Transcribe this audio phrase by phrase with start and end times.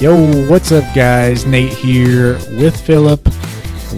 [0.00, 0.16] Yo,
[0.48, 1.44] what's up, guys?
[1.44, 3.22] Nate here with Phillip.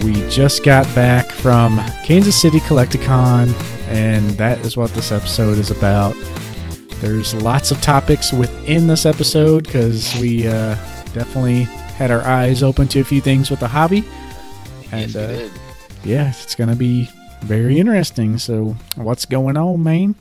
[0.03, 3.49] We just got back from Kansas City Collect-a-Con,
[3.87, 6.17] and that is what this episode is about.
[6.97, 10.75] There's lots of topics within this episode because we uh,
[11.15, 11.63] definitely
[11.95, 14.05] had our eyes open to a few things with the hobby.
[14.91, 15.51] And yes, uh,
[16.03, 17.09] yeah, it's going to be
[17.43, 18.39] very interesting.
[18.39, 20.17] So, what's going on, man?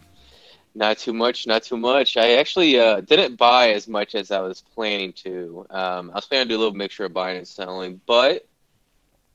[0.74, 2.16] Not too much, not too much.
[2.16, 5.66] I actually uh, didn't buy as much as I was planning to.
[5.70, 8.48] Um, I was planning to do a little mixture of buying and selling, but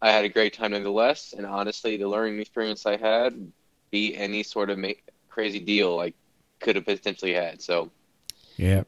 [0.00, 1.34] I had a great time nonetheless.
[1.36, 3.52] And honestly, the learning experience I had
[3.90, 6.14] beat any sort of make, crazy deal I
[6.60, 7.60] could have potentially had.
[7.60, 7.90] So
[8.56, 8.84] Yeah.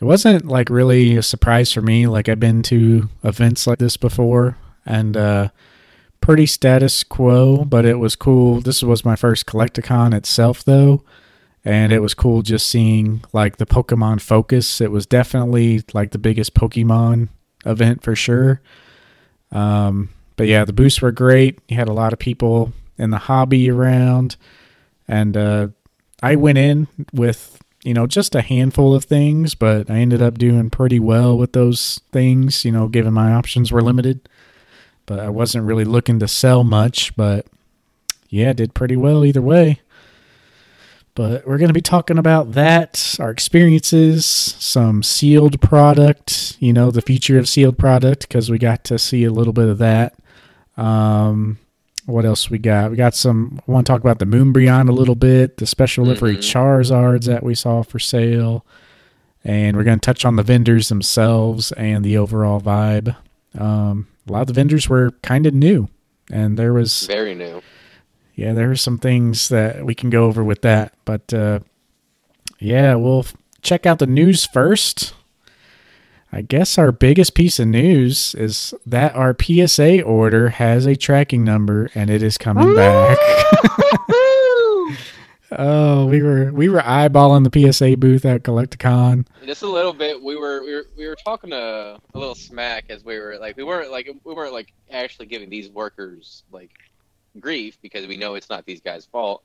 [0.00, 2.06] It wasn't like really a surprise for me.
[2.06, 5.48] Like I've been to events like this before and uh
[6.20, 8.60] pretty status quo, but it was cool.
[8.60, 11.02] This was my first Collect-a-Con itself though.
[11.64, 14.80] And it was cool just seeing like the Pokemon focus.
[14.80, 17.28] It was definitely like the biggest Pokemon
[17.66, 18.60] event for sure.
[19.52, 21.58] Um but yeah, the booths were great.
[21.68, 24.36] You had a lot of people in the hobby around
[25.06, 25.68] and uh
[26.22, 30.38] I went in with you know just a handful of things, but I ended up
[30.38, 32.64] doing pretty well with those things.
[32.64, 34.28] You know, given my options were limited,
[35.06, 37.14] but I wasn't really looking to sell much.
[37.16, 37.46] But
[38.28, 39.80] yeah, did pretty well either way.
[41.14, 46.90] But we're going to be talking about that, our experiences, some sealed product, you know,
[46.90, 50.14] the future of sealed product, because we got to see a little bit of that.
[50.76, 51.58] Um,
[52.06, 52.90] what else we got?
[52.90, 53.60] We got some.
[53.66, 56.40] I want to talk about the Moonbreon a little bit, the special livery Mhm.
[56.40, 58.64] Charizards that we saw for sale,
[59.44, 63.16] and we're going to touch on the vendors themselves and the overall vibe.
[63.58, 65.88] Um, a lot of the vendors were kind of new,
[66.30, 67.62] and there was very new.
[68.40, 70.94] Yeah, there are some things that we can go over with that.
[71.04, 71.60] But uh,
[72.58, 73.26] yeah, we'll
[73.60, 75.12] check out the news first.
[76.32, 81.44] I guess our biggest piece of news is that our PSA order has a tracking
[81.44, 83.18] number and it is coming back.
[85.52, 89.26] oh, we were we were eyeballing the PSA booth at Collect-a-Con.
[89.44, 90.22] Just a little bit.
[90.22, 93.58] We were we were we were talking a, a little smack as we were like
[93.58, 96.70] we weren't like we weren't like actually giving these workers like
[97.38, 99.42] grief because we know it's not these guys' fault.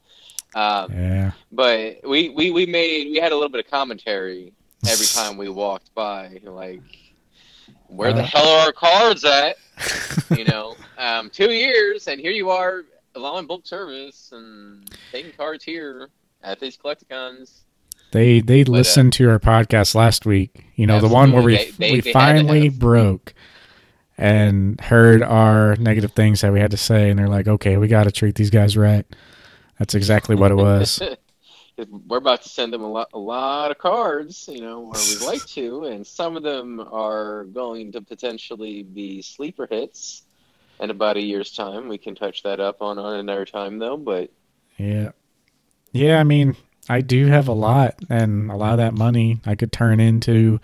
[0.56, 1.32] Um, Yeah.
[1.52, 4.54] but we, we we made we had a little bit of commentary
[4.88, 6.82] every time we walked by, like
[7.88, 8.26] where the Uh.
[8.26, 9.58] hell are our cards at?
[10.36, 12.86] You know, um, two years and here you are
[13.16, 16.10] allowing bulk service and taking cards here
[16.44, 17.64] at these Collect-a-Cons.
[18.12, 20.66] They they But, uh, listened to our podcast last week.
[20.76, 21.78] You know, the one where we Absolutely.
[21.88, 23.34] They- we they- they had to finally broke
[24.18, 27.88] and heard our negative things that we had to say, and they're like, "Okay, we
[27.88, 29.06] got to treat these guys right."
[29.80, 31.02] That's exactly what it was.
[32.08, 35.26] We're about to send them a lot, a lot of cards, you know, or we'd
[35.26, 40.24] like to, and some of them are going to potentially be sleeper hits
[40.80, 41.90] in about a year's time.
[41.90, 43.98] We can touch that up on, on another time, though.
[43.98, 44.32] But
[44.78, 45.12] yeah,
[45.92, 46.18] yeah.
[46.18, 46.56] I mean,
[46.88, 50.62] I do have a lot, and a lot of that money I could turn into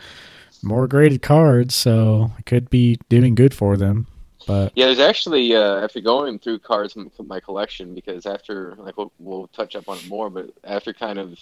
[0.64, 4.08] more graded cards, so I could be doing good for them.
[4.48, 8.98] But yeah, there's actually uh, after going through cards from my collection, because after like
[8.98, 11.38] we'll, we'll touch up on it more, but after kind of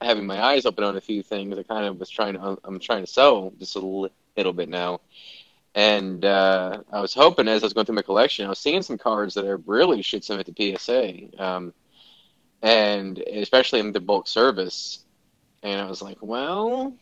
[0.00, 2.78] having my eyes open on a few things, I kind of was trying to I'm
[2.78, 5.00] trying to sell just a little bit now.
[5.74, 8.82] And uh, I was hoping as I was going through my collection, I was seeing
[8.82, 11.74] some cards that I really should submit to PSA, um,
[12.62, 15.04] and especially in the bulk service.
[15.62, 16.94] And I was like, well,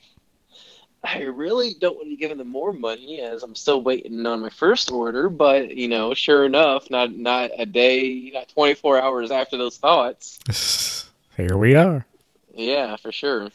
[1.06, 4.50] I really don't want to give them more money as I'm still waiting on my
[4.50, 5.28] first order.
[5.28, 11.08] But you know, sure enough, not not a day, not 24 hours after those thoughts.
[11.36, 12.06] here we are.
[12.54, 13.50] Yeah, for sure.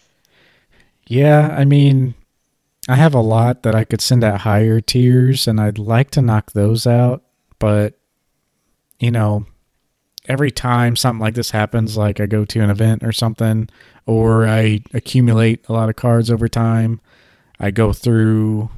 [1.07, 2.13] Yeah, I mean,
[2.88, 6.22] I have a lot that I could send at higher tiers, and I'd like to
[6.22, 7.23] knock those out.
[7.59, 8.00] But,
[9.00, 9.45] you know,
[10.28, 13.70] every time something like this happens, like I go to an event or something,
[14.05, 17.02] or I accumulate a lot of cards over time,
[17.61, 18.69] I go through,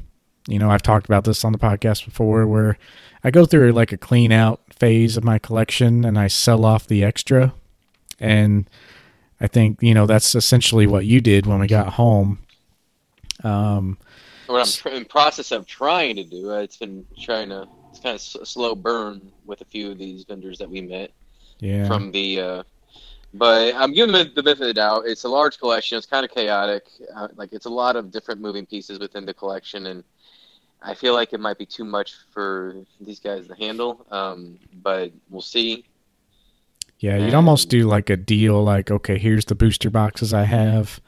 [0.47, 2.77] you know, I've talked about this on the podcast before, where
[3.23, 6.85] I go through like a clean out phase of my collection and I sell off
[6.85, 7.53] the extra.
[8.19, 8.69] And
[9.39, 12.39] I think, you know, that's essentially what you did when we got home.
[13.43, 13.97] Um,
[14.47, 17.67] What I'm tr- in process of trying to do, uh, it's been trying to.
[17.89, 21.11] It's kind of s- slow burn with a few of these vendors that we met.
[21.59, 21.87] yeah.
[21.87, 22.41] from the.
[22.41, 22.63] Uh,
[23.33, 25.03] but I'm giving it the benefit of the doubt.
[25.05, 25.97] It's a large collection.
[25.97, 26.85] It's kind of chaotic.
[27.15, 30.03] Uh, like it's a lot of different moving pieces within the collection, and
[30.81, 34.05] I feel like it might be too much for these guys to handle.
[34.11, 35.85] Um, but we'll see.
[36.99, 41.01] Yeah, you'd almost do like a deal like, okay, here's the booster boxes I have,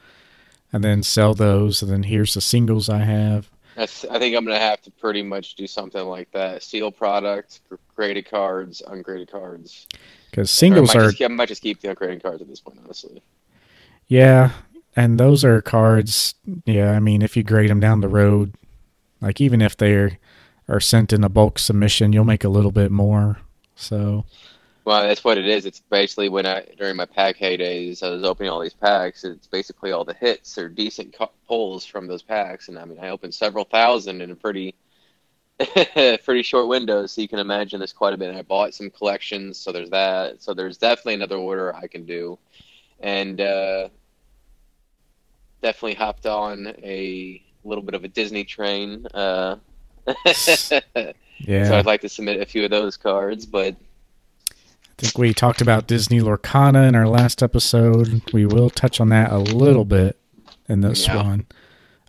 [0.72, 3.50] and then sell those, and then here's the singles I have.
[3.78, 7.60] I think I'm gonna have to pretty much do something like that: seal product,
[7.94, 9.86] graded cards, ungraded cards.
[10.36, 12.78] Because singles I are just, I might just keep the upgrading cards at this point,
[12.84, 13.22] honestly.
[14.06, 14.50] Yeah,
[14.94, 16.34] and those are cards.
[16.66, 18.52] Yeah, I mean, if you grade them down the road,
[19.22, 20.18] like even if they
[20.68, 23.38] are sent in a bulk submission, you'll make a little bit more.
[23.76, 24.26] So.
[24.84, 25.64] Well, that's what it is.
[25.64, 29.24] It's basically when I during my pack heydays, I was opening all these packs.
[29.24, 31.16] It's basically all the hits or decent
[31.48, 34.74] pulls from those packs, and I mean, I opened several thousand in a pretty,
[36.24, 38.28] pretty short windows, So you can imagine there's quite a bit.
[38.28, 40.42] And I bought some collections, so there's that.
[40.42, 42.38] So there's definitely another order I can do,
[43.00, 43.88] and uh,
[45.62, 49.06] definitely hopped on a little bit of a Disney train.
[49.14, 49.56] Uh,
[51.38, 51.64] yeah.
[51.64, 53.74] So I'd like to submit a few of those cards, but
[54.50, 54.54] I
[54.98, 58.22] think we talked about Disney Lorcana in our last episode.
[58.32, 60.18] We will touch on that a little bit
[60.68, 61.16] in this yeah.
[61.16, 61.46] one.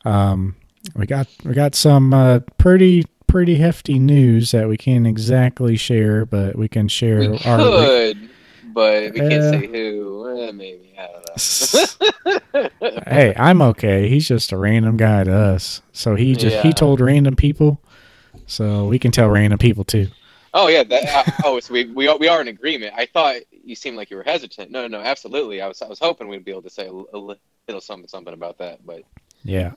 [0.06, 0.56] Um,
[0.96, 6.26] we got we got some uh, pretty pretty hefty news that we can't exactly share,
[6.26, 7.20] but we can share.
[7.20, 8.30] We our could,
[8.74, 10.48] but we can't say who.
[10.48, 13.02] Uh, maybe I don't know.
[13.08, 14.10] hey, I'm okay.
[14.10, 16.64] He's just a random guy to us, so he just yeah.
[16.64, 17.82] he told random people,
[18.46, 20.08] so we can tell random people too.
[20.54, 20.84] Oh yeah.
[20.84, 22.94] That, uh, oh, so we we are, we are in agreement.
[22.96, 24.72] I thought you seemed like you were hesitant.
[24.72, 25.62] No, no, no, absolutely.
[25.62, 28.34] I was I was hoping we'd be able to say a, a little something something
[28.34, 29.04] about that, but
[29.44, 29.74] yeah.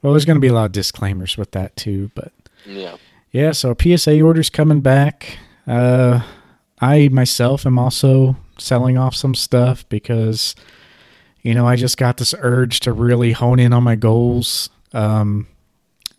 [0.00, 2.32] Well, there's going to be a lot of disclaimers with that too, but
[2.66, 2.96] yeah,
[3.30, 3.52] yeah.
[3.52, 5.38] So PSA orders coming back.
[5.66, 6.22] Uh,
[6.80, 10.54] I myself am also selling off some stuff because
[11.42, 14.70] you know I just got this urge to really hone in on my goals.
[14.92, 15.46] Um,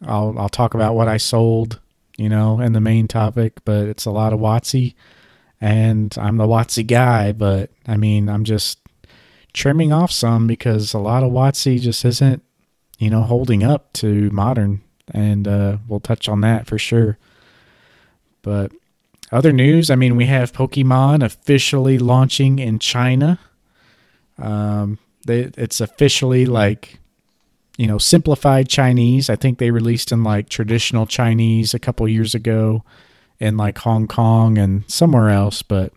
[0.06, 1.80] I'll I'll talk about what I sold
[2.18, 4.94] you know, and the main topic, but it's a lot of WotC,
[5.60, 8.80] and I'm the WotC guy, but I mean, I'm just
[9.54, 12.44] trimming off some because a lot of WotC just isn't,
[13.00, 14.82] you know, holding up to modern,
[15.12, 17.18] and uh, we'll touch on that for sure.
[18.42, 18.72] But
[19.32, 23.40] other news, I mean, we have Pokemon officially launching in China.
[24.38, 27.00] Um, they, it's officially like
[27.78, 29.30] you know, simplified Chinese.
[29.30, 32.84] I think they released in like traditional Chinese a couple years ago
[33.40, 35.92] in like Hong Kong and somewhere else, but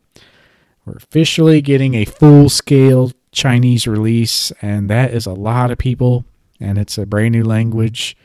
[0.84, 6.24] we're officially getting a full scale Chinese release, and that is a lot of people,
[6.58, 8.16] and it's a brand new language.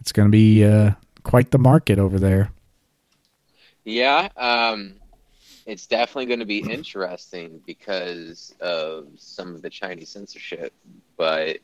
[0.00, 0.92] It's going to be uh,
[1.22, 2.50] quite the market over there.
[3.84, 4.94] Yeah, um,
[5.66, 10.72] it's definitely going to be interesting because of some of the Chinese censorship,
[11.16, 11.58] but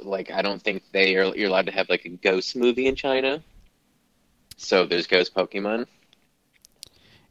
[0.00, 2.94] like I don't think they are you're allowed to have like a ghost movie in
[2.94, 3.42] China.
[4.56, 5.86] So there's ghost Pokemon.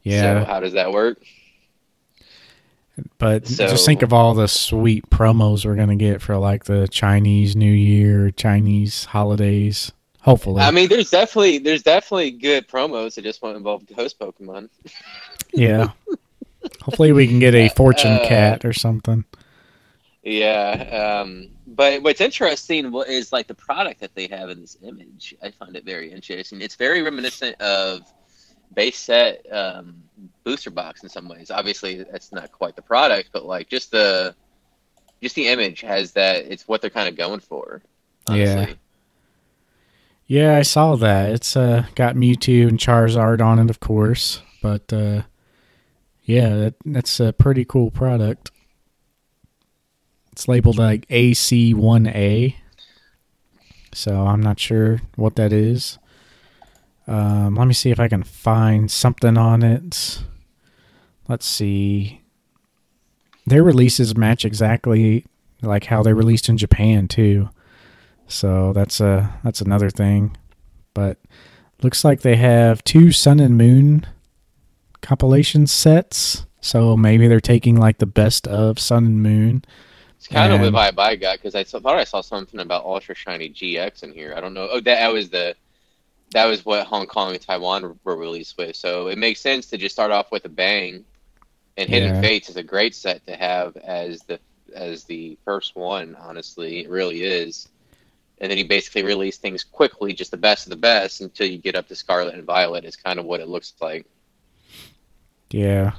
[0.02, 0.40] Yeah.
[0.40, 1.18] So how does that work?
[3.18, 6.86] But so, just think of all the sweet promos we're gonna get for like the
[6.88, 9.92] Chinese New Year, Chinese holidays.
[10.20, 10.62] Hopefully.
[10.62, 14.70] I mean, there's definitely there's definitely good promos that just won't involve ghost Pokemon.
[15.52, 15.90] yeah.
[16.82, 19.24] Hopefully, we can get a fortune uh, cat or something.
[20.22, 21.20] Yeah.
[21.20, 25.34] Um, but what's interesting is like the product that they have in this image.
[25.42, 26.62] I find it very interesting.
[26.62, 28.00] It's very reminiscent of
[28.74, 30.02] base set um,
[30.44, 31.50] booster box in some ways.
[31.50, 34.34] Obviously, that's not quite the product, but like just the
[35.22, 36.44] just the image has that.
[36.46, 37.82] It's what they're kind of going for.
[38.26, 38.62] Honestly.
[38.62, 38.74] Yeah.
[40.26, 41.30] Yeah, I saw that.
[41.32, 44.40] It's uh got Mewtwo and Charizard on it, of course.
[44.62, 45.22] But uh
[46.22, 48.50] yeah, that, that's a pretty cool product.
[50.32, 52.56] It's labeled like AC1A.
[53.92, 55.98] So I'm not sure what that is.
[57.06, 60.22] Um, let me see if I can find something on it.
[61.28, 62.22] Let's see.
[63.46, 65.26] Their releases match exactly
[65.60, 67.50] like how they released in Japan too.
[68.26, 70.36] So that's a that's another thing.
[70.94, 71.18] But
[71.82, 74.06] looks like they have two Sun and Moon
[75.02, 76.46] compilation sets.
[76.60, 79.64] So maybe they're taking like the best of Sun and Moon
[80.24, 82.86] it's kind and, of what vibe I got because I thought I saw something about
[82.86, 84.32] Ultra Shiny GX in here.
[84.34, 84.68] I don't know.
[84.70, 85.54] Oh, that, that was the
[86.32, 88.76] that was what Hong Kong and Taiwan were released with.
[88.76, 91.04] So it makes sense to just start off with a bang.
[91.76, 92.20] And Hidden yeah.
[92.20, 94.38] Fates is a great set to have as the
[94.74, 96.16] as the first one.
[96.20, 97.68] Honestly, it really is.
[98.38, 101.58] And then he basically released things quickly, just the best of the best, until you
[101.58, 102.84] get up to Scarlet and Violet.
[102.84, 104.06] Is kind of what it looks like.
[105.50, 105.92] Yeah,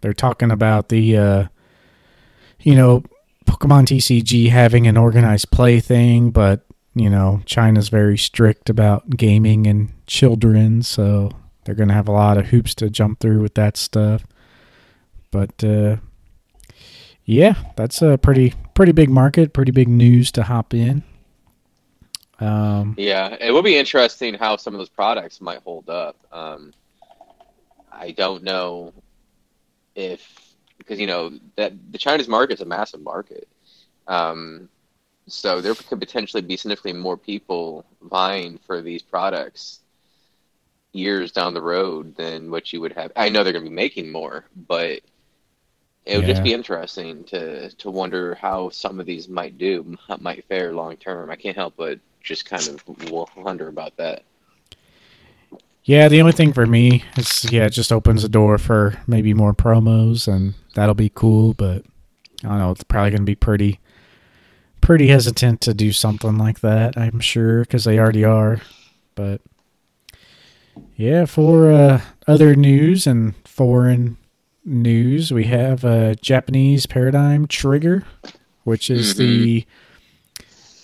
[0.00, 1.46] they're talking about the, uh,
[2.60, 3.04] you know,
[3.46, 9.66] Pokemon TCG having an organized play thing, but you know, China's very strict about gaming
[9.66, 11.30] and children, so
[11.64, 14.24] they're going to have a lot of hoops to jump through with that stuff.
[15.30, 15.96] But uh,
[17.24, 21.02] yeah, that's a pretty pretty big market, pretty big news to hop in.
[22.40, 26.16] Um, Yeah, it will be interesting how some of those products might hold up.
[26.32, 26.72] Um,
[27.90, 28.92] I don't know
[29.94, 33.48] if because you know that the Chinese market is a massive market,
[34.08, 34.68] um,
[35.26, 39.80] so there could potentially be significantly more people vying for these products
[40.92, 43.12] years down the road than what you would have.
[43.16, 45.00] I know they're going to be making more, but
[46.04, 46.26] it would Yeah.
[46.26, 50.96] just be interesting to to wonder how some of these might do, might fare long
[50.96, 51.30] term.
[51.30, 52.82] I can't help but just kind of
[53.36, 54.22] wonder about that.
[55.84, 59.34] yeah, the only thing for me is yeah, it just opens the door for maybe
[59.34, 61.54] more promos, and that'll be cool.
[61.54, 61.84] But
[62.44, 63.80] I don't know, it's probably going to be pretty,
[64.82, 66.98] pretty hesitant to do something like that.
[66.98, 68.60] I'm sure because they already are.
[69.14, 69.40] But
[70.96, 74.18] yeah, for uh, other news and foreign
[74.64, 78.04] news, we have a Japanese Paradigm Trigger,
[78.64, 79.64] which is the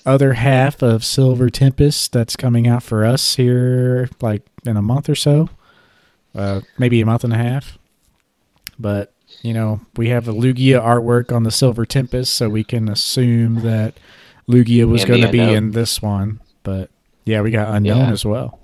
[0.07, 5.09] other half of Silver Tempest that's coming out for us here, like in a month
[5.09, 5.51] or so,
[6.35, 7.79] uh, maybe a month and a half.
[8.79, 12.89] But you know, we have a Lugia artwork on the Silver Tempest, so we can
[12.89, 13.95] assume that
[14.49, 15.55] Lugia was going to be Unown.
[15.57, 16.41] in this one.
[16.63, 16.91] But
[17.25, 18.11] yeah, we got Unown Yeah.
[18.11, 18.59] as well.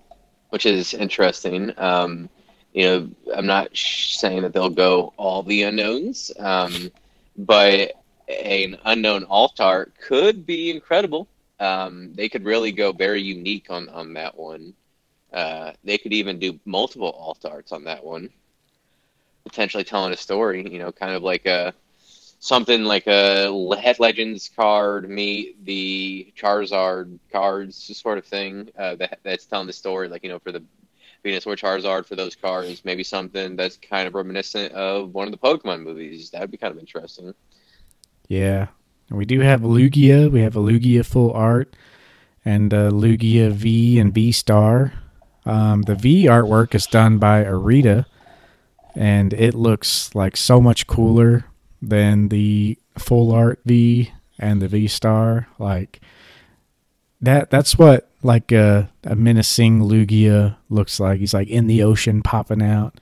[0.50, 1.72] which is interesting.
[1.78, 2.28] Um,
[2.72, 6.92] you know, I'm not sh- saying that they'll go all the Unowns, um,
[7.36, 7.92] but
[8.28, 11.26] an Unown alt art could be incredible.
[11.58, 14.74] Um, they could really go very unique on on that one.
[15.32, 18.30] Uh, they could even do multiple alt arts on that one,
[19.44, 20.68] potentially telling a story.
[20.70, 21.74] You know, kind of like a
[22.40, 29.20] something like a Head Legends card meet the Charizard cards sort of thing uh, that
[29.22, 30.08] that's telling the story.
[30.08, 30.62] Like you know, for the
[31.24, 35.38] Venusaur Charizard for those cards, maybe something that's kind of reminiscent of one of the
[35.38, 36.30] Pokemon movies.
[36.30, 37.34] That'd be kind of interesting.
[38.28, 38.68] Yeah.
[39.10, 40.30] We do have Lugia.
[40.30, 41.76] We have a Lugia full art
[42.44, 44.92] and Lugia V and V Star.
[45.46, 48.06] Um, the V artwork is done by Arita,
[48.96, 51.46] and it looks like so much cooler
[51.82, 55.48] than the full art V and the V Star.
[55.58, 56.00] Like
[57.20, 57.50] that.
[57.50, 61.20] That's what like a, a menacing Lugia looks like.
[61.20, 62.98] He's like in the ocean popping out.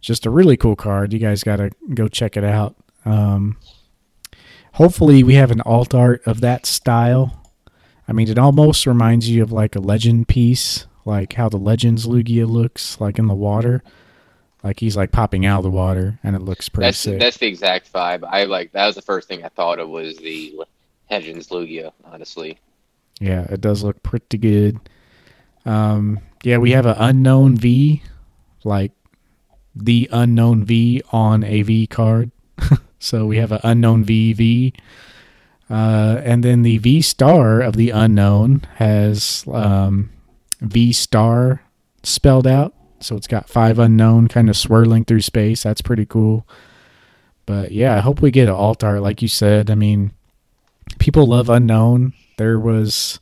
[0.00, 1.12] Just a really cool card.
[1.12, 2.76] You guys got to go check it out.
[3.04, 3.56] Um,
[4.74, 7.40] hopefully we have an alt art of that style.
[8.06, 12.06] I mean, it almost reminds you of like a legend piece, like how the Legends
[12.06, 13.82] Lugia looks, like in the water.
[14.64, 17.20] Like he's like popping out of the water, and it looks pretty That's sick.
[17.20, 18.24] that's the exact vibe.
[18.26, 20.58] I like that was the first thing I thought of was the
[21.10, 21.92] Legends Lugia.
[22.04, 22.58] Honestly,
[23.20, 24.80] Yeah, it does look pretty good.
[25.66, 28.02] Um, yeah, we have an Unown V,
[28.64, 28.92] like
[29.76, 32.30] the Unown V on a V card.
[32.98, 34.72] so we have an Unown V V.
[35.68, 40.10] Uh, and then the V star of the Unown has um,
[40.60, 41.62] V star
[42.02, 42.74] spelled out.
[43.04, 45.62] So it's got five Unown kind of swirling through space.
[45.62, 46.46] That's pretty cool.
[47.46, 49.70] But yeah, I hope we get an alt art, like you said.
[49.70, 50.12] I mean,
[50.98, 52.14] people love Unown.
[52.38, 53.20] There was,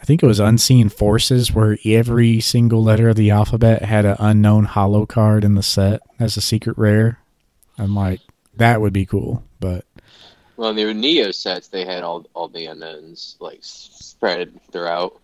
[0.00, 4.16] I think it was Unseen Forces, where every single letter of the alphabet had an
[4.16, 7.20] Unown holo card in the set as a secret rare.
[7.78, 8.20] I'm like,
[8.56, 9.44] that would be cool.
[9.60, 9.84] But
[10.56, 15.18] well, in the Neo sets they had all all the Unowns like spread throughout.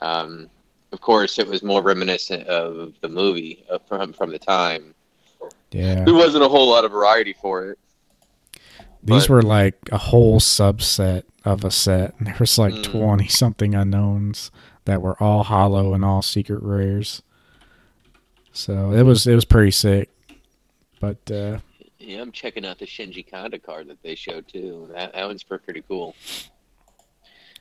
[0.00, 0.48] Um,
[0.92, 4.94] of course, it was more reminiscent of the movie uh, from from the time.
[5.72, 7.78] yeah, There wasn't a whole lot of variety for it.
[9.02, 12.14] these but- were like a whole subset of a set.
[12.18, 12.84] And there was like Mm.
[12.84, 14.50] 20 something Unowns
[14.84, 17.22] that were all holo and all secret rares.
[18.52, 20.08] So it was it was pretty sick.
[21.00, 21.58] But uh,
[21.98, 24.88] Yeah, I'm checking out the Shinji Kanda card that they showed too.
[24.94, 26.14] That that one's pretty cool.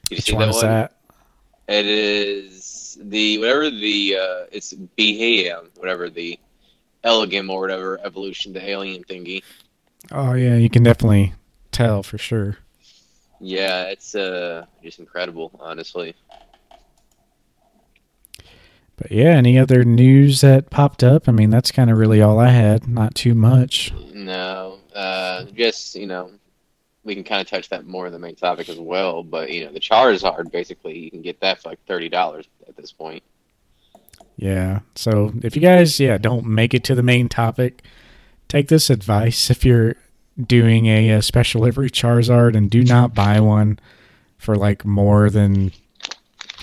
[0.09, 0.65] Did you see that one?
[0.65, 0.95] that?
[1.67, 6.39] It is the whatever the uh, it's Beheeyem, whatever the
[7.03, 9.43] Elgyem or whatever evolution, the alien thingy.
[10.11, 11.33] Oh yeah, you can definitely
[11.71, 12.57] tell for sure.
[13.39, 16.15] Yeah, it's uh just incredible, honestly.
[18.97, 21.27] But yeah, any other news that popped up?
[21.27, 22.87] I mean, that's kind of really all I had.
[22.87, 23.93] Not too much.
[24.13, 26.31] No, uh, just you know,
[27.05, 29.23] we can kind of touch that more in the main topic as well.
[29.23, 32.75] But you know, the Charizard basically you can get that for like thirty dollars at
[32.75, 33.23] this point.
[34.35, 34.79] Yeah.
[34.95, 37.83] So if you guys, yeah, don't make it to the main topic,
[38.49, 39.95] take this advice if you're
[40.41, 43.79] doing a, uh special delivery Charizard and do not buy one
[44.37, 45.71] for like more than,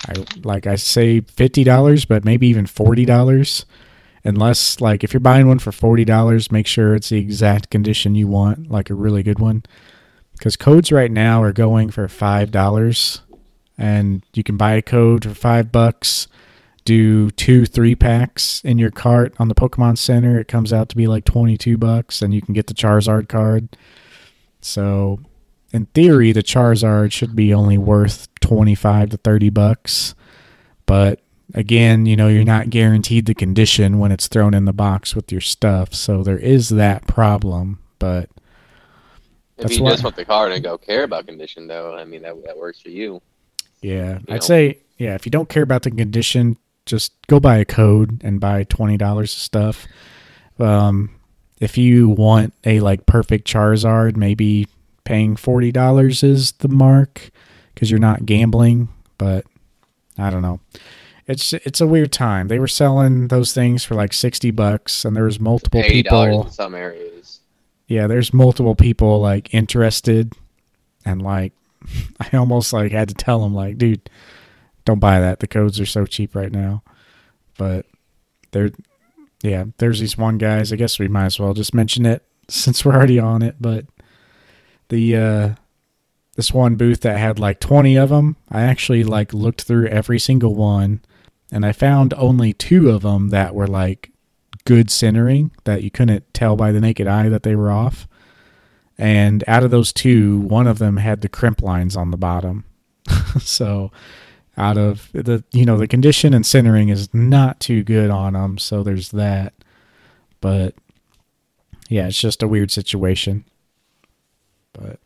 [0.07, 3.65] I like I say fifty dollars, but maybe even forty dollars.
[4.25, 8.15] Unless like if you're buying one for forty dollars, make sure it's the exact condition
[8.15, 9.63] you want, like a really good one.
[10.33, 13.21] Because codes right now are going for five dollars
[13.77, 16.27] and you can buy a code for five bucks.
[16.85, 20.37] Do two three packs in your cart on the Pokemon Center.
[20.37, 23.29] It comes out to be like twenty two bucks, and you can get the Charizard
[23.29, 23.77] card.
[24.59, 25.19] So,
[25.71, 30.13] in theory, the Charizard should be only worth twenty five to thirty bucks.
[30.85, 31.21] But
[31.53, 35.31] again, you know, you're not guaranteed the condition when it's thrown in the box with
[35.31, 35.93] your stuff.
[35.93, 37.79] So there is that problem.
[37.97, 38.29] But
[39.65, 42.35] if you just want the car and go care about condition, though, I mean that
[42.45, 43.21] that works for you.
[43.81, 44.39] Yeah, you I'd know?
[44.39, 45.15] say yeah.
[45.15, 48.97] If you don't care about the condition, just go buy a code and buy twenty
[48.97, 49.87] dollars of stuff.
[50.59, 51.15] Um,
[51.59, 54.67] if you want a like perfect Charizard, maybe
[55.03, 57.31] paying forty dollars is the mark
[57.73, 58.89] because you're not gambling.
[59.17, 59.45] But
[60.17, 60.59] I don't know.
[61.25, 62.49] It's it's a weird time.
[62.49, 66.51] They were selling those things for like sixty bucks, and there was multiple people in
[66.51, 67.32] some areas.
[67.87, 70.33] Yeah, there's multiple people like interested,
[71.05, 71.53] and like
[72.19, 74.09] I almost like had to tell them like, dude,
[74.85, 75.39] don't buy that.
[75.39, 76.83] The codes are so cheap right now.
[77.57, 77.85] But
[78.51, 78.71] there,
[79.41, 80.71] yeah, there's these one guys.
[80.71, 83.55] I guess we might as well just mention it since we're already on it.
[83.59, 83.85] But
[84.89, 85.49] the uh,
[86.35, 90.19] this one booth that had like 20 of them, I actually like looked through every
[90.19, 91.01] single one
[91.51, 94.09] and I found only two of them that were like
[94.65, 98.07] good centering that you couldn't tell by the naked eye that they were off.
[98.97, 102.65] And out of those two, one of them had the crimp lines on the bottom.
[103.39, 103.91] so
[104.55, 108.57] out of the you know the condition and centering is not too good on them,
[108.57, 109.53] so there's that.
[110.41, 110.75] But
[111.89, 113.45] yeah, it's just a weird situation.
[114.73, 114.99] But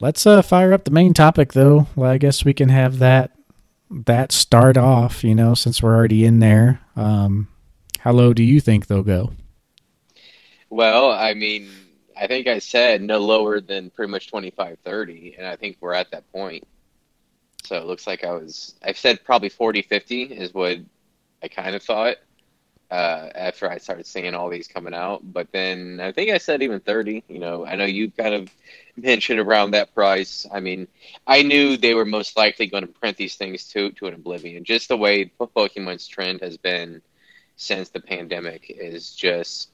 [0.00, 1.86] let's uh fire up the main topic though.
[1.96, 3.32] Well, I guess we can have that
[3.90, 7.48] that start off, you know, since we're already in there, um,
[8.00, 9.32] how low do you think they'll go?
[10.70, 11.68] Well, I mean,
[12.16, 15.92] I think I said no lower than pretty much 25 30, and I think we're
[15.92, 16.66] at that point.
[17.64, 20.78] So it looks like I was, I've said probably 40 50 is what
[21.42, 22.16] I kind of thought
[22.90, 25.20] uh, after I started seeing all these coming out.
[25.22, 27.22] But then I think I said even 30.
[27.28, 28.50] You know, I know you kind of
[28.96, 30.46] mentioned around that price.
[30.50, 30.88] I mean,
[31.26, 34.64] I knew they were most likely going to print these things to to an oblivion.
[34.64, 37.02] Just the way Pokemon's trend has been
[37.60, 39.68] since the pandemic is just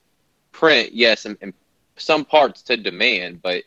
[0.51, 1.55] print, yes, and, and
[1.97, 3.63] some parts to demand, but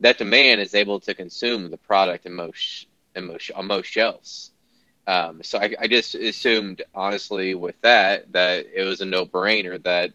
[0.00, 4.50] that demand is able to consume the product in most in most on most shelves.
[5.06, 10.12] Um, so I, I, just assumed, honestly, with that, that it was a no-brainer that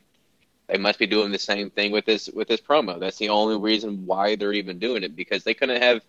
[0.67, 2.99] they must be doing the same thing with this with this promo.
[2.99, 6.01] That's the only reason why they're even doing it because they couldn't have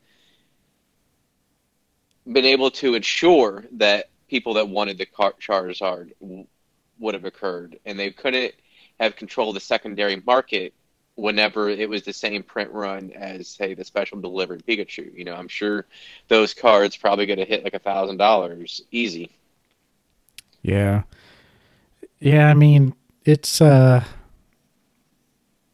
[2.31, 6.13] been able to ensure that people that wanted the Charizard
[6.99, 8.55] would have occurred, and they couldn't
[9.01, 10.75] have controlled the secondary market
[11.15, 15.17] whenever it was the same print run as say the special delivered Pikachu.
[15.17, 15.87] You know, I'm sure
[16.29, 19.31] those cards probably to hit like a thousand dollars easy.
[20.63, 21.03] Yeah,
[22.21, 22.49] yeah.
[22.49, 24.05] I mean, it's uh,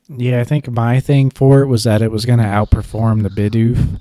[0.08, 0.40] yeah.
[0.40, 4.00] I think my thing for it was that it was going to outperform the Bidoof.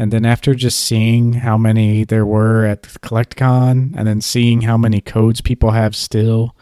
[0.00, 4.78] And then after just seeing how many there were at CollectCon and then seeing how
[4.78, 6.56] many codes people have still,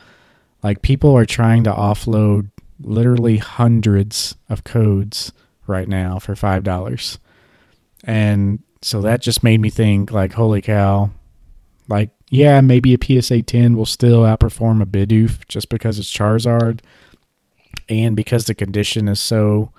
[0.64, 5.30] like people are trying to offload literally hundreds of codes
[5.68, 7.20] right now for five dollars.
[8.02, 11.10] And so that just made me think like holy cow.
[11.86, 16.80] Like yeah maybe a psa 10 will still outperform a bidoof just because it's charizard
[17.88, 19.72] and because the condition is so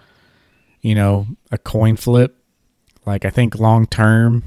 [0.81, 2.38] you know a coin flip
[3.09, 4.43] like i think long term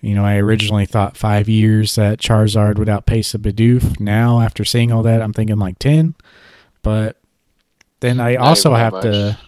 [0.00, 4.64] you know i originally thought five years that charizard would outpace a bidoof now after
[4.64, 6.14] seeing all that i'm thinking like 10
[6.82, 7.20] but
[8.00, 9.02] then I also have much.
[9.02, 9.38] to.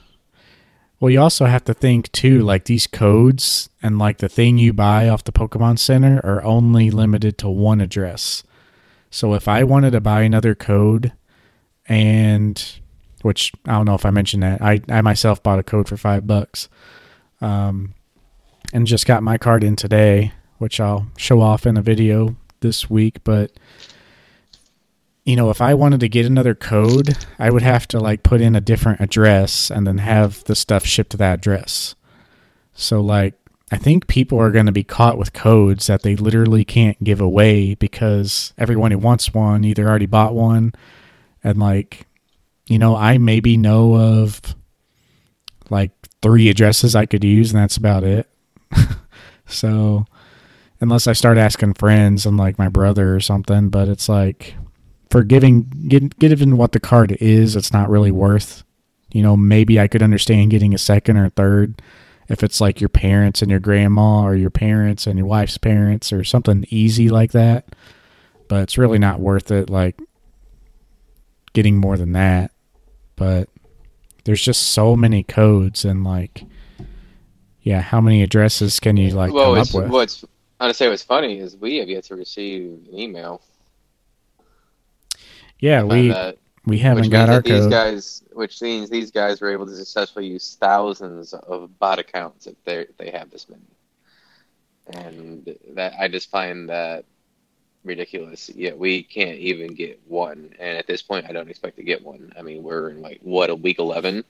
[1.01, 4.73] Well, you also have to think too, like these codes and like the thing you
[4.73, 8.45] buy off the Pokemon Center are only limited to one address.
[9.11, 11.13] So if I wanted to buy another code,
[11.89, 12.81] and
[13.23, 15.97] which I don't know if I mentioned that, I I myself bought a code for
[15.97, 16.69] five bucks,
[17.41, 17.95] um,
[18.73, 22.89] and just got my card in today, which I'll show off in a video this
[22.89, 23.23] week.
[23.25, 23.53] But
[25.25, 28.41] you know, if I wanted to get another code, I would have to like put
[28.41, 31.95] in a different address and then have the stuff shipped to that address.
[32.75, 33.35] So like
[33.71, 37.21] I think people are going to be caught with codes that they literally can't give
[37.21, 40.73] away because everyone who wants one either already bought one
[41.45, 42.07] and like
[42.67, 44.41] you know, I maybe know of
[45.69, 45.91] like
[46.23, 48.29] three addresses I could use and that's about it.
[49.47, 50.05] so
[50.81, 54.55] unless I start asking friends and like my brother or something, but it's like
[55.11, 58.65] for giving getting given what the card is, it's not really worth.
[59.13, 61.83] You know, maybe I could understand getting a second or third
[62.29, 66.13] if it's like your parents and your grandma or your parents and your wife's parents
[66.13, 67.77] or something easy like that.
[68.49, 70.01] But it's really not worth it like
[71.53, 72.53] getting more than that.
[73.17, 73.51] But
[74.25, 76.45] there's just so many codes and like
[77.63, 79.91] yeah, how many addresses can you like well, come up with?
[79.91, 80.25] what's
[80.61, 83.43] I to say what's funny is we have yet to receive an email.
[85.59, 87.71] yeah, we that, we haven't got our these code.
[87.71, 92.55] guys, which means these guys were able to successfully use thousands of bot accounts if
[92.65, 93.63] they they have this many,
[94.87, 97.05] and that I just find that
[97.85, 98.49] ridiculous.
[98.55, 102.05] Yeah, we can't even get one, and at this point, I don't expect to get
[102.05, 102.33] one.
[102.39, 104.25] I mean, we're in like what a week eleven,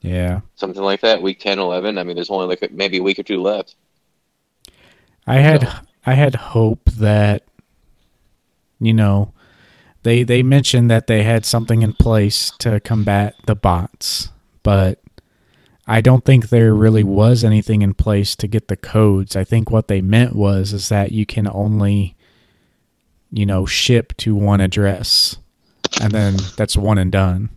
[0.00, 0.40] yeah.
[0.56, 1.98] something like that, week 10, 11.
[1.98, 3.74] I mean, there's only like maybe a week or two left.
[5.26, 5.72] I had So-
[6.06, 7.42] I had hope that
[8.80, 9.32] you know
[10.02, 14.30] they they mentioned that they had something in place to combat the bots,
[14.62, 15.00] but
[15.86, 19.36] I don't think there really was anything in place to get the codes.
[19.36, 22.14] I think what they meant was is that you can only
[23.30, 25.36] you know ship to one address
[26.00, 27.50] and then that's one and done.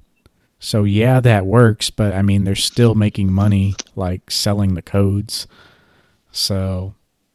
[0.63, 5.47] So yeah, that works, but I mean they're still making money like selling the codes.
[6.31, 6.93] So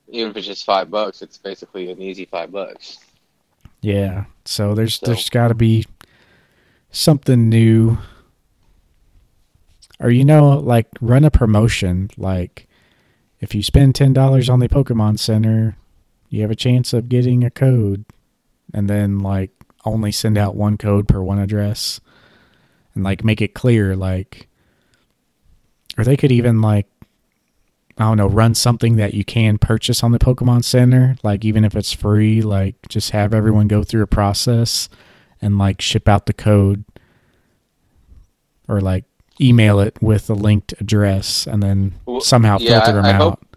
[0.09, 2.99] Even if it's just five bucks, it's basically an easy five bucks.
[3.83, 4.27] Yeah.
[4.45, 5.85] So there's So- there's got to be
[6.93, 7.99] something new.
[9.99, 12.69] Or you know, like run a promotion like
[13.41, 15.77] if you spend $10 on the Pokemon Center,
[16.31, 18.05] you have a chance of getting a code
[18.73, 19.51] and then like
[19.85, 22.01] only send out one code per one address
[22.97, 24.49] and like make it clear like
[25.97, 26.89] or they could even like
[27.99, 31.65] I don't know, run something that you can purchase on the Pokemon Center, like even
[31.65, 34.91] if it's free, like just have everyone go through a process
[35.41, 36.85] and like ship out the code
[38.69, 39.05] or like
[39.41, 43.13] email it with a linked address and then Well, somehow yeah, filter I- them I
[43.13, 43.21] out.
[43.23, 43.57] hope-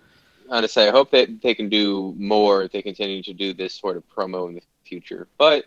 [0.49, 3.33] I want to say, I hope that they can do more if they continue to
[3.33, 5.27] do this sort of promo in the future.
[5.37, 5.65] But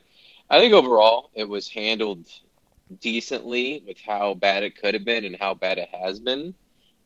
[0.51, 2.25] I think overall, it was handled
[3.01, 6.55] decently with how bad it could have been and how bad it has been.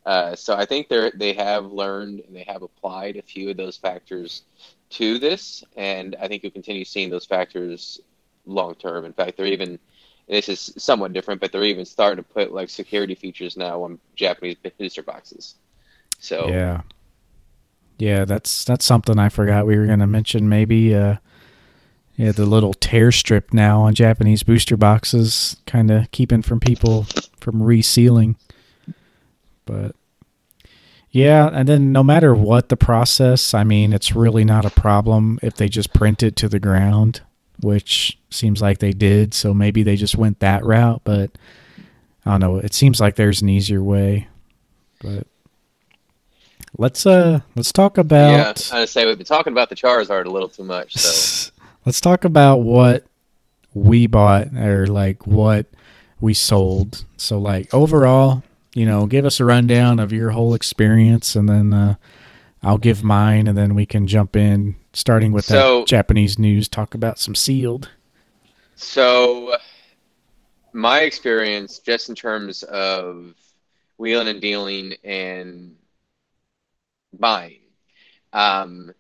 [0.05, 3.57] Uh, so I think they they have learned and they have applied a few of
[3.57, 4.43] those factors
[4.91, 8.01] to this, and I think you'll continue seeing those factors
[8.45, 9.05] long term.
[9.05, 9.81] In fact, they're even
[10.29, 13.99] this is somewhat different, but they're even starting to put like security features now on
[14.15, 15.57] Japanese booster boxes.
[16.19, 16.83] So Yeah.
[17.99, 21.17] Yeah, that's that's something I forgot we were going to mention maybe uh
[22.17, 27.05] yeah, the little tear strip now on Japanese booster boxes kind of keeping from people
[27.39, 28.37] from resealing.
[29.67, 29.95] But
[31.11, 35.39] yeah, and then no matter what the process, I mean, it's really not a problem
[35.43, 37.21] if they just print it to the ground,
[37.61, 41.31] which seems like they did, so maybe they just went that route, but
[42.25, 44.29] I don't know, it seems like there's an easier way.
[45.01, 45.27] But
[46.79, 48.31] let's uh let's talk about.
[48.71, 50.95] yeah, I would say we've been talking about the Charizard a little too much.
[50.97, 51.51] So
[51.87, 53.05] let's talk about what
[53.73, 55.67] we bought or like what
[56.21, 57.05] we sold.
[57.17, 58.43] So like overall,
[58.75, 61.95] you know, give us a rundown of your whole experience and then uh
[62.63, 66.69] I'll give mine and then we can jump in starting with So- that Japanese news,
[66.69, 67.91] talk about some sealed.
[68.79, 69.57] So,
[70.75, 73.35] my experience, just in terms of
[73.97, 75.77] wheeling and dealing and
[77.19, 77.61] buying,
[78.35, 78.93] um,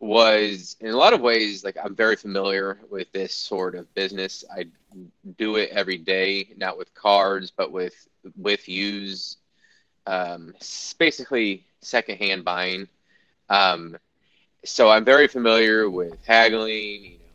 [0.00, 4.44] was in a lot of ways like I'm very familiar with this sort of business.
[4.54, 4.64] I
[5.36, 7.94] do it every day, not with cards, but with
[8.36, 9.36] with use.
[10.06, 12.88] um, s- basically secondhand buying.
[13.48, 13.96] Um,
[14.64, 17.30] so I'm very familiar with haggling, you know,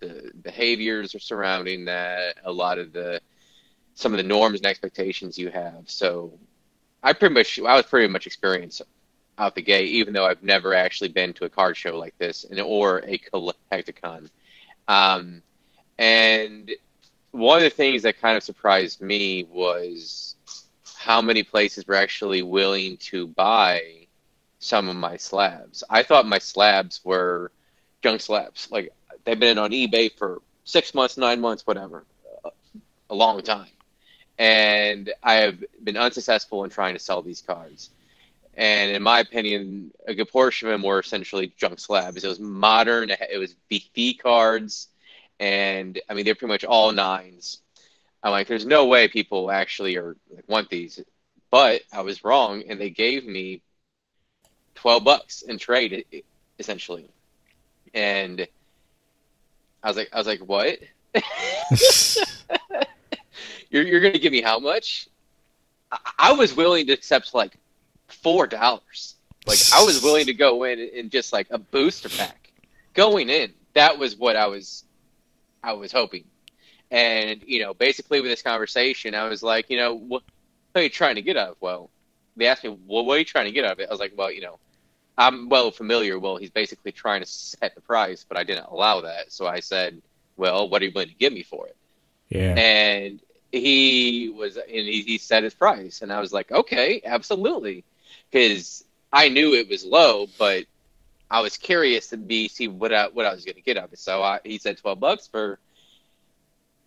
[0.00, 3.20] the behaviors are surrounding that, a lot of the
[3.94, 5.84] some of the norms and expectations you have.
[5.86, 6.32] So
[7.02, 8.82] I pretty much I was pretty much experienced
[9.38, 12.44] out the gate, even though I've never actually been to a card show like this
[12.44, 14.30] and or a Collect-a-Con.
[14.88, 15.42] Um,
[15.98, 16.70] and
[17.30, 20.36] one of the things that kind of surprised me was
[20.96, 24.06] how many places were actually willing to buy
[24.58, 25.84] some of my slabs.
[25.88, 27.52] I thought my slabs were
[28.02, 28.68] junk slabs.
[28.70, 28.92] Like
[29.24, 32.04] they've been on eBay for six months, nine months, whatever,
[33.10, 33.68] a long time.
[34.38, 37.90] And I have been unsuccessful in trying to sell these cards.
[38.58, 42.24] And in my opinion, a good portion of them were essentially junk slabs.
[42.24, 44.88] It was modern, it was BB cards,
[45.38, 47.62] and I mean, they're pretty much all nines.
[48.20, 51.00] I'm like, there's no way people actually are like, want these.
[51.52, 53.62] But I was wrong, and they gave me
[54.74, 56.04] 12 bucks in trade,
[56.58, 57.08] essentially.
[57.94, 58.44] And
[59.84, 60.80] I was like, I was like, what?
[63.70, 65.08] you're you're gonna give me how much?
[65.92, 67.56] I, I was willing to accept like
[68.08, 69.14] four dollars.
[69.46, 72.52] Like I was willing to go in and just like a booster pack
[72.94, 73.52] going in.
[73.74, 74.84] That was what I was,
[75.62, 76.24] I was hoping.
[76.90, 80.22] And you know, basically with this conversation, I was like, you know, what,
[80.74, 81.56] are you trying to get out of?
[81.60, 81.90] Well,
[82.36, 83.88] they asked me, well, what are you trying to get out of it?
[83.88, 84.58] I was like, well, you know,
[85.16, 86.18] I'm well familiar.
[86.18, 89.32] Well, he's basically trying to set the price, but I didn't allow that.
[89.32, 90.00] So I said,
[90.36, 91.76] well, what are you willing to give me for it?
[92.28, 92.54] Yeah.
[92.54, 97.84] And he was, and he, he set his price, and I was like, okay, absolutely,
[98.30, 100.64] because I knew it was low, but
[101.30, 103.84] I was curious to be see what I, what I was going to get out
[103.84, 103.98] of it.
[103.98, 105.58] So I, he said twelve bucks for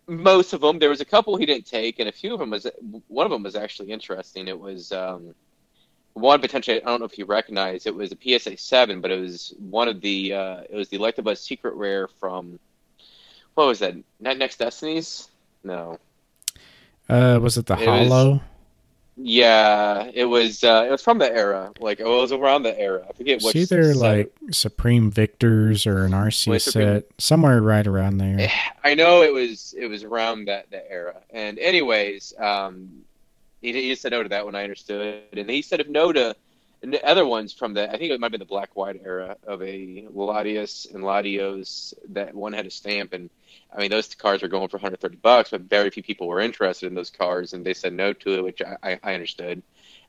[0.06, 0.78] most of them.
[0.78, 2.66] There was a couple he didn't take, and a few of them was
[3.08, 4.48] one of them was actually interesting.
[4.48, 5.34] It was um,
[6.14, 9.20] one potentially I don't know if you recognize it was a PSA seven, but it
[9.20, 12.58] was one of the uh, it was the Electabuzz secret rare from
[13.54, 13.94] what was that?
[14.20, 15.28] Not Next Destinies?
[15.62, 15.98] No.
[17.08, 18.40] Uh, was it the It Hollow?
[19.16, 20.64] Yeah, it was.
[20.64, 21.70] Uh, it was from the era.
[21.80, 23.04] Like it was around the era.
[23.08, 23.56] I forget It's what.
[23.56, 23.96] either set.
[24.02, 28.50] like Supreme Victors or an RC Supreme- set, somewhere right around there.
[28.82, 29.74] I know it was.
[29.78, 31.16] It was around that that era.
[31.30, 33.02] And anyways, um,
[33.60, 34.54] he, he said no to that one.
[34.54, 36.34] I understood, and he said if no to
[36.82, 37.88] and the other ones from the.
[37.88, 41.94] I think it might been the black white era of a Latias and Latios.
[42.08, 43.30] That one had a stamp, and
[43.72, 46.86] I mean those cars were going for 130 bucks, but very few people were interested
[46.86, 49.62] in those cars, and they said no to it, which I, I, I understood.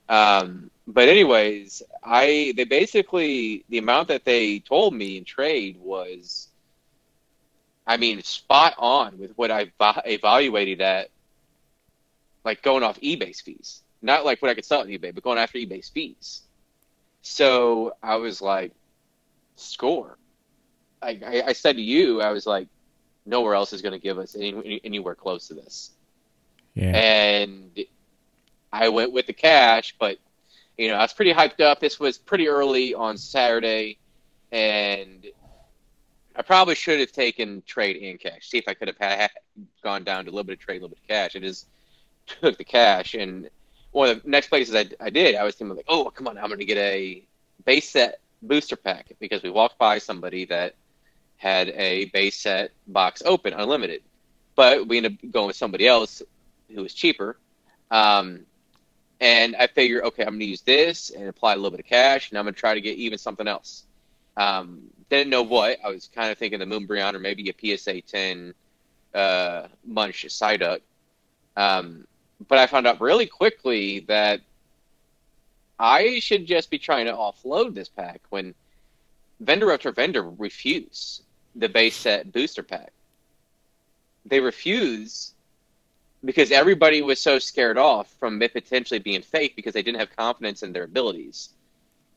[0.10, 6.50] Um, but anyways, I they basically the amount that they told me in trade was,
[7.86, 11.10] I mean, spot on with what I evaluated at,
[12.44, 15.38] like going off eBay's fees, not like what I could sell on eBay, but going
[15.38, 16.42] after eBay's fees.
[17.24, 18.74] So I was like,
[19.56, 20.18] score.
[21.02, 22.68] I, I, I said to you, I was like,
[23.26, 25.92] nowhere else is going to give us any, anywhere close to this
[26.76, 26.92] Yeah.
[26.96, 27.80] and
[28.74, 30.18] I went with the cash, but
[30.78, 31.80] you know, I was pretty hyped up.
[31.80, 34.00] This was pretty early on Saturday,
[34.52, 35.26] and
[36.36, 38.50] I probably should have taken trade and cash.
[38.50, 39.30] See if I could have had,
[39.84, 41.36] gone down to a little bit of trade, a little bit of cash.
[41.36, 41.68] I just
[42.26, 43.50] took the cash, and
[43.94, 46.38] one of the next places I, I did, I was thinking like, oh, come on,
[46.38, 47.24] I'm going to get a
[47.64, 50.76] base set booster pack because we walked by somebody that
[51.38, 54.02] had a base set box open, unlimited,
[54.56, 56.22] but we ended up going with somebody else
[56.74, 57.38] who was cheaper.
[57.92, 58.42] Um,
[59.22, 61.86] and I figure, okay, I'm going to use this and apply a little bit of
[61.86, 63.86] cash, and I'm going to try to get even something else.
[64.36, 65.78] Um, didn't know what.
[65.86, 68.54] I was kind of thinking the Moonbreon or maybe a PSA 10
[69.14, 70.82] uh, Munch Psyduck.
[71.56, 72.08] Um,
[72.48, 74.42] but I found out really quickly that
[75.80, 78.54] I should just be trying to offload this pack when
[79.40, 81.22] vendor after vendor refuse
[81.56, 82.92] the base set booster pack.
[84.26, 85.34] They refuse
[86.24, 90.16] because everybody was so scared off from it potentially being fake because they didn't have
[90.16, 91.50] confidence in their abilities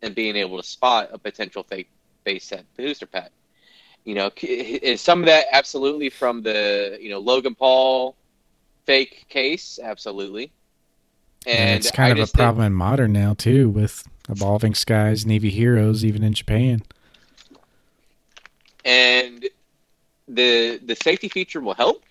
[0.02, 1.90] and being able to spot a potential fake
[2.24, 3.32] base set booster pack.
[4.04, 8.14] You know, is some of that absolutely from the you know Logan Paul
[8.86, 9.78] fake case?
[9.82, 10.52] Absolutely.
[11.46, 15.24] And, And it's kind I of a problem in modern now too, with evolving skies,
[15.24, 16.82] Eevee Heroes, even in Japan.
[18.84, 19.48] and
[20.28, 22.04] the the safety feature will help.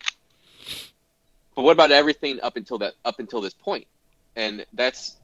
[1.56, 3.88] But what about everything up until that up until this point?
[4.36, 5.18] And that's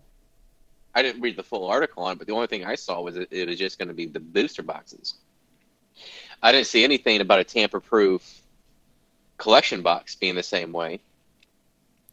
[0.94, 3.18] I didn't read the full article on it, but the only thing I saw was
[3.18, 5.16] it, it was just going to be the booster boxes.
[6.42, 8.42] I didn't see anything about a tamper-proof
[9.38, 11.02] collection box being the same way.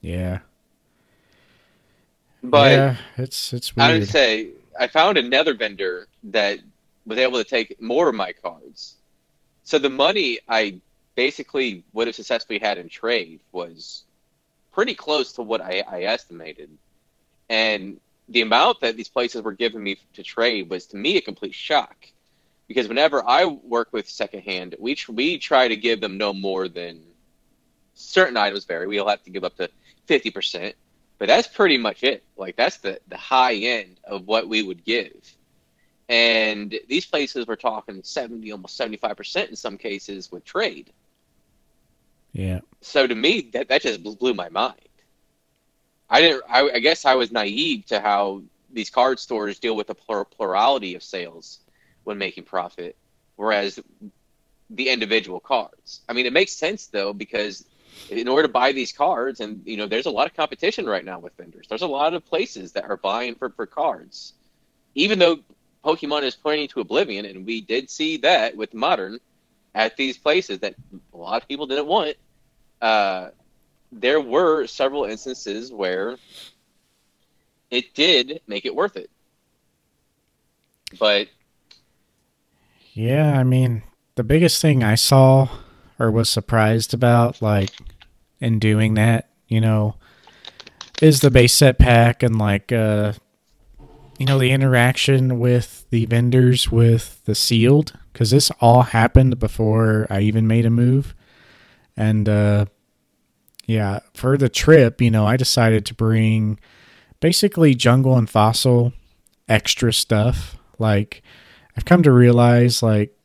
[0.01, 0.41] Yeah.
[2.43, 4.01] But yeah, it's it's I weird.
[4.01, 6.61] would say I found another vendor that
[7.05, 8.97] was able to take more of my cards.
[9.65, 10.81] So the money I
[11.15, 14.05] basically would have successfully had in trade was
[14.73, 16.71] pretty close to what I, I estimated.
[17.49, 21.21] And the amount that these places were giving me to trade was to me a
[21.21, 21.97] complete shock.
[22.69, 26.69] Because whenever I work with secondhand, we tr- we try to give them no more
[26.69, 27.03] than
[27.95, 28.87] certain items vary.
[28.87, 29.69] We'll have to give up to
[30.09, 30.77] fifty percent,
[31.19, 32.25] but that's pretty much it.
[32.37, 35.37] Like that's the the high end of what we would give.
[36.09, 40.93] And these places were talking seventy, almost seventy five percent in some cases with trade.
[42.33, 42.61] yeah.
[42.83, 44.81] So to me, that that just blew my mind.
[46.11, 46.45] I didn't.
[46.49, 50.25] I, I guess I was naive to how these card stores deal with the plur-
[50.25, 51.61] plurality of sales
[52.05, 52.97] when making profit,
[53.37, 53.81] whereas
[54.71, 56.03] the individual cards.
[56.09, 57.65] I mean, it makes sense though because
[58.11, 61.05] in order to buy these cards, and you know, there's a lot of competition right
[61.05, 61.67] now with vendors.
[61.69, 64.35] There's a lot of places that are buying for for cards,
[64.95, 65.39] even though
[65.85, 69.19] Pokemon is pointing to oblivion, and we did see that with modern
[69.75, 70.75] at these places that
[71.13, 72.17] a lot of people didn't want.
[72.81, 73.29] Uh,
[73.93, 76.17] there were several instances where
[77.71, 79.11] it did make it worth it.
[80.99, 81.29] But
[82.93, 83.83] yeah, I mean,
[84.15, 85.49] the biggest thing I saw
[85.99, 87.71] or was surprised about, like
[88.41, 89.97] in doing that, you know,
[91.03, 93.13] is the base set pack and like uh
[94.19, 100.07] you know the interaction with the vendors with the sealed because this all happened before
[100.11, 101.15] I even made a move,
[101.97, 102.67] and uh,
[103.65, 106.59] yeah, for the trip, you know, I decided to bring
[107.21, 108.93] basically jungle and fossil
[109.49, 110.57] extra stuff.
[110.81, 111.23] Like
[111.77, 113.17] I've come to realize, like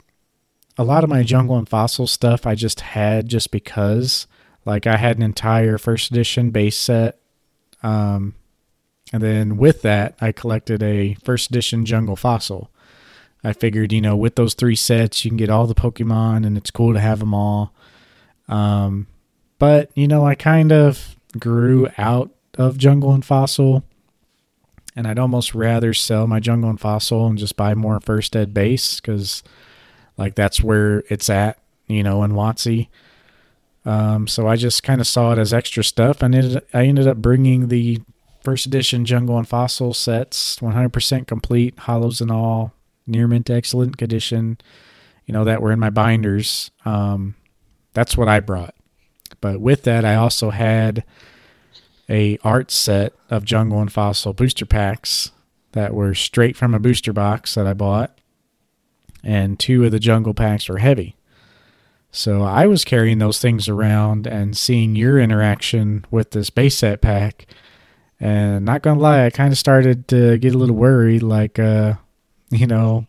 [0.77, 4.27] a lot of my jungle and fossil stuff I just had just because.
[4.65, 7.19] Like I had an entire first edition base set
[7.83, 8.35] um,
[9.11, 12.71] and then with that, I collected a first edition Jungle Fossil.
[13.43, 16.57] I figured, you know, with those three sets, you can get all the Pokemon, and
[16.57, 17.73] it's cool to have them all.
[18.47, 19.07] Um,
[19.59, 23.83] but you know, I kind of grew out of Jungle and Fossil,
[24.95, 28.53] and I'd almost rather sell my Jungle and Fossil and just buy more First Ed
[28.53, 29.43] base because,
[30.17, 32.87] like, that's where it's at, you know, in WotC.
[33.85, 37.07] Um, so I just kind of saw it as extra stuff, and it, I ended
[37.07, 38.01] up bringing the
[38.41, 42.73] first edition Jungle and Fossil sets, 100% complete, holos and all,
[43.07, 44.57] near mint excellent condition,
[45.25, 46.71] you know, that were in my binders.
[46.85, 47.35] Um,
[47.93, 48.75] that's what I brought.
[49.41, 51.03] But with that, I also had
[52.09, 55.31] a art set of Jungle and Fossil booster packs
[55.71, 58.17] that were straight from a booster box that I bought.
[59.23, 61.15] And two of the jungle packs were heavy.
[62.11, 67.01] So I was carrying those things around and seeing your interaction with this base set
[67.01, 67.47] pack
[68.23, 71.23] and not gonna lie, I kind of started to get a little worried.
[71.23, 71.95] Like, uh,
[72.51, 73.05] you know,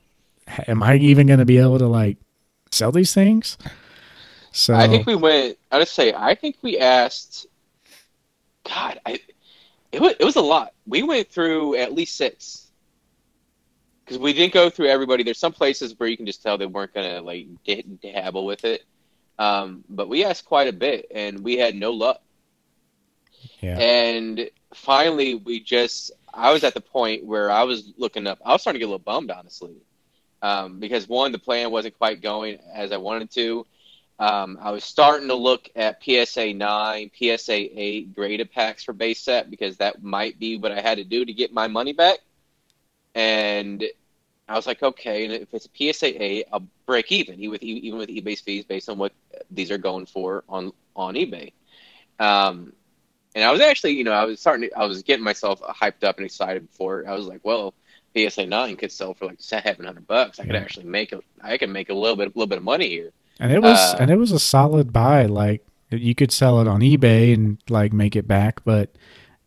[0.67, 2.17] am I even gonna be able to like
[2.73, 3.57] sell these things?
[4.51, 5.57] So I think we went.
[5.71, 7.47] I just say I think we asked.
[8.65, 9.21] God, I
[9.93, 10.73] it it was a lot.
[10.87, 12.64] We went through at least six
[14.05, 15.23] because we didn't go through everybody.
[15.23, 17.47] There's some places where you can just tell they weren't gonna like
[18.03, 18.85] dabble with it.
[19.39, 22.21] Um, but we asked quite a bit, and we had no luck.
[23.61, 23.79] Yeah.
[23.79, 28.53] And finally, we just, I was at the point where I was looking up, I
[28.53, 29.75] was starting to get a little bummed, honestly.
[30.43, 33.67] Um, because one, the plan wasn't quite going as I wanted to.
[34.19, 39.21] Um, I was starting to look at PSA 9, PSA 8 graded packs for base
[39.21, 42.19] set because that might be what I had to do to get my money back.
[43.15, 43.85] And
[44.49, 47.63] I was like, okay, and if it's a PSA 8, I'll break even, even with,
[47.63, 49.13] even with eBay's fees based on what
[49.51, 51.53] these are going for on, on eBay.
[52.19, 52.73] Um,
[53.35, 56.05] and I was actually, you know, I was starting to, I was getting myself hyped
[56.05, 57.09] up and excited for it.
[57.09, 57.75] I was like, well,
[58.17, 60.39] PSA nine could sell for like seven hundred bucks.
[60.39, 62.65] I could actually make a, I could make a little bit, a little bit of
[62.65, 63.11] money here.
[63.41, 65.27] And it was, uh, and it was a solid buy.
[65.27, 68.95] Like you could sell it on eBay and like make it back, but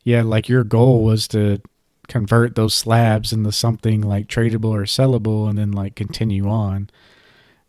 [0.03, 1.61] yeah, like your goal was to
[2.07, 6.89] convert those slabs into something like tradable or sellable, and then like continue on.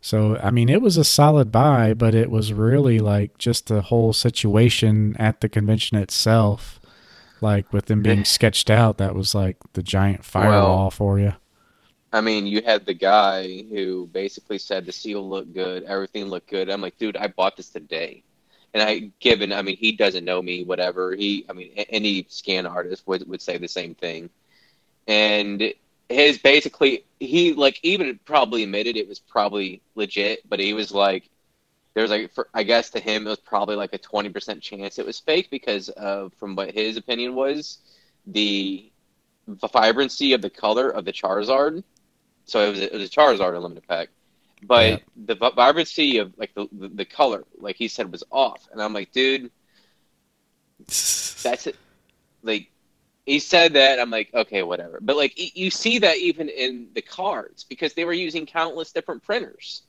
[0.01, 3.81] So, I mean, it was a solid buy, but it was really like just the
[3.81, 6.79] whole situation at the convention itself,
[7.41, 11.33] like with them being sketched out, that was like the giant firewall well, for you.
[12.13, 16.49] I mean, you had the guy who basically said the seal looked good, everything looked
[16.49, 16.69] good.
[16.69, 18.23] I'm like, dude, I bought this today.
[18.73, 21.15] And I, given, I mean, he doesn't know me, whatever.
[21.15, 24.29] He, I mean, any scan artist would, would say the same thing.
[25.07, 25.73] And
[26.09, 31.29] his basically he like even probably admitted it was probably legit, but he was like
[31.93, 35.05] there's like for, I guess to him it was probably like a 20% chance it
[35.05, 37.77] was fake because of from what his opinion was
[38.25, 38.91] the
[39.47, 41.83] vibrancy of the color of the Charizard.
[42.45, 44.09] So it was it was a Charizard unlimited pack.
[44.61, 44.97] But yeah.
[45.15, 48.93] the vibrancy of like the, the, the color, like he said, was off, and I'm
[48.93, 49.51] like, dude,
[50.87, 51.75] that's it.
[52.43, 52.69] Like
[53.29, 57.01] he said that i'm like okay whatever but like you see that even in the
[57.01, 59.83] cards because they were using countless different printers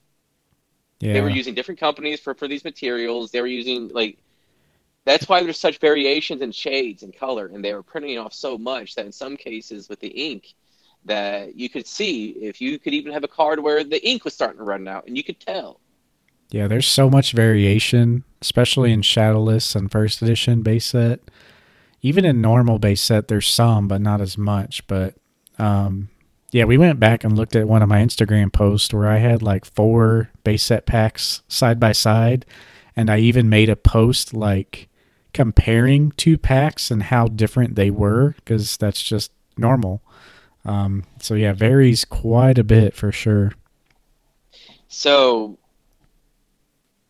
[1.01, 1.15] yeah.
[1.15, 4.19] they were using different companies for for these materials they were using like
[5.07, 8.59] that's why there's such variations in shades and color and they were printing off so
[8.59, 10.55] much that in some cases with the ink
[11.05, 14.35] that you could see if you could even have a card where the ink was
[14.35, 15.81] starting to run out and you could tell
[16.51, 21.21] yeah there's so much variation especially in shadowless and first edition base set
[22.03, 24.87] even in normal base set, there's some, but not as much.
[24.87, 25.15] But
[25.59, 26.09] um,
[26.51, 29.43] yeah, we went back and looked at one of my Instagram posts where I had
[29.43, 32.47] like four base set packs side by side,
[32.97, 34.89] and I even made a post like
[35.33, 40.03] comparing two packs and how different they were because that's just normal.
[40.65, 43.53] Um, so yeah, varies quite a bit for sure.
[44.89, 45.59] So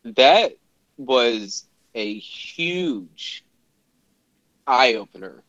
[0.05, 0.53] that
[0.97, 3.45] was a huge
[4.67, 5.43] eye opener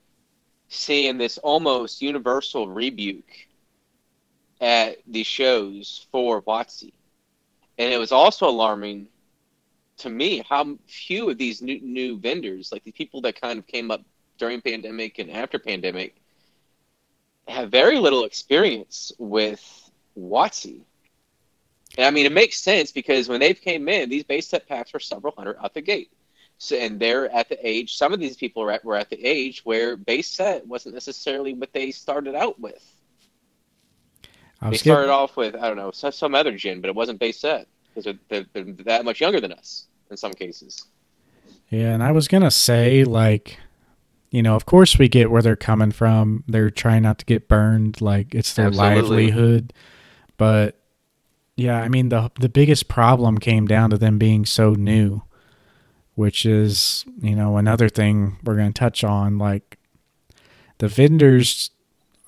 [0.69, 3.47] seeing this almost universal rebuke
[4.61, 6.93] at the shows for WotC.
[7.77, 9.07] And it was also alarming
[9.97, 13.67] to me how few of these new new vendors, like the people that kind of
[13.67, 14.01] came up
[14.37, 16.15] during pandemic and after pandemic,
[17.51, 20.81] have very little experience with WotC.
[21.97, 24.93] And I mean, it makes sense because when they came in, these base set packs
[24.93, 26.11] were several hundred out the gate.
[26.57, 29.23] So, and they're at the age, some of these people were at, were at the
[29.25, 32.85] age where base set wasn't necessarily what they started out with.
[34.69, 37.39] They started off with, I don't know, some, some other gin, but it wasn't base
[37.39, 40.85] set because they're, they're, they're that much younger than us in some cases.
[41.69, 43.57] Yeah, and I was going to say, like,
[44.31, 46.43] you know, of course we get where they're coming from.
[46.47, 49.01] They're trying not to get burned, like it's their Absolutely.
[49.01, 49.73] livelihood.
[50.37, 50.79] But
[51.55, 55.21] yeah, I mean the the biggest problem came down to them being so new
[56.15, 59.37] which is, you know, another thing we're going to touch on.
[59.37, 59.77] Like
[60.77, 61.71] the vendors,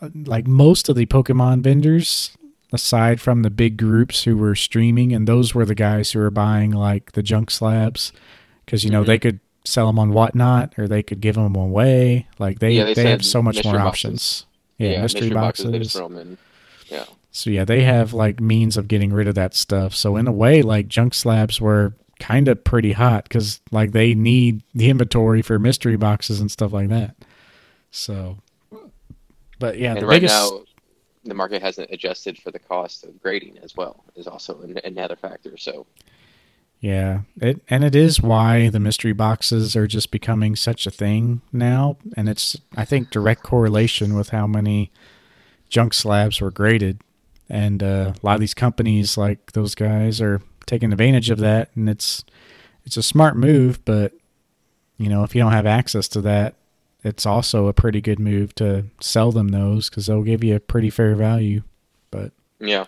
[0.01, 2.36] like most of the Pokemon vendors,
[2.72, 6.32] aside from the big groups who were streaming, and those were the guys who were
[6.32, 8.12] buying like the junk slabs
[8.66, 9.08] because, you know, mm-hmm.
[9.08, 12.28] they could sell them on whatnot or they could give them away.
[12.39, 13.88] Like they, yeah, they, they have so much more boxes.
[13.88, 14.45] options.
[14.78, 15.93] Yeah, yeah mystery, mystery, boxes.
[15.93, 16.38] boxes
[16.88, 17.05] yeah.
[17.32, 19.95] So yeah, they have like means of getting rid of that stuff.
[19.95, 24.14] So in a way, like junk slabs were kind of pretty hot because like they
[24.14, 27.16] need the inventory for mystery boxes and stuff like that.
[27.91, 28.38] So,
[29.59, 30.36] but yeah, and the right biggest...
[30.36, 30.61] now
[31.26, 35.57] the market hasn't adjusted for the cost of grading as well is also another factor.
[35.57, 35.86] So,
[36.84, 41.39] yeah, it and it is why the mystery boxes are just becoming such a thing
[41.53, 44.91] now, and it's I think direct correlation with how many
[45.69, 46.99] junk slabs were graded,
[47.49, 51.69] and uh, a lot of these companies like those guys are taking advantage of that,
[51.73, 52.25] and it's
[52.84, 53.79] it's a smart move.
[53.86, 54.11] But
[54.97, 56.55] you know, if you don't have access to that,
[57.01, 60.59] it's also a pretty good move to sell them those because they'll give you a
[60.59, 61.63] pretty fair value.
[62.11, 62.88] But yeah,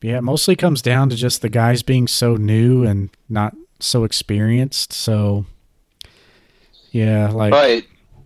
[0.00, 4.04] yeah, it mostly comes down to just the guys being so new and not so
[4.04, 4.92] experienced.
[4.92, 5.46] So
[6.90, 7.84] yeah, like but,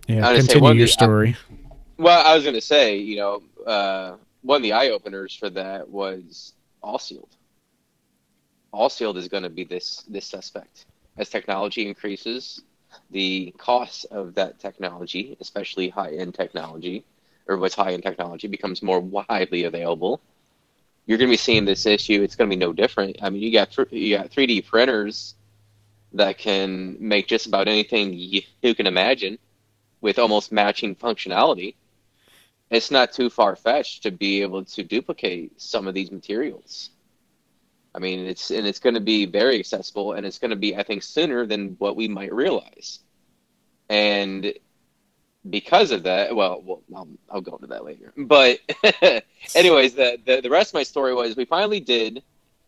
[0.08, 1.36] yeah, continue your the, story.
[1.38, 1.64] I,
[1.98, 5.50] well, I was going to say, you know, uh, one of the eye openers for
[5.50, 7.36] that was all sealed
[8.72, 10.86] all sealed is going to be this this suspect.
[11.18, 12.62] As technology increases,
[13.10, 17.04] the cost of that technology, especially high end technology,
[17.46, 20.20] or what's high end technology, becomes more widely available.
[21.07, 22.22] You're going to be seeing this issue.
[22.22, 23.16] It's going to be no different.
[23.22, 25.34] I mean, you got you got 3D printers
[26.12, 29.38] that can make just about anything you, you can imagine
[30.00, 31.74] with almost matching functionality.
[32.70, 36.90] It's not too far fetched to be able to duplicate some of these materials.
[37.94, 40.76] I mean, it's and it's going to be very accessible, and it's going to be,
[40.76, 43.00] I think, sooner than what we might realize.
[43.90, 44.55] And
[45.49, 48.12] because of that, well, well I'll, I'll go into that later.
[48.16, 48.61] But,
[49.55, 52.22] anyways, the, the the rest of my story was we finally did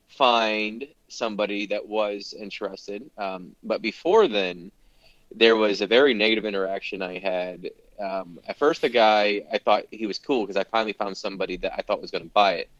[0.09, 3.11] find somebody that was interested.
[3.19, 4.71] Um, but before then,
[5.35, 7.71] there was a very negative interaction I had.
[7.99, 11.57] Um, at first, the guy I thought he was cool because I finally found somebody
[11.59, 12.71] that I thought was going to buy it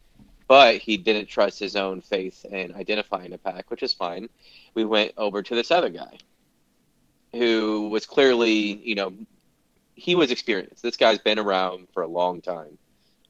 [0.47, 4.29] but he didn't trust his own faith in identifying a pack, which is fine.
[4.73, 6.17] We went over to this other guy
[7.33, 9.13] who was clearly, you know,
[9.95, 10.83] he was experienced.
[10.83, 12.77] This guy's been around for a long time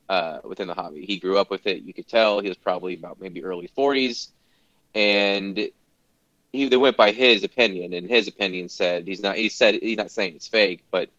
[0.09, 1.05] uh, within the hobby.
[1.05, 1.83] He grew up with it.
[1.83, 4.29] You could tell he was probably about maybe early 40s.
[4.93, 5.69] And
[6.51, 9.35] he they went by his opinion, and his opinion said he's not.
[9.35, 11.09] He said he's not saying it's fake, but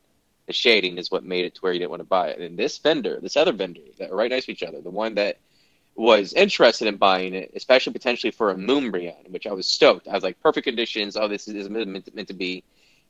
[0.47, 2.41] the shading is what made it to where he didn't want to buy it.
[2.41, 5.15] And this vendor, this other vendor that are right next to each other, the one
[5.17, 5.39] that
[5.97, 10.07] was interested in buying it, especially potentially for a Moonbreon, which I was stoked.
[10.07, 11.17] I was like, perfect conditions.
[11.17, 12.63] Oh, this is meant to, meant to be.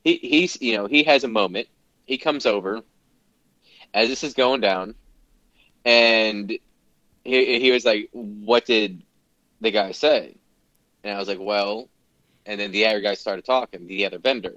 [0.03, 1.67] He, he's, you know, he has a moment.
[2.07, 2.81] He comes over
[3.93, 4.95] as this is going down,
[5.85, 6.49] and
[7.23, 9.03] he, he was like, "What did
[9.61, 10.35] the guy say?"
[11.03, 11.89] And I was like, "Well,"
[12.47, 14.55] and then the other guy started talking, the other vendor,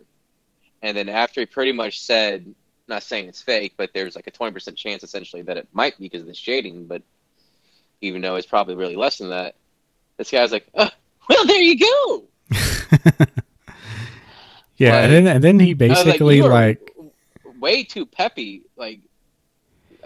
[0.80, 2.54] and then after he pretty much said,
[2.88, 5.98] not saying it's fake, but there's like a twenty percent chance essentially that it might
[5.98, 7.02] be because of the shading, but
[8.00, 9.56] even though it's probably really less than that.
[10.16, 10.88] This guy's like, oh,
[11.28, 12.24] well, there you go.
[14.76, 16.89] yeah, like, and then and then he basically like, like
[17.60, 18.62] way too peppy.
[18.76, 19.00] Like,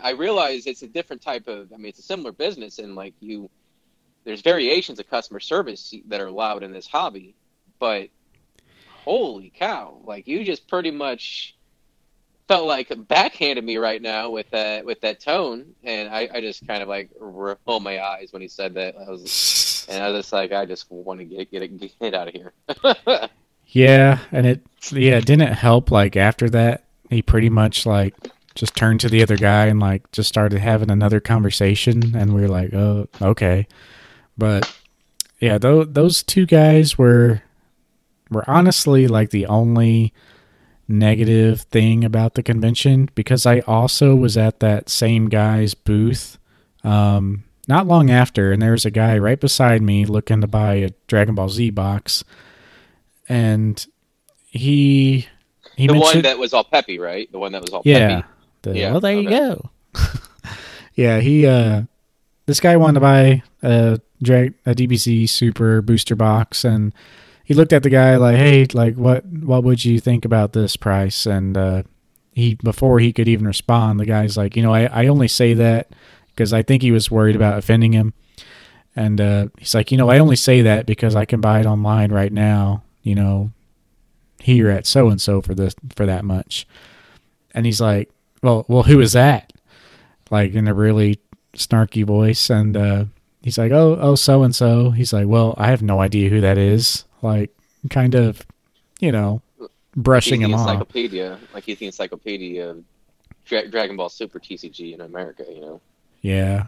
[0.02, 1.72] I realize it's a different type of.
[1.72, 3.48] I mean, it's a similar business, and like you,
[4.24, 7.34] there's variations of customer service that are allowed in this hobby,
[7.78, 8.08] but
[9.04, 10.00] holy cow!
[10.04, 11.54] Like you just pretty much
[12.48, 16.66] felt like backhanded me right now with that with that tone, and I, I just
[16.66, 18.96] kind of like rolled my eyes when he said that.
[18.96, 22.28] I was, and I was just like, I just want to get get get out
[22.28, 22.52] of here.
[23.68, 25.90] yeah, and it yeah it didn't help.
[25.90, 26.83] Like after that,
[27.14, 28.14] he pretty much like
[28.54, 32.42] just turned to the other guy and like just started having another conversation, and we
[32.42, 33.66] were like, "Oh, okay."
[34.36, 34.70] But
[35.40, 37.42] yeah, those those two guys were
[38.30, 40.12] were honestly like the only
[40.86, 46.38] negative thing about the convention because I also was at that same guy's booth
[46.82, 50.74] um, not long after, and there was a guy right beside me looking to buy
[50.74, 52.24] a Dragon Ball Z box,
[53.28, 53.86] and
[54.46, 55.26] he
[55.76, 57.30] he the one that was all peppy, right?
[57.32, 58.28] The one that was all yeah, peppy.
[58.62, 59.70] the- Yeah, well there you go.
[60.94, 61.82] yeah, he uh,
[62.46, 66.92] this guy wanted to buy a Dra- a DBZ Super booster box, and
[67.44, 70.76] he looked at the guy like, "Hey, like what what would you think about this
[70.76, 71.82] price?" And uh,
[72.32, 75.54] he before he could even respond, the guy's like, "You know, I I only say
[75.54, 75.88] that
[76.28, 78.14] because I think he was worried about offending him."
[78.96, 81.66] And uh, he's like, "You know, I only say that because I can buy it
[81.66, 82.82] online right now.
[83.02, 83.50] You know,
[84.44, 86.66] here at so and so for this for that much."
[87.54, 88.10] And he's like,
[88.42, 89.52] "Well, well, who is that?"
[90.30, 91.20] Like in a really
[91.54, 93.04] snarky voice, and uh,
[93.42, 96.40] he's like, "Oh, oh, so and so." He's like, "Well, I have no idea who
[96.40, 97.50] that is." Like,
[97.90, 98.46] kind of,
[99.00, 99.40] you know,
[99.96, 100.68] brushing He's him off.
[100.68, 102.84] encyclopedia, like he's the encyclopedia of
[103.44, 105.44] Dra- Dragon Ball Super TCG in America.
[105.48, 105.80] You know.
[106.22, 106.66] Yeah.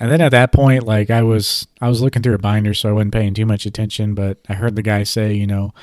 [0.00, 2.88] And then at that point, like I was, I was looking through a binder, so
[2.88, 4.14] I wasn't paying too much attention.
[4.14, 5.74] But I heard the guy say, you know,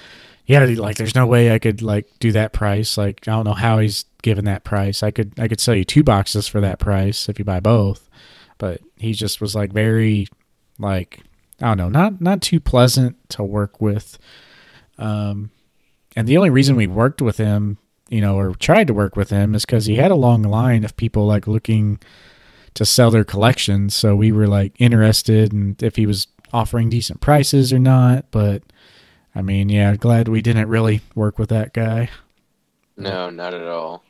[0.49, 2.97] yeah, like there's no way I could like do that price.
[2.97, 5.03] Like I don't know how he's given that price.
[5.03, 8.09] I could, I could sell you two boxes for that price if you buy both.
[8.57, 10.27] But he just was like very,
[10.79, 11.19] like
[11.61, 14.17] I don't know, not not too pleasant to work with.
[14.97, 15.51] Um,
[16.15, 17.77] and the only reason we worked with him,
[18.09, 20.83] you know, or tried to work with him, is because he had a long line
[20.83, 21.99] of people like looking
[22.73, 23.93] to sell their collections.
[23.93, 28.31] So we were like interested in if he was offering decent prices or not.
[28.31, 28.63] But
[29.39, 32.09] I mean, yeah, glad we didn't really work with that guy.
[32.97, 34.03] No, not at all.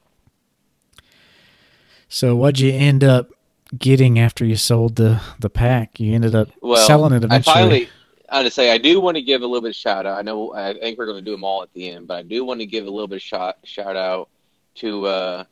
[2.07, 3.30] So what'd you end up
[3.77, 5.99] getting after you sold the the pack?
[5.99, 7.39] You ended up Well, selling it I eventually.
[7.39, 7.89] finally,
[8.30, 10.17] I to say, I do want to give a little bit of shout out.
[10.17, 12.23] I know, I think we're going to do them all at the end, but I
[12.23, 14.30] do want to give a little bit of shout shout out
[14.75, 15.43] to uh,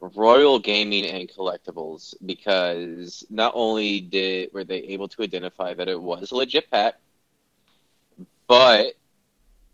[0.00, 6.00] Royal Gaming and Collectibles because not only did were they able to identify that it
[6.00, 6.94] was a legit pack,
[8.46, 8.94] but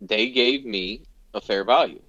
[0.01, 1.03] they gave me
[1.35, 2.01] a fair value.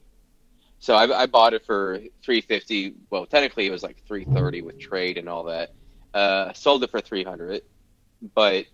[0.80, 2.94] So I, I bought it for three fifty.
[3.10, 5.74] Well, technically it was like three thirty with trade and all that.
[6.14, 7.62] Uh, sold it for three hundred,
[8.34, 8.66] but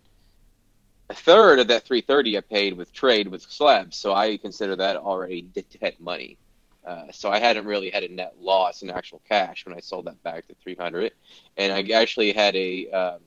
[1.09, 4.97] a third of that 330 I paid with trade with slabs, so I consider that
[4.97, 6.37] already dead money.
[6.85, 10.05] Uh, so I hadn't really had a net loss in actual cash when I sold
[10.05, 11.13] that back to 300,
[11.57, 12.89] and I actually had a.
[12.91, 13.19] Um,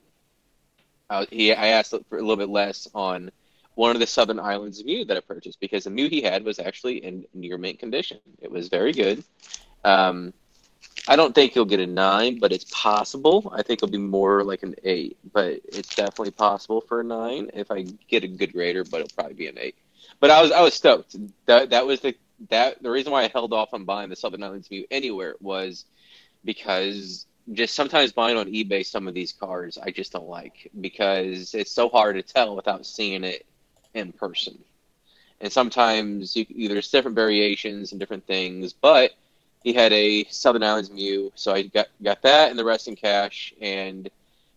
[1.11, 3.31] I, he, I asked for a little bit less on
[3.79, 6.59] one of the Southern Islands Mew that I purchased because the Mew he had was
[6.59, 8.19] actually in near mint condition.
[8.43, 9.23] It was very good.
[9.85, 10.33] Um,
[11.07, 13.53] I don't think he'll get a nine, but it's possible.
[13.55, 17.53] I think it'll be more like an eight, but it's definitely possible for a nine
[17.55, 18.83] if I get a good grader.
[18.83, 19.77] But it'll probably be an eight.
[20.19, 21.15] But I was I was stoked.
[21.47, 22.17] That that was the
[22.51, 25.85] that the reason why I held off on buying the Southern Islands Mew anywhere was
[26.45, 31.55] because just sometimes buying on eBay some of these cards I just don't like because
[31.55, 33.47] it's so hard to tell without seeing it
[33.95, 34.59] in person.
[35.41, 39.13] And sometimes you, you, there's different variations and different things, but
[39.63, 42.97] he had a Southern Islands Mew, so I got got that and the rest in
[42.97, 43.53] cash.
[43.61, 44.09] And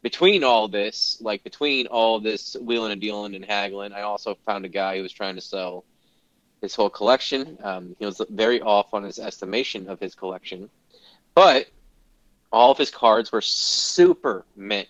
[0.01, 4.65] between all this, like between all this wheeling and dealing and haggling, I also found
[4.65, 5.85] a guy who was trying to sell
[6.61, 7.57] his whole collection.
[7.63, 10.69] Um, he was very off on his estimation of his collection,
[11.35, 11.67] but
[12.51, 14.87] all of his cards were super mint.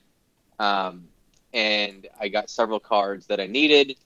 [0.60, 1.08] Um,
[1.54, 3.98] and I got several cards that I needed.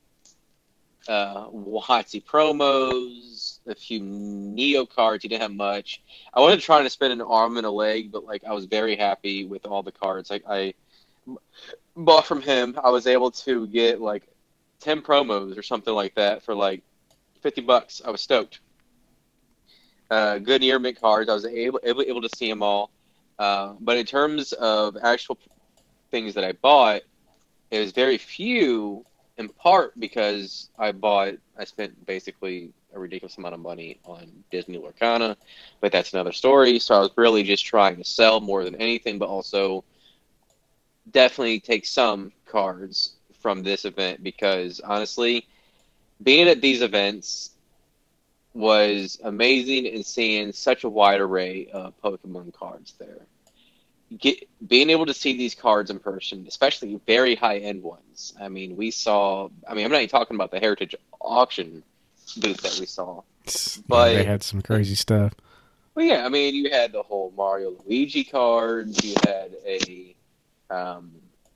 [1.08, 5.22] Uh, WotC promos, a few Neo cards.
[5.22, 6.02] He didn't have much.
[6.34, 8.96] I wasn't trying to spend an arm and a leg, but like I was very
[8.96, 10.74] happy with all the cards I, I
[11.96, 12.78] bought from him.
[12.84, 14.24] I was able to get like
[14.80, 16.82] ten promos or something like that for like
[17.42, 18.02] fifty bucks.
[18.04, 18.60] I was stoked.
[20.10, 21.30] Uh, good near mint cards.
[21.30, 22.92] I was able able, able to see them all.
[23.38, 25.38] Uh, but in terms of actual
[26.12, 27.02] things that I bought,
[27.72, 29.06] it was very few.
[29.38, 34.78] In part because I bought, I spent basically a ridiculous amount of money on Disney
[34.78, 35.36] Lorcana,
[35.82, 36.80] but that's another story.
[36.80, 39.84] So I was really just trying to sell more than anything, but also
[41.12, 45.46] definitely take some cards from this event because honestly,
[46.24, 47.52] being at these events
[48.54, 53.28] was amazing and seeing such a wide array of Pokemon cards there.
[54.18, 58.34] Get, being able to see these cards in person, especially very high end ones.
[58.40, 59.50] I mean, we saw.
[59.68, 61.84] I mean, I'm not even talking about the Heritage auction
[62.38, 63.22] booth that we saw.
[63.46, 65.34] Yeah, But- they had some crazy stuff.
[65.96, 69.02] Well, yeah, I mean, you had the whole Mario Luigi cards.
[69.02, 70.14] You had a,
[70.70, 71.12] um,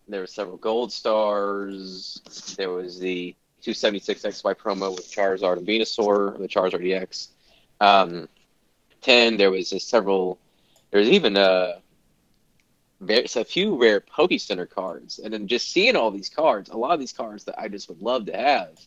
[0.08, 2.22] there were several gold stars.
[2.58, 7.30] There was the 276 XY promo with Charizard and Venusaur, the Charizard EX.
[7.82, 8.30] Um,
[9.02, 10.40] 10, there was a several,
[10.92, 11.82] there was even a,
[13.02, 15.20] there's a few rare Poke Center cards.
[15.20, 17.90] And then just seeing all these cards, a lot of these cards that I just
[17.90, 18.80] would love to have,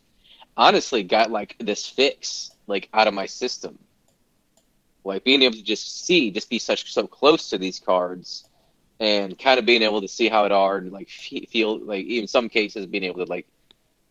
[0.56, 3.78] honestly got like this fix like out of my system
[5.04, 8.44] like being able to just see, just be such so close to these cards,
[9.00, 12.28] and kind of being able to see how it are, and like feel like even
[12.28, 13.46] some cases being able to like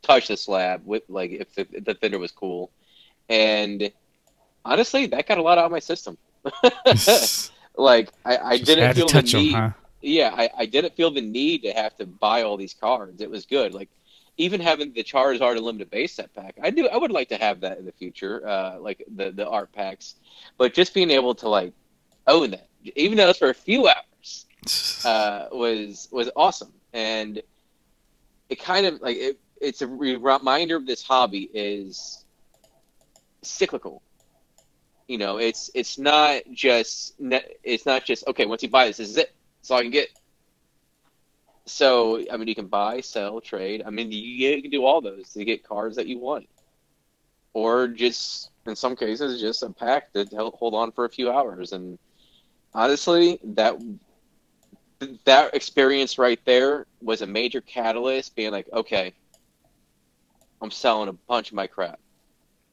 [0.01, 2.71] touch the slab with like if the, if the fender was cool,
[3.29, 3.91] and
[4.65, 6.17] honestly, that got a lot out of my system.
[7.77, 9.53] like I, I didn't feel the need.
[9.53, 9.69] Them, huh?
[10.01, 13.21] Yeah, I, I didn't feel the need to have to buy all these cards.
[13.21, 13.73] It was good.
[13.73, 13.89] Like
[14.37, 17.61] even having the Charizard Unlimited base set pack, I do I would like to have
[17.61, 20.15] that in the future, uh, like the the art packs.
[20.57, 21.73] But just being able to like
[22.27, 24.45] own that, even though it's for a few hours,
[25.05, 26.73] uh, was was awesome.
[26.93, 27.41] And
[28.49, 32.25] it kind of like it, it's a reminder of this hobby is
[33.43, 34.01] cyclical.
[35.07, 38.45] You know, it's it's not just it's not just okay.
[38.45, 39.35] Once you buy this, this is it.
[39.69, 40.09] All I can get.
[41.65, 43.83] So I mean, you can buy, sell, trade.
[43.85, 46.47] I mean, you, you can do all those to get cards that you want,
[47.53, 51.71] or just in some cases just a pack to hold on for a few hours.
[51.71, 51.97] And
[52.73, 53.75] honestly, that
[55.25, 58.35] that experience right there was a major catalyst.
[58.35, 59.13] Being like, okay,
[60.61, 61.99] I'm selling a bunch of my crap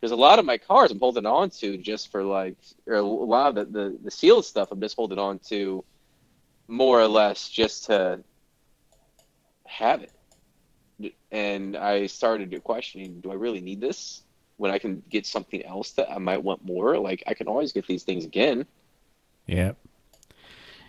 [0.00, 3.02] because a lot of my cards I'm holding on to just for like, or a
[3.02, 5.84] lot of the, the, the sealed stuff I'm just holding on to
[6.68, 8.20] more or less just to
[9.66, 11.14] have it.
[11.32, 14.22] And I started questioning, do I really need this?
[14.56, 17.72] When I can get something else that I might want more, like I can always
[17.72, 18.66] get these things again.
[19.46, 19.72] Yeah.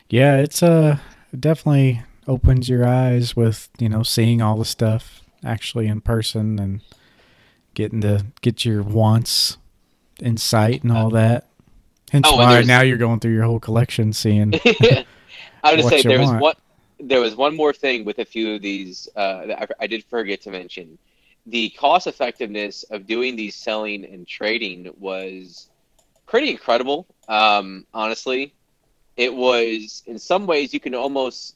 [0.10, 0.98] Yeah, it's uh
[1.38, 6.82] definitely opens your eyes with, you know, seeing all the stuff actually in person and
[7.76, 9.58] getting to get your wants
[10.20, 11.48] in sight and all that.
[12.12, 14.60] Hence oh, why now you're going through your whole collection seeing
[15.64, 16.56] I would say there was one
[17.00, 20.04] there was one more thing with a few of these uh, that I, I did
[20.06, 20.98] forget to mention.
[21.46, 25.70] The cost effectiveness of doing these selling and trading was
[26.28, 27.08] pretty incredible.
[27.28, 28.54] Um, honestly,
[29.16, 31.56] it was in some ways you can almost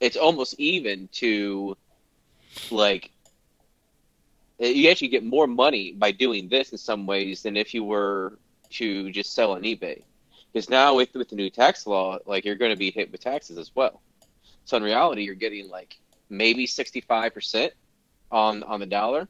[0.00, 1.76] it's almost even to
[2.70, 3.10] like
[4.58, 8.38] you actually get more money by doing this in some ways than if you were
[8.70, 10.02] to just sell on eBay.
[10.52, 13.20] Because now with with the new tax law, like you're going to be hit with
[13.20, 14.02] taxes as well.
[14.64, 15.98] So in reality, you're getting like
[16.28, 17.70] maybe 65%
[18.30, 19.28] on on the dollar.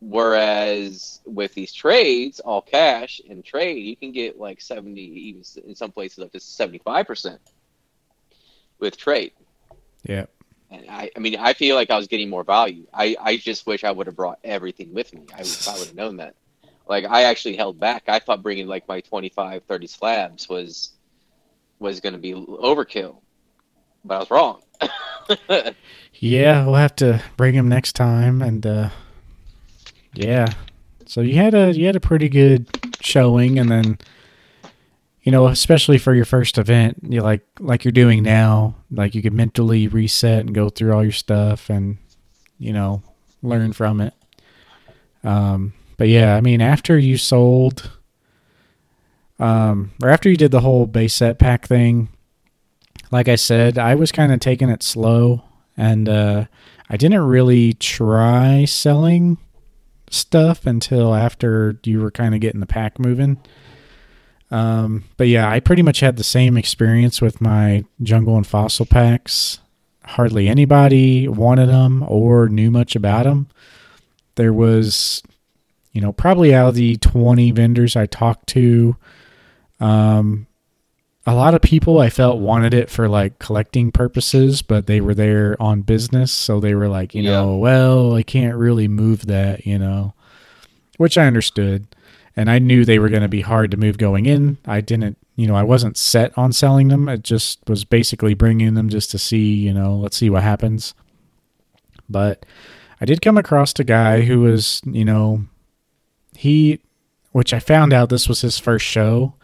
[0.00, 5.74] Whereas with these trades, all cash and trade, you can get like 70, even in
[5.74, 7.38] some places up to 75%
[8.78, 9.32] with trade.
[10.04, 10.26] Yeah.
[10.70, 12.86] And I, I mean, I feel like I was getting more value.
[12.92, 15.22] I, I just wish I would have brought everything with me.
[15.32, 16.34] I, I would have known that.
[16.88, 18.04] Like, I actually held back.
[18.08, 20.92] I thought bringing like my 25, 30 slabs was
[21.78, 23.18] was going to be overkill
[24.06, 24.62] but I was wrong.
[26.14, 28.90] yeah, we'll have to bring him next time, and uh,
[30.14, 30.52] yeah.
[31.06, 32.66] So you had a you had a pretty good
[33.00, 33.98] showing, and then
[35.22, 39.22] you know, especially for your first event, you like like you're doing now, like you
[39.22, 41.98] could mentally reset and go through all your stuff, and
[42.58, 43.02] you know,
[43.42, 44.14] learn from it.
[45.24, 47.90] Um, but yeah, I mean, after you sold,
[49.38, 52.08] um, or after you did the whole base set pack thing,
[53.10, 55.44] like I said, I was kind of taking it slow,
[55.76, 56.46] and uh,
[56.88, 59.38] I didn't really try selling
[60.10, 63.38] stuff until after you were kind of getting the pack moving.
[64.50, 68.86] Um, but yeah, I pretty much had the same experience with my jungle and fossil
[68.86, 69.58] packs.
[70.04, 73.48] Hardly anybody wanted them or knew much about them.
[74.36, 75.22] There was,
[75.96, 78.96] you know, probably out of the 20 vendors I talked to,
[79.80, 80.46] um,
[81.24, 85.14] a lot of people I felt wanted it for like collecting purposes, but they were
[85.14, 87.30] there on business, so they were like, you yeah.
[87.30, 90.12] know, well, I can't really move that, you know,
[90.98, 91.86] which I understood,
[92.36, 94.58] and I knew they were going to be hard to move going in.
[94.66, 97.08] I didn't, you know, I wasn't set on selling them.
[97.08, 100.92] It just was basically bringing them just to see, you know, let's see what happens.
[102.06, 102.44] But
[103.00, 105.46] I did come across a guy who was, you know,
[106.38, 106.80] he,
[107.32, 109.34] which I found out this was his first show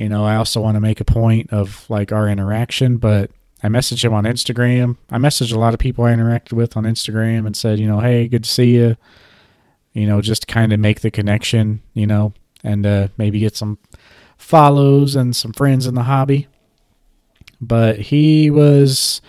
[0.00, 3.30] you know, I also want to make a point of like our interaction, but
[3.62, 4.96] I messaged him on Instagram.
[5.10, 8.00] I messaged a lot of people I interacted with on Instagram and said, you know,
[8.00, 8.96] hey, good to see you.
[9.92, 12.32] You know, just kind of make the connection, you know,
[12.64, 13.76] and uh, maybe get some
[14.38, 16.48] follows and some friends in the hobby.
[17.60, 19.20] But he was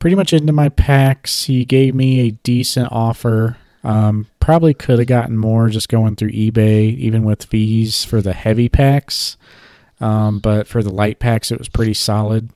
[0.00, 1.44] pretty much into my packs.
[1.44, 3.58] He gave me a decent offer.
[3.84, 8.34] Um, probably could have gotten more just going through eBay, even with fees for the
[8.34, 9.38] heavy packs.
[10.00, 12.50] Um, but for the light packs, it was pretty solid.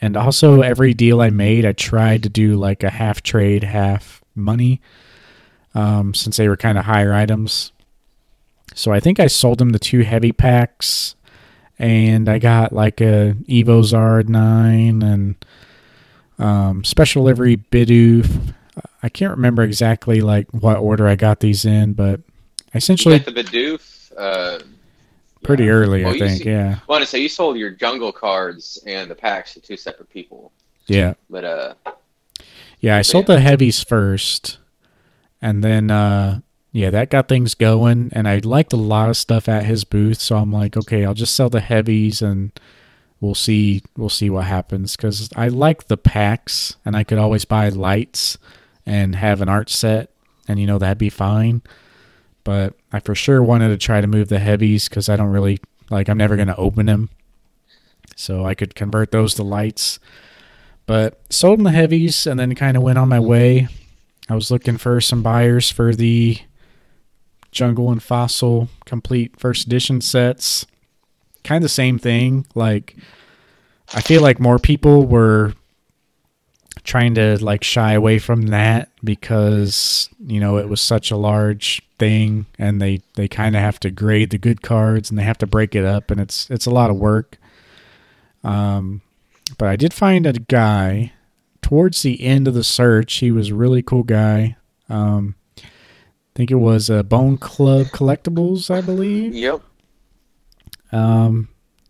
[0.00, 4.22] And also, every deal I made, I tried to do like a half trade, half
[4.36, 4.80] money,
[5.74, 7.72] um, since they were kind of higher items.
[8.72, 11.16] So I think I sold them the two heavy packs,
[11.76, 15.44] and I got like a Evo Zard 9 and
[16.38, 18.54] um, Special Delivery Bidoof.
[19.02, 22.20] I can't remember exactly like what order I got these in, but
[22.74, 24.12] essentially You got the Bidoof.
[24.16, 24.58] Uh,
[25.42, 25.70] pretty yeah.
[25.70, 26.42] early, Well, I think.
[26.42, 30.10] see- yeah, Well, say you sold your jungle cards and the packs to two separate
[30.10, 30.52] people,
[30.86, 31.74] yeah, but uh,
[32.80, 32.96] yeah.
[32.96, 34.58] I sold the heavies first,
[35.40, 36.40] and then uh,
[36.72, 38.10] yeah, that got things going.
[38.12, 41.14] And I liked a lot of stuff at his booth, so I'm like, okay, I'll
[41.14, 42.52] just sell the heavies and
[43.20, 47.44] we'll see we'll see what happens because I like the packs and I could always
[47.44, 48.38] buy lights
[48.88, 50.10] and have an art set
[50.48, 51.62] and you know that'd be fine.
[52.42, 55.60] But I for sure wanted to try to move the heavies because I don't really
[55.90, 57.10] like I'm never gonna open them,
[58.16, 60.00] so I could convert those to lights.
[60.86, 63.68] But sold them the heavies and then kind of went on my way.
[64.30, 66.38] I was looking for some buyers for the
[67.52, 70.66] Jungle and Fossil complete first edition sets.
[71.44, 72.46] Kind of the same thing.
[72.54, 72.96] Like,
[73.92, 75.54] I feel like more people were
[76.88, 81.82] trying to like shy away from that because you know it was such a large
[81.98, 85.38] thing and they they kind of have to grade the good cards and they have
[85.38, 87.36] to break it up and it's it's a lot of work
[88.42, 89.02] um
[89.58, 91.12] but i did find a guy
[91.60, 94.56] towards the end of the search he was a really cool guy
[94.88, 95.62] um i
[96.34, 99.60] think it was uh, bone club collectibles i believe yep.
[100.92, 101.48] um,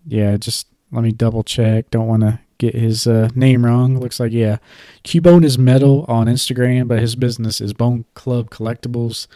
[0.08, 1.90] yeah, just let me double check.
[1.90, 3.98] Don't want to get his uh, name wrong.
[3.98, 4.58] Looks like yeah,
[5.04, 9.26] Cubone is metal on Instagram, but his business is Bone Club Collectibles.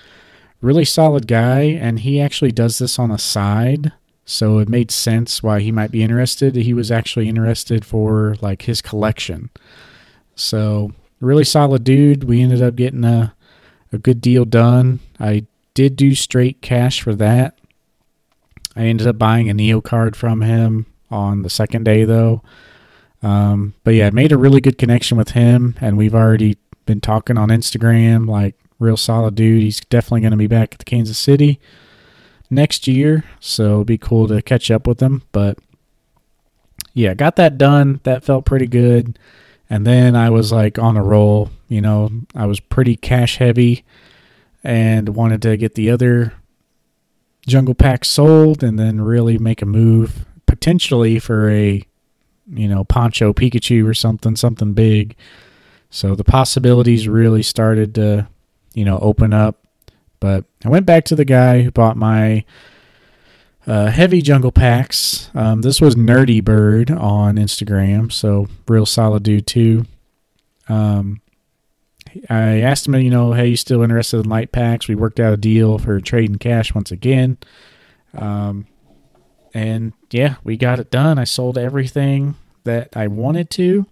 [0.60, 3.92] Really solid guy, and he actually does this on a side,
[4.24, 6.54] so it made sense why he might be interested.
[6.54, 9.50] He was actually interested for like his collection.
[10.36, 12.24] So really solid dude.
[12.24, 13.34] We ended up getting a
[13.92, 15.00] a good deal done.
[15.20, 17.58] I did do straight cash for that.
[18.74, 22.42] I ended up buying a Neo card from him on the second day, though.
[23.22, 26.56] Um, but yeah, made a really good connection with him, and we've already
[26.86, 28.28] been talking on Instagram.
[28.28, 29.62] Like, real solid dude.
[29.62, 31.60] He's definitely going to be back at the Kansas City
[32.50, 35.22] next year, so it'd be cool to catch up with him.
[35.32, 35.58] But
[36.92, 38.00] yeah, got that done.
[38.02, 39.18] That felt pretty good.
[39.70, 41.50] And then I was like on a roll.
[41.68, 43.84] You know, I was pretty cash heavy
[44.62, 46.34] and wanted to get the other
[47.46, 51.84] jungle pack sold and then really make a move potentially for a
[52.48, 55.16] you know poncho pikachu or something something big
[55.90, 58.26] so the possibilities really started to
[58.74, 59.66] you know open up
[60.20, 62.44] but i went back to the guy who bought my
[63.64, 69.46] uh, heavy jungle packs um, this was nerdy bird on instagram so real solid dude
[69.46, 69.84] too
[70.68, 71.20] um,
[72.28, 74.88] I asked him, you know, hey, you still interested in light packs?
[74.88, 77.38] We worked out a deal for trading cash once again.
[78.14, 78.66] Um,
[79.54, 81.18] and yeah, we got it done.
[81.18, 83.86] I sold everything that I wanted to.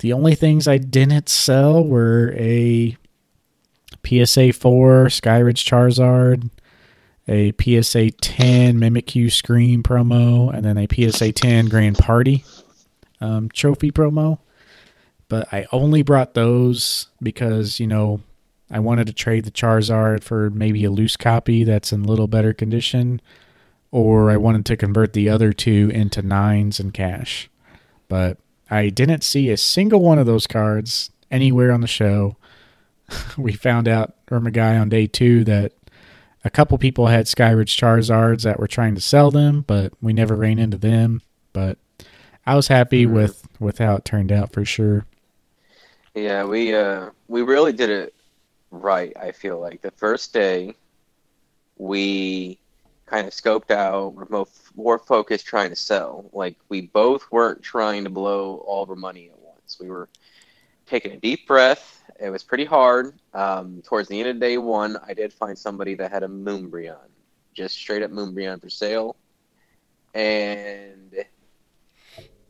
[0.00, 2.96] The only things I didn't sell were a
[4.04, 6.50] PSA 4 Skyridge Charizard,
[7.26, 12.44] a PSA 10 Mimikyu Scream promo, and then a PSA 10 Grand Party
[13.20, 14.38] um, trophy promo
[15.28, 18.20] but I only brought those because you know
[18.70, 22.26] I wanted to trade the Charizard for maybe a loose copy that's in a little
[22.26, 23.20] better condition,
[23.96, 27.48] or I wanted to convert the other two into nines and cash.
[28.08, 28.36] But
[28.70, 32.36] I didn't see a single one of those cards anywhere on the show.
[33.38, 35.72] we found out from a guy on day two that
[36.44, 40.36] a couple people had Skyridge Charizards that were trying to sell them, but we never
[40.36, 41.22] ran into them.
[41.54, 41.78] But
[42.46, 43.14] I was happy Mhm.
[43.14, 45.06] with with how it turned out for sure.
[46.14, 48.12] Yeah, we uh we really did it
[48.70, 49.80] right, I feel like.
[49.80, 50.74] The first day
[51.78, 52.58] we
[53.06, 56.28] kind of scoped out, we're more, more focused trying to sell.
[56.32, 59.78] Like we both weren't trying to blow all of our money at once.
[59.80, 60.08] We were
[60.86, 62.02] taking a deep breath.
[62.18, 63.14] It was pretty hard.
[63.32, 67.08] Um, towards the end of day one, I did find somebody that had a Moonbreon,
[67.54, 69.16] just straight up Moonbreon for sale.
[70.14, 71.14] And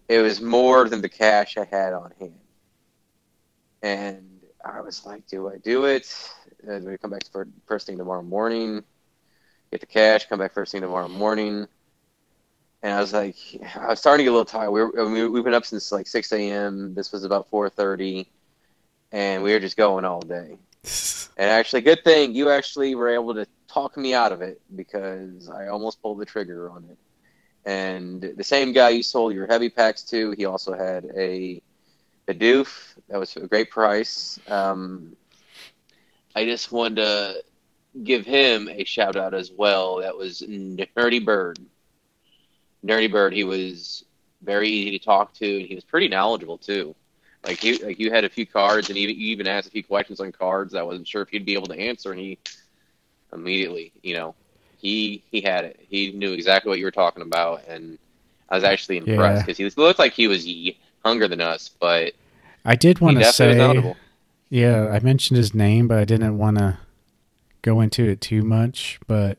[0.09, 2.39] it was more than the cash I had on hand.
[3.83, 6.13] And I was like, do I do it?
[6.67, 8.85] Uh, do I come back for first thing tomorrow morning?
[9.71, 11.67] Get the cash, come back first thing tomorrow morning.
[12.83, 13.37] and I was like,
[13.77, 14.71] I was starting to get a little tired.
[14.71, 16.95] We were, I mean, we've been up since like 6 a.m.
[16.95, 18.27] This was about 4:30,
[19.13, 20.59] and we were just going all day.
[21.39, 25.51] And actually, good thing you actually were able to talk me out of it because
[25.51, 26.97] I almost pulled the trigger on it.
[27.69, 31.61] And the same guy you sold your heavy packs to, he also had a
[32.29, 34.41] a doof that was a great price.
[34.49, 35.15] Um,
[36.35, 37.43] I just wanted to
[38.03, 39.97] give him a shout out as well.
[39.97, 41.59] That was Nerdy Bird.
[42.85, 43.33] Nerdy Bird.
[43.33, 44.05] He was
[44.43, 46.95] very easy to talk to, and he was pretty knowledgeable too.
[47.45, 49.85] Like you, like you had a few cards, and you, you even asked a few
[49.85, 50.75] questions on cards.
[50.75, 52.39] I wasn't sure if he'd be able to answer, and he
[53.33, 54.35] immediately, you know,
[54.79, 55.81] he he had it.
[55.89, 57.99] He knew exactly what you were talking about, and
[58.49, 59.69] I was actually impressed because yeah.
[59.69, 62.15] he looked like he was younger than us, but
[62.65, 63.95] I did want to say,
[64.49, 66.79] yeah, I mentioned his name, but I didn't want to
[67.63, 68.99] go into it too much.
[69.07, 69.39] But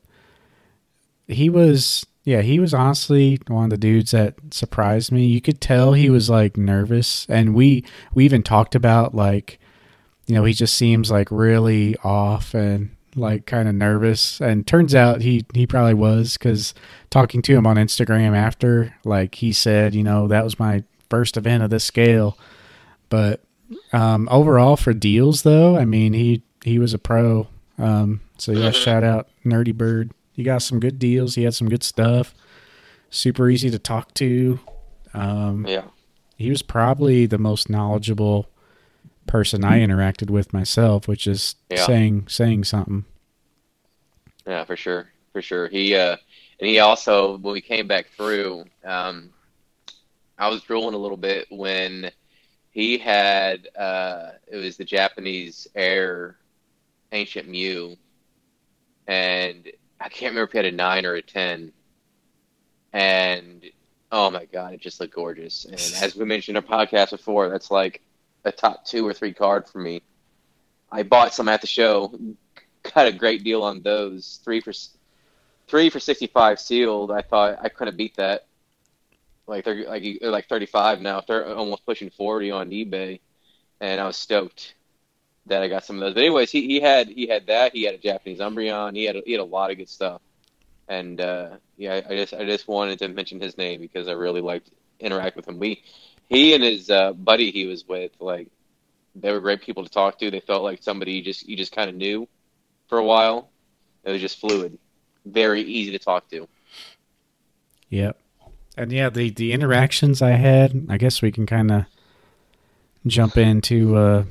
[1.27, 5.25] he was yeah, he was honestly one of the dudes that surprised me.
[5.25, 9.59] You could tell he was like nervous, and we we even talked about like,
[10.25, 14.41] you know, he just seems like really off and like kind of nervous.
[14.41, 16.73] And turns out he he probably was because
[17.09, 21.37] talking to him on Instagram after, like he said, you know, that was my first
[21.37, 22.37] event of this scale.
[23.07, 23.41] But
[23.93, 27.47] um, overall for deals though, I mean he he was a pro.
[27.77, 30.11] Um, so yeah, shout out Nerdy Bird.
[30.31, 31.35] He got some good deals.
[31.35, 32.33] He had some good stuff.
[33.09, 34.59] Super easy to talk to.
[35.13, 35.85] Um, yeah.
[36.35, 38.49] He was probably the most knowledgeable
[39.25, 41.85] person I interacted with myself, which is yeah.
[41.85, 43.05] saying saying something.
[44.45, 45.67] Yeah, for sure, for sure.
[45.67, 46.17] He uh,
[46.59, 49.31] and he also when we came back through, um,
[50.37, 52.11] I was drooling a little bit when
[52.71, 56.37] he had uh, it was the Japanese Air
[57.11, 57.97] Ancient Mew,
[59.07, 61.71] and I can't remember if he had a nine or a ten.
[62.93, 63.65] And
[64.11, 65.65] oh my god, it just looked gorgeous.
[65.65, 68.01] And as we mentioned in our podcast before, that's like
[68.43, 70.01] a top two or three card for me.
[70.91, 72.17] I bought some at the show,
[72.95, 74.39] got a great deal on those.
[74.43, 74.73] Three for
[75.67, 77.11] three for sixty five sealed.
[77.11, 78.45] I thought I couldn't beat that.
[79.47, 81.21] Like they're like they're like thirty five now.
[81.25, 83.19] They're almost pushing forty on eBay,
[83.79, 84.75] and I was stoked
[85.47, 86.13] that I got some of those.
[86.13, 87.73] But anyways, he, he had he had that.
[87.73, 88.95] He had a Japanese Umbreon.
[88.95, 90.21] He had a, he had a lot of good stuff.
[90.87, 94.41] And uh, yeah, I just I just wanted to mention his name because I really
[94.41, 94.69] liked
[94.99, 95.59] interact with him.
[95.59, 95.83] We
[96.29, 98.47] he and his uh, buddy he was with like
[99.15, 100.31] they were great people to talk to.
[100.31, 102.27] They felt like somebody you just you just kind of knew
[102.87, 103.49] for a while.
[104.03, 104.77] It was just fluid,
[105.25, 106.47] very easy to talk to.
[107.89, 108.17] Yep,
[108.77, 110.87] and yeah, the the interactions I had.
[110.89, 111.85] I guess we can kind of
[113.05, 114.23] jump into uh,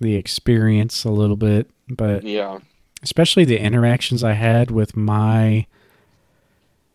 [0.00, 2.58] the experience a little bit, but yeah,
[3.02, 5.66] especially the interactions I had with my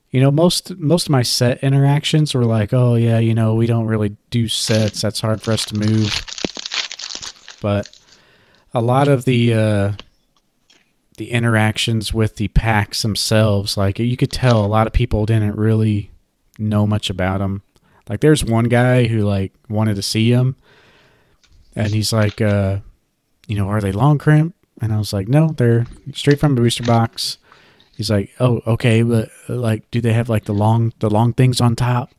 [0.10, 3.68] you know most most of my set interactions were like oh yeah you know we
[3.68, 5.02] don't really do sets.
[5.02, 6.14] That's hard for us to move.
[7.62, 7.89] But
[8.74, 9.91] a lot of the uh
[11.18, 15.56] the interactions with the packs themselves like you could tell a lot of people didn't
[15.56, 16.10] really
[16.58, 17.62] know much about them
[18.10, 20.56] like there's one guy who like wanted to see him
[21.76, 22.80] and he's like uh
[23.52, 24.56] you know, are they long crimp?
[24.80, 27.38] And I was like, no, they're straight from the booster box.
[27.97, 31.60] He's like, oh, okay, but like, do they have like the long, the long things
[31.60, 32.16] on top?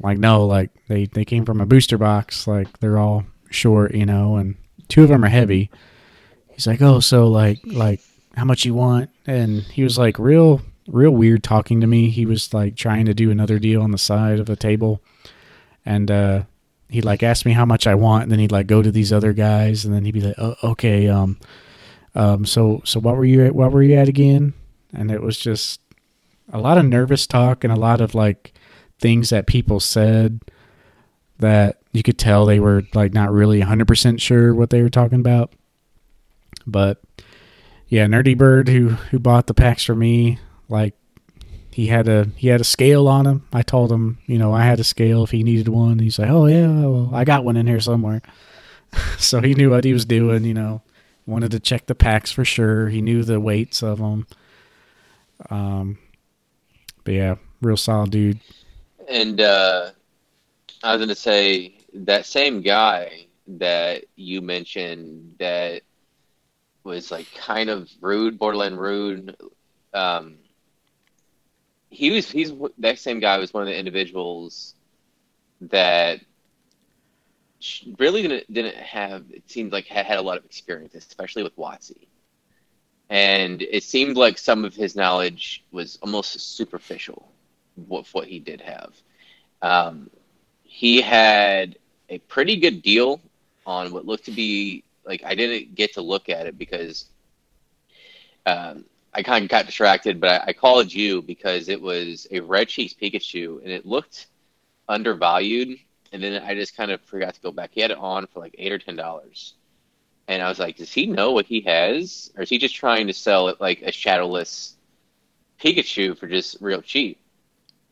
[0.00, 2.46] Like, no, like they, they came from a booster box.
[2.46, 4.56] Like they're all short, you know, and
[4.88, 5.70] two of them are heavy.
[6.54, 8.00] He's like, oh, so like, like
[8.34, 9.10] how much you want?
[9.26, 12.08] And he was like real, real weird talking to me.
[12.08, 15.02] He was like trying to do another deal on the side of the table.
[15.84, 16.42] And, uh,
[16.92, 19.12] he'd like ask me how much I want, and then he'd like go to these
[19.12, 21.38] other guys, and then he'd be like, oh, "Okay, um,
[22.14, 23.54] um, so so what were you at?
[23.54, 24.54] What were you at again?"
[24.92, 25.80] And it was just
[26.52, 28.52] a lot of nervous talk and a lot of like
[29.00, 30.40] things that people said
[31.38, 35.20] that you could tell they were like not really 100% sure what they were talking
[35.20, 35.52] about.
[36.66, 37.02] But
[37.88, 40.38] yeah, Nerdy Bird who who bought the packs for me
[40.68, 40.94] like
[41.72, 43.46] he had a he had a scale on him.
[43.52, 45.98] I told him, you know, I had a scale if he needed one.
[45.98, 48.20] He's like, "Oh yeah, well, I got one in here somewhere."
[49.18, 50.44] so he knew what he was doing.
[50.44, 50.82] You know,
[51.26, 52.88] wanted to check the packs for sure.
[52.88, 54.26] He knew the weights of them.
[55.48, 55.98] Um,
[57.04, 58.40] but yeah, real solid dude.
[59.08, 59.92] And uh,
[60.82, 65.82] I was gonna say that same guy that you mentioned that
[66.84, 69.36] was like kind of rude, borderline rude.
[69.94, 70.36] Um,
[71.92, 74.74] he was he's that same guy was one of the individuals
[75.60, 76.20] that
[77.98, 81.56] really didn't didn't have it seemed like had, had a lot of experience, especially with
[81.56, 82.08] WotC.
[83.10, 87.30] And it seemed like some of his knowledge was almost superficial.
[87.74, 88.94] what what he did have.
[89.60, 90.10] Um,
[90.62, 91.76] he had
[92.08, 93.20] a pretty good deal
[93.66, 97.06] on what looked to be like I didn't get to look at it because
[98.46, 98.84] um,
[99.14, 102.68] I kind of got distracted, but I, I called you because it was a Red
[102.68, 104.26] Cheeks Pikachu and it looked
[104.88, 105.78] undervalued.
[106.12, 107.70] And then I just kind of forgot to go back.
[107.72, 109.54] He had it on for like eight or ten dollars,
[110.28, 113.06] and I was like, "Does he know what he has, or is he just trying
[113.06, 114.76] to sell it like a shadowless
[115.58, 117.18] Pikachu for just real cheap?"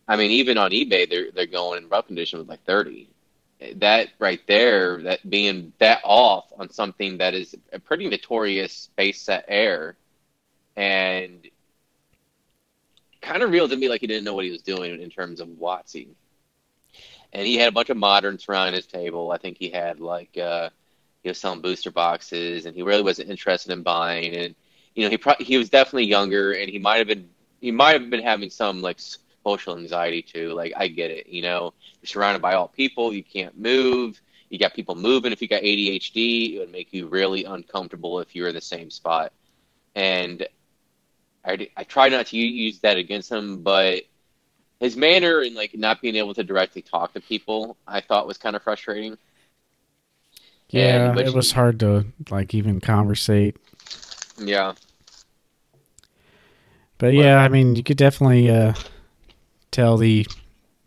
[0.06, 3.08] I mean, even on eBay, they're they're going in rough condition with like thirty.
[3.76, 9.22] That right there, that being that off on something that is a pretty notorious base
[9.22, 9.96] set air,
[10.76, 11.48] and
[13.20, 15.40] kind of reeled to me like he didn't know what he was doing in terms
[15.40, 16.08] of WotC
[17.32, 19.30] and he had a bunch of moderns around his table.
[19.30, 20.70] I think he had like uh,
[21.22, 24.34] he was selling booster boxes, and he really wasn't interested in buying.
[24.34, 24.54] And
[24.94, 27.28] you know, he pro- he was definitely younger, and he might have been
[27.60, 28.98] he might have been having some like
[29.44, 30.52] social anxiety too.
[30.52, 34.20] Like I get it, you know, you're surrounded by all people, you can't move.
[34.48, 35.30] You got people moving.
[35.30, 38.90] If you got ADHD, it would make you really uncomfortable if you're in the same
[38.90, 39.32] spot.
[39.94, 40.44] And
[41.44, 44.02] I, I try not to use that against him, but
[44.78, 48.38] his manner and like not being able to directly talk to people, I thought was
[48.38, 49.16] kind of frustrating.
[50.68, 53.56] Yeah, it was hard to like even conversate.
[54.38, 54.74] Yeah.
[56.98, 58.74] But yeah, I mean, you could definitely uh,
[59.70, 60.26] tell the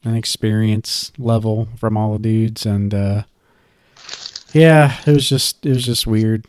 [0.03, 3.23] an experience level from all the dudes, and uh,
[4.53, 6.45] yeah, it was just it was just weird.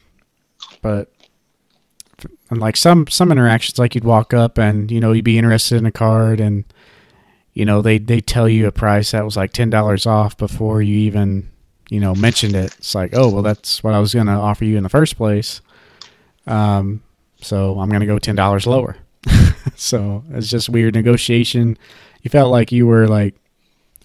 [0.83, 1.14] But
[2.51, 5.79] and like some some interactions, like you'd walk up and you know you'd be interested
[5.79, 6.65] in a card, and
[7.53, 10.83] you know they they tell you a price that was like ten dollars off before
[10.83, 11.51] you even
[11.89, 12.75] you know mentioned it.
[12.79, 15.17] It's like, oh well, that's what I was going to offer you in the first
[15.17, 15.61] place.
[16.47, 17.03] Um,
[17.41, 18.97] so I'm going to go ten dollars lower.
[19.77, 21.79] so it's just weird negotiation.
[22.23, 23.35] You felt like you were like,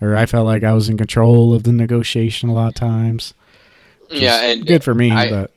[0.02, 3.34] or I felt like I was in control of the negotiation a lot of times.
[4.10, 5.52] Yeah, and good for me, I, but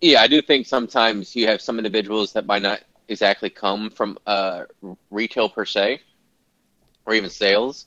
[0.00, 4.18] yeah, I do think sometimes you have some individuals that might not exactly come from
[4.26, 4.64] uh,
[5.10, 6.00] retail per se
[7.06, 7.86] or even sales,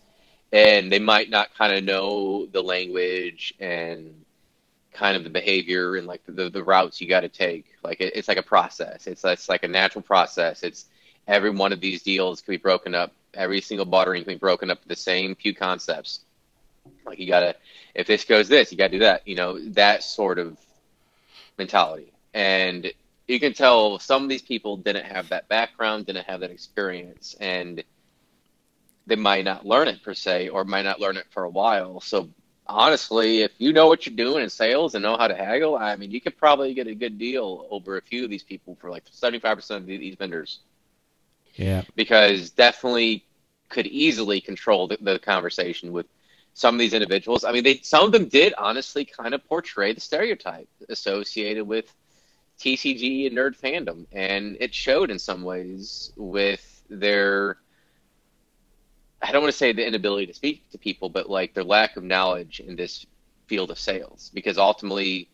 [0.52, 4.14] and they might not kind of know the language and
[4.92, 7.66] kind of the behavior and like the, the routes you got to take.
[7.84, 9.08] Like it, it's like a process.
[9.08, 10.64] It's it's like a natural process.
[10.64, 10.86] It's
[11.28, 13.14] every one of these deals can be broken up.
[13.34, 16.22] Every single bartering can be broken up the same few concepts.
[17.06, 17.56] Like you gotta,
[17.94, 19.28] if this goes this, you gotta do that.
[19.28, 20.58] You know that sort of
[21.60, 22.92] mentality, and
[23.28, 27.36] you can tell some of these people didn't have that background, didn't have that experience,
[27.40, 27.84] and
[29.06, 32.02] they might not learn it per se or might not learn it for a while.
[32.02, 32.30] So
[32.66, 35.96] honestly, if you know what you're doing in sales and know how to haggle, I
[35.96, 38.90] mean, you could probably get a good deal over a few of these people for
[38.90, 40.60] like 75% of these vendors.
[41.56, 41.84] Yeah.
[41.96, 43.26] Because definitely
[43.68, 46.08] could easily control the, the conversation with
[46.60, 47.46] some of these individuals.
[47.46, 51.86] I mean, they some of them did honestly kind of portray the stereotype associated with
[52.60, 57.60] TCG and nerd fandom, and it showed in some ways with their
[59.22, 61.96] I don't want to say the inability to speak to people, but like their lack
[61.96, 63.06] of knowledge in this
[63.48, 64.30] field of sales.
[64.34, 65.30] Because ultimately,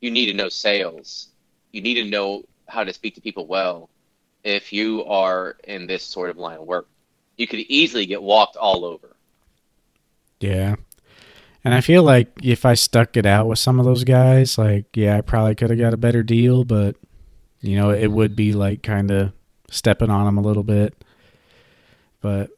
[0.00, 1.28] you need to know sales.
[1.72, 3.90] You need to know how to speak to people well
[4.44, 6.88] if you are in this sort of line of work.
[7.36, 9.14] You could easily get walked all over.
[10.40, 10.76] Yeah.
[11.64, 14.86] And I feel like if I stuck it out with some of those guys, like,
[14.96, 16.96] yeah, I probably could have got a better deal, but,
[17.60, 19.32] you know, it would be like kind of
[19.70, 20.94] stepping on them a little bit.
[22.20, 22.50] But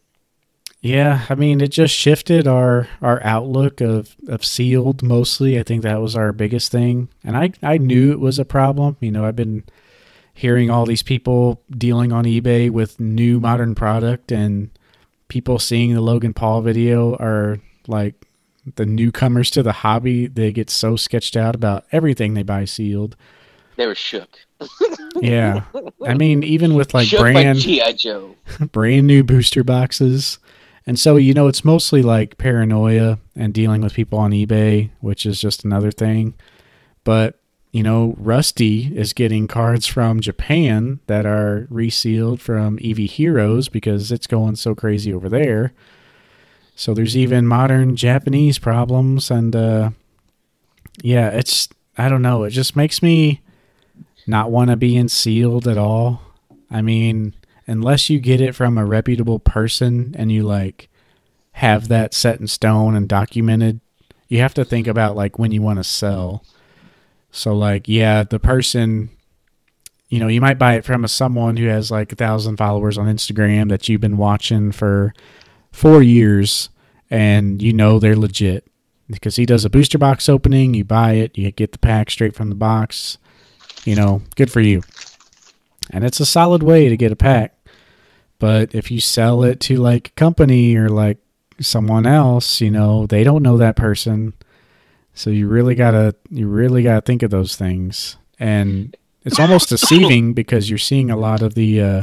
[0.83, 5.59] yeah, I mean, it just shifted our our outlook of of sealed mostly.
[5.59, 8.97] I think that was our biggest thing, and I I knew it was a problem.
[8.99, 9.63] You know, I've been
[10.35, 14.71] hearing all these people dealing on eBay with new modern product, and
[15.29, 18.27] people seeing the Logan Paul video are like
[18.77, 20.27] the newcomers to the hobby.
[20.27, 23.17] They get so sketched out about everything they buy sealed.
[23.77, 24.39] They were shook.
[25.21, 25.65] yeah,
[26.07, 28.37] I mean, even with like shook brand GI Joe,
[28.73, 30.39] brand new booster boxes
[30.87, 35.25] and so, you know, it's mostly like paranoia and dealing with people on eBay, which
[35.25, 36.35] is just another thing.
[37.05, 37.39] But,
[37.71, 44.11] you know, Rusty is getting cards from Japan that are resealed from Eevee Heroes because
[44.11, 45.73] it's going so crazy over there.
[46.75, 49.31] So there's even modern Japanese problems.
[49.31, 49.91] And, uh,
[51.03, 53.41] yeah, it's, I don't know, it just makes me
[54.27, 56.23] not want to be in sealed at all.
[56.71, 57.35] I mean,
[57.67, 60.89] unless you get it from a reputable person and you like
[61.53, 63.81] have that set in stone and documented,
[64.29, 66.45] you have to think about like when you want to sell.
[67.31, 69.11] So like, yeah, the person,
[70.09, 72.97] you know, you might buy it from a someone who has like a thousand followers
[72.97, 75.13] on Instagram that you've been watching for
[75.73, 76.69] four years,
[77.11, 78.67] and you know they're legit
[79.11, 80.75] because he does a booster box opening.
[80.75, 83.19] You buy it, you get the pack straight from the box.
[83.85, 84.83] You know, good for you.
[85.91, 87.55] And it's a solid way to get a pack.
[88.39, 91.19] But if you sell it to like a company or like
[91.61, 94.35] someone else, you know, they don't know that person.
[95.15, 98.17] So you really gotta you really gotta think of those things.
[98.39, 102.03] And it's almost deceiving because you're seeing a lot of the uh,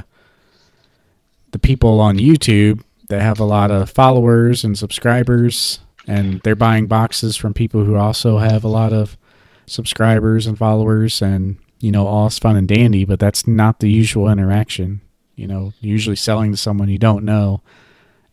[1.51, 6.87] the people on YouTube that have a lot of followers and subscribers, and they're buying
[6.87, 9.17] boxes from people who also have a lot of
[9.65, 13.89] subscribers and followers, and you know, all is fun and dandy, but that's not the
[13.89, 15.01] usual interaction.
[15.35, 17.61] You know, usually selling to someone you don't know,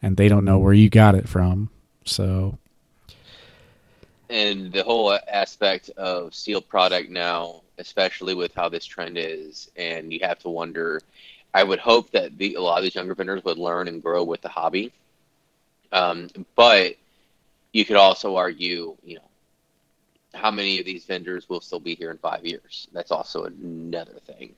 [0.03, 1.71] and they don't know where you got it from.
[2.05, 2.59] So,
[4.29, 10.13] and the whole aspect of sealed product now, especially with how this trend is, and
[10.13, 11.01] you have to wonder
[11.57, 14.23] I would hope that the, a lot of these younger vendors would learn and grow
[14.23, 14.93] with the hobby.
[15.91, 16.97] Um, but
[17.73, 19.31] you could also argue, you know,
[20.35, 22.89] how many of these vendors will still be here in five years?
[22.93, 24.55] That's also another thing.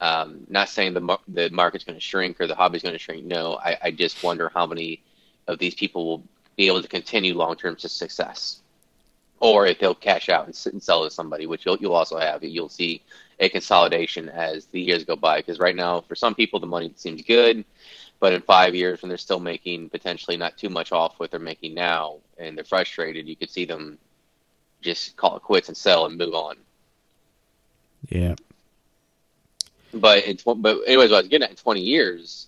[0.00, 3.24] Um, not saying the the market's going to shrink or the hobby's going to shrink.
[3.24, 5.02] No, I, I just wonder how many
[5.48, 6.22] of these people will
[6.54, 8.60] be able to continue long term to success,
[9.40, 12.44] or if they'll cash out and, and sell to somebody, which you'll you'll also have.
[12.44, 13.02] You'll see
[13.40, 15.38] a consolidation as the years go by.
[15.38, 17.64] Because right now, for some people, the money seems good,
[18.20, 21.40] but in five years, when they're still making potentially not too much off what they're
[21.40, 23.98] making now, and they're frustrated, you could see them
[24.82, 26.56] just call it quits and sell and move on.
[28.08, 28.34] Yeah.
[29.92, 32.46] But in tw- but anyways, what I was getting at in twenty years,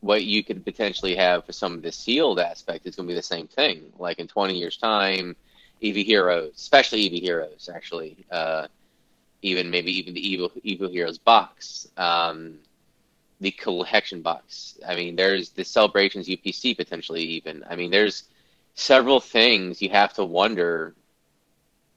[0.00, 3.16] what you could potentially have for some of the sealed aspect is going to be
[3.16, 3.92] the same thing.
[3.98, 5.36] Like in twenty years' time,
[5.82, 8.66] Eevee Heroes, especially Eevee Heroes, actually, uh,
[9.46, 12.58] even maybe even the evil Evo Heroes box, um,
[13.40, 14.78] the collection box.
[14.86, 17.64] I mean, there's the celebrations UPC potentially even.
[17.68, 18.24] I mean, there's
[18.74, 20.94] several things you have to wonder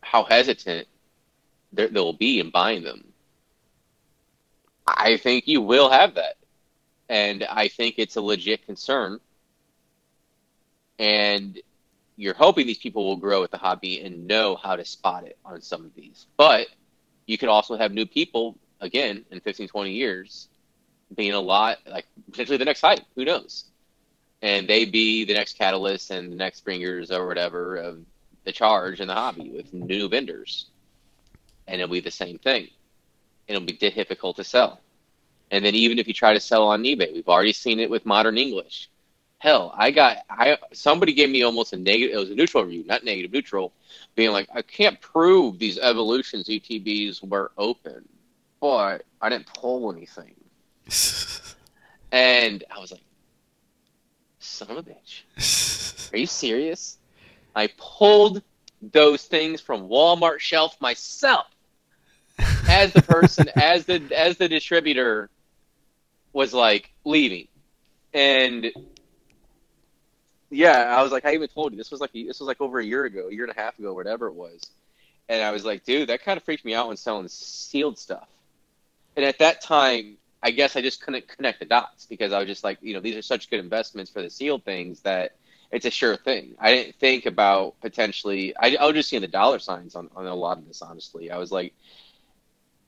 [0.01, 0.87] how hesitant
[1.73, 3.03] they'll be in buying them.
[4.87, 6.37] I think you will have that,
[7.09, 9.19] and I think it's a legit concern.
[10.97, 11.59] And
[12.15, 15.37] you're hoping these people will grow with the hobby and know how to spot it
[15.45, 16.67] on some of these, but
[17.29, 20.47] you could also have new people again in 15 20 years
[21.15, 23.65] being a lot like potentially the next hype who knows?
[24.41, 27.99] And they be the next catalyst and the next bringers or whatever of
[28.45, 30.67] the charge in the hobby with new vendors.
[31.67, 32.69] And it'll be the same thing.
[33.47, 34.79] It'll be difficult to sell.
[35.51, 38.05] And then even if you try to sell on ebay we've already seen it with
[38.05, 38.89] modern english
[39.39, 42.83] hell i got i somebody gave me almost a negative it was a neutral review
[42.85, 43.73] not negative neutral
[44.15, 48.07] being like, I can't prove these evolutions ETBs were open,
[48.59, 50.35] but I didn't pull anything.
[52.11, 53.01] and I was like,
[54.39, 56.11] son of a bitch.
[56.13, 56.97] Are you serious?
[57.55, 58.41] I pulled
[58.81, 61.47] those things from Walmart shelf myself
[62.69, 65.29] as the person as the as the distributor
[66.31, 67.47] was like leaving.
[68.13, 68.71] And
[70.49, 72.79] yeah, I was like, I even told you this was like this was like over
[72.79, 74.61] a year ago, a year and a half ago, whatever it was.
[75.27, 78.27] And I was like, dude, that kind of freaked me out when selling sealed stuff.
[79.15, 82.47] And at that time, I guess I just couldn't connect the dots because I was
[82.47, 85.35] just like, you know, these are such good investments for the sealed things that
[85.71, 86.55] it's a sure thing.
[86.59, 88.55] I didn't think about potentially.
[88.57, 90.81] I, I was just seeing the dollar signs on, on a lot of this.
[90.81, 91.73] Honestly, I was like,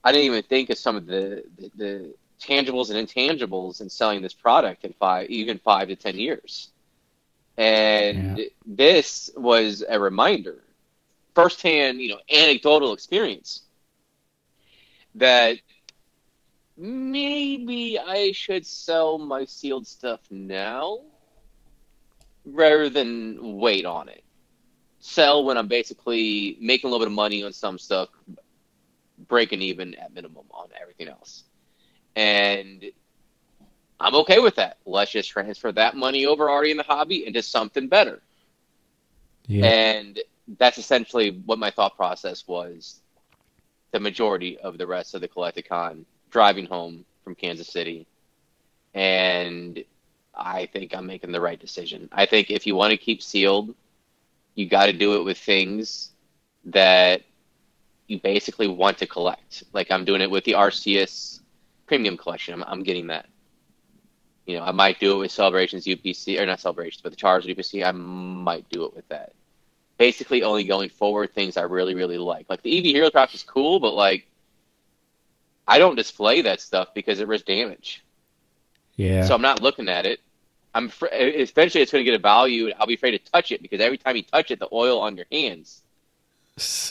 [0.03, 4.21] I didn't even think of some of the, the, the tangibles and intangibles in selling
[4.23, 6.69] this product in five, even five to ten years.
[7.61, 8.45] And yeah.
[8.65, 10.63] this was a reminder,
[11.35, 13.61] firsthand, you know, anecdotal experience
[15.13, 15.57] that
[16.75, 21.01] maybe I should sell my sealed stuff now
[22.45, 24.23] rather than wait on it.
[24.99, 28.09] Sell when I'm basically making a little bit of money on some stuff,
[29.27, 31.43] breaking even at minimum on everything else.
[32.15, 32.85] And
[34.01, 34.77] I'm okay with that.
[34.85, 38.21] Let's just transfer that money over already in the hobby into something better.
[39.47, 39.65] Yeah.
[39.65, 40.19] And
[40.57, 43.01] that's essentially what my thought process was
[43.91, 48.07] the majority of the rest of the Collect-a-Con driving home from Kansas City.
[48.93, 49.83] And
[50.33, 52.09] I think I'm making the right decision.
[52.11, 53.75] I think if you want to keep sealed,
[54.55, 56.11] you got to do it with things
[56.65, 57.21] that
[58.07, 59.63] you basically want to collect.
[59.73, 61.39] Like I'm doing it with the Arceus
[61.85, 62.53] premium collection.
[62.53, 63.27] I'm, I'm getting that
[64.51, 67.55] you know, I might do it with Celebrations UPC or not Celebrations, but the Charizard
[67.55, 67.85] UPC.
[67.85, 69.33] I might do it with that.
[69.97, 72.47] Basically, only going forward things I really, really like.
[72.49, 74.27] Like the Eevee Hero Craft is cool, but like
[75.67, 78.03] I don't display that stuff because it risks damage.
[78.97, 79.25] Yeah.
[79.25, 80.19] So I'm not looking at it.
[80.73, 83.51] I'm fr- eventually it's going to get a value, and I'll be afraid to touch
[83.51, 85.81] it because every time you touch it, the oil on your hands.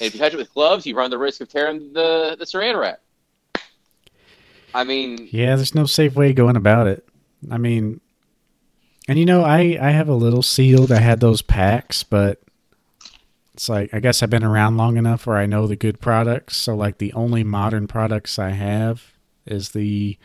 [0.01, 2.45] And if you touch it with gloves, you run the risk of tearing the the
[2.45, 3.01] Saran wrap.
[4.74, 7.07] I mean, Yeah, there's no safe way going about it.
[7.51, 8.01] I mean,
[9.09, 10.91] and you know, I I have a little sealed.
[10.93, 12.41] I had those packs, but
[13.55, 16.57] it's like I guess I've been around long enough where I know the good products.
[16.57, 19.03] So like the only modern products I have
[19.47, 20.17] is the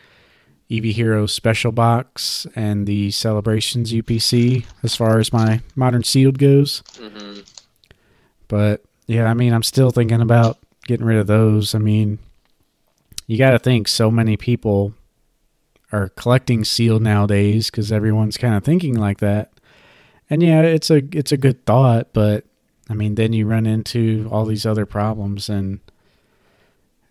[0.70, 6.82] Eevee Hero Special Box and the Celebrations UPC as far as my modern sealed goes.
[6.98, 7.44] mhm.
[8.48, 11.74] But yeah, I mean, I'm still thinking about getting rid of those.
[11.74, 12.18] I mean,
[13.26, 14.94] you got to think so many people
[15.92, 19.52] are collecting seal nowadays because everyone's kind of thinking like that.
[20.28, 22.44] And yeah, it's a it's a good thought, but
[22.88, 25.80] I mean, then you run into all these other problems, and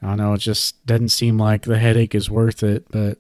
[0.02, 0.34] I don't know.
[0.34, 2.86] It just doesn't seem like the headache is worth it.
[2.90, 3.20] But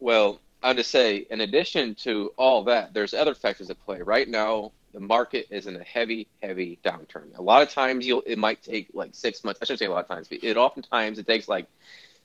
[0.00, 4.00] Well, I'm say, in addition to all that, there's other factors at play.
[4.00, 7.36] Right now, the market is in a heavy, heavy downturn.
[7.36, 9.60] A lot of times, you'll it might take like six months.
[9.60, 11.66] I shouldn't say a lot of times, but it oftentimes it takes like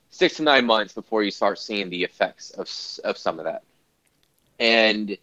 [0.10, 2.70] six to nine months before you start seeing the effects of
[3.04, 3.64] of some of that.
[4.60, 5.18] And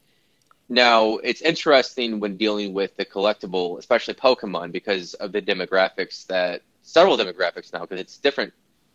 [0.69, 6.63] now it's interesting when dealing with the collectible, especially Pokemon, because of the demographics that
[6.83, 8.53] several demographics now, because it's different.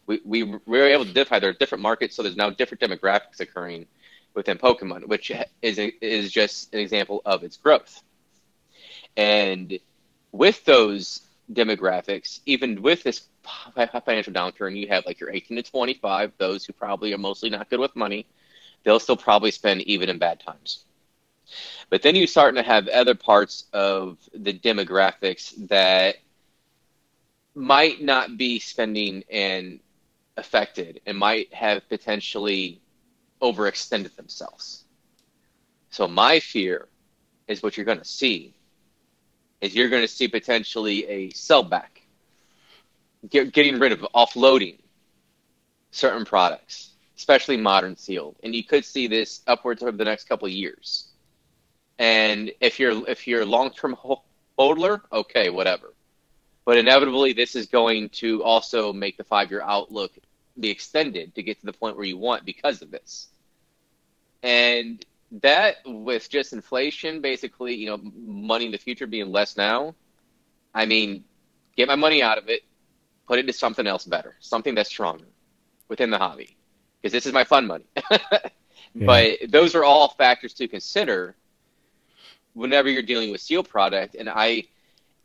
[0.07, 3.39] We, we were able to identify there are different markets, so there's now different demographics
[3.39, 3.85] occurring
[4.33, 5.31] within Pokemon, which
[5.61, 8.01] is is just an example of its growth.
[9.15, 9.79] And
[10.31, 11.21] with those
[11.53, 13.23] demographics, even with this
[13.75, 17.69] financial downturn, you have like your 18 to 25, those who probably are mostly not
[17.69, 18.25] good with money.
[18.83, 20.85] They'll still probably spend even in bad times.
[21.89, 26.15] But then you're starting to have other parts of the demographics that
[27.53, 29.79] might not be spending and
[30.37, 32.79] affected and might have potentially
[33.41, 34.85] overextended themselves.
[35.89, 36.87] So my fear
[37.47, 38.53] is what you're going to see
[39.61, 42.01] is you're going to see potentially a sellback,
[43.29, 44.77] get, getting rid of offloading
[45.91, 50.47] certain products, especially modern sealed, and you could see this upwards over the next couple
[50.47, 51.07] of years.
[51.99, 53.95] And if you're if you're a long-term
[54.57, 55.93] hodler, okay, whatever.
[56.65, 60.11] But inevitably, this is going to also make the five-year outlook
[60.59, 63.27] be extended to get to the point where you want because of this.
[64.43, 65.03] And
[65.41, 69.95] that, with just inflation, basically, you know, money in the future being less now,
[70.73, 71.23] I mean,
[71.75, 72.61] get my money out of it,
[73.27, 75.25] put it to something else better, something that's stronger
[75.87, 76.57] within the hobby,
[77.01, 77.85] because this is my fun money.
[78.95, 81.35] But those are all factors to consider
[82.53, 84.15] whenever you're dealing with seal product.
[84.15, 84.65] And I,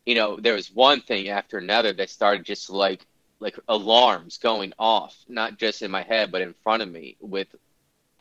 [0.05, 3.05] you know, there was one thing after another that started just like
[3.39, 7.49] like alarms going off, not just in my head but in front of me with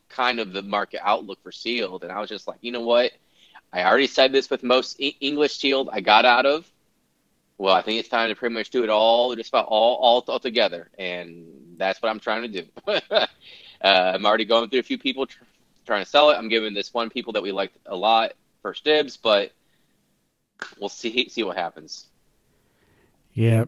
[0.10, 2.04] kind of the market outlook for sealed.
[2.04, 3.12] And I was just like, you know what?
[3.74, 6.70] I already said this with most e- English sealed I got out of.
[7.58, 10.24] Well, I think it's time to pretty much do it all, just about all, all,
[10.28, 11.46] all together, and
[11.78, 12.68] that's what I'm trying to do.
[13.12, 13.28] uh,
[13.82, 15.44] I'm already going through a few people tr-
[15.86, 16.36] trying to sell it.
[16.36, 19.52] I'm giving this one people that we liked a lot first dibs, but
[20.80, 22.08] we'll see see what happens.
[23.34, 23.66] yeah,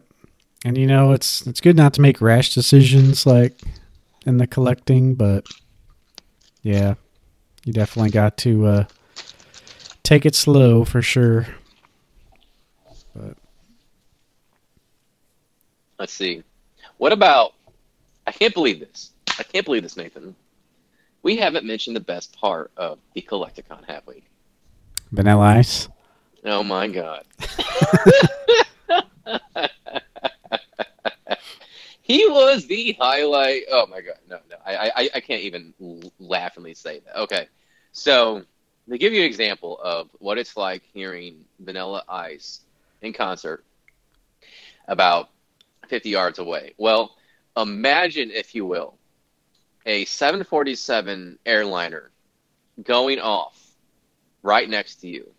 [0.64, 3.58] and you know it's it's good not to make rash decisions like
[4.26, 5.46] in the collecting, but
[6.68, 6.96] yeah,
[7.64, 8.84] you definitely got to uh,
[10.02, 11.46] take it slow for sure.
[13.16, 13.38] But
[15.98, 16.42] Let's see.
[16.98, 17.54] What about?
[18.26, 19.12] I can't believe this.
[19.38, 20.36] I can't believe this, Nathan.
[21.22, 24.24] We haven't mentioned the best part of the Collect-a-Con, have we?
[25.10, 25.88] Vanilla Ice.
[26.44, 27.24] Oh my god.
[32.08, 33.62] he was the highlight.
[33.70, 34.18] Oh my god.
[34.28, 34.56] No, no.
[34.66, 35.74] I, I, I can't even
[36.18, 37.16] laughingly say that.
[37.20, 37.46] Okay.
[37.92, 38.42] So,
[38.88, 42.60] to give you an example of what it's like hearing Vanilla Ice
[43.02, 43.64] in concert
[44.88, 45.28] about
[45.88, 46.74] 50 yards away.
[46.78, 47.14] Well,
[47.56, 48.94] imagine, if you will,
[49.84, 52.10] a 747 airliner
[52.82, 53.58] going off
[54.42, 55.30] right next to you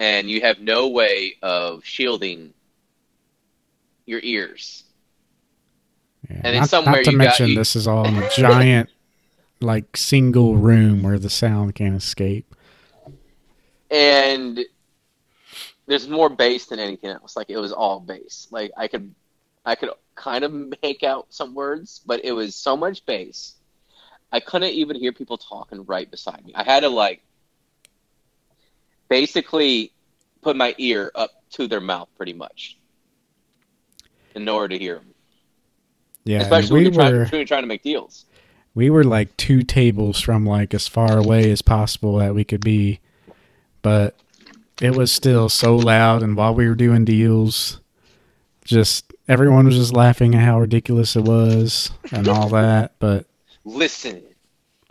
[0.00, 2.54] and you have no way of shielding
[4.06, 4.84] your ears.
[6.30, 6.40] Yeah.
[6.44, 8.88] And not, somewhere not to you got- mention you- this is all in a giant,
[9.60, 12.54] like single room where the sound can't escape.
[13.90, 14.60] And
[15.86, 17.36] there's more bass than anything else.
[17.36, 18.46] Like it was all bass.
[18.50, 19.12] Like I could
[19.66, 20.52] I could kind of
[20.82, 23.56] make out some words, but it was so much bass.
[24.32, 26.52] I couldn't even hear people talking right beside me.
[26.54, 27.20] I had to like
[29.08, 29.92] basically
[30.40, 32.78] put my ear up to their mouth pretty much
[34.36, 35.09] in order to hear them.
[36.24, 38.26] Yeah, Especially we when, you're trying, were when you're trying to make deals.
[38.74, 42.60] we were like two tables from like as far away as possible that we could
[42.62, 43.00] be,
[43.82, 44.14] but
[44.80, 46.22] it was still so loud.
[46.22, 47.80] And while we were doing deals,
[48.64, 52.92] just everyone was just laughing at how ridiculous it was and all that.
[52.98, 53.26] But
[53.64, 54.22] Listen.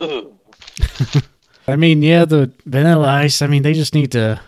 [1.66, 3.42] I mean, yeah, the Vanilla Ice.
[3.42, 4.40] I mean, they just need to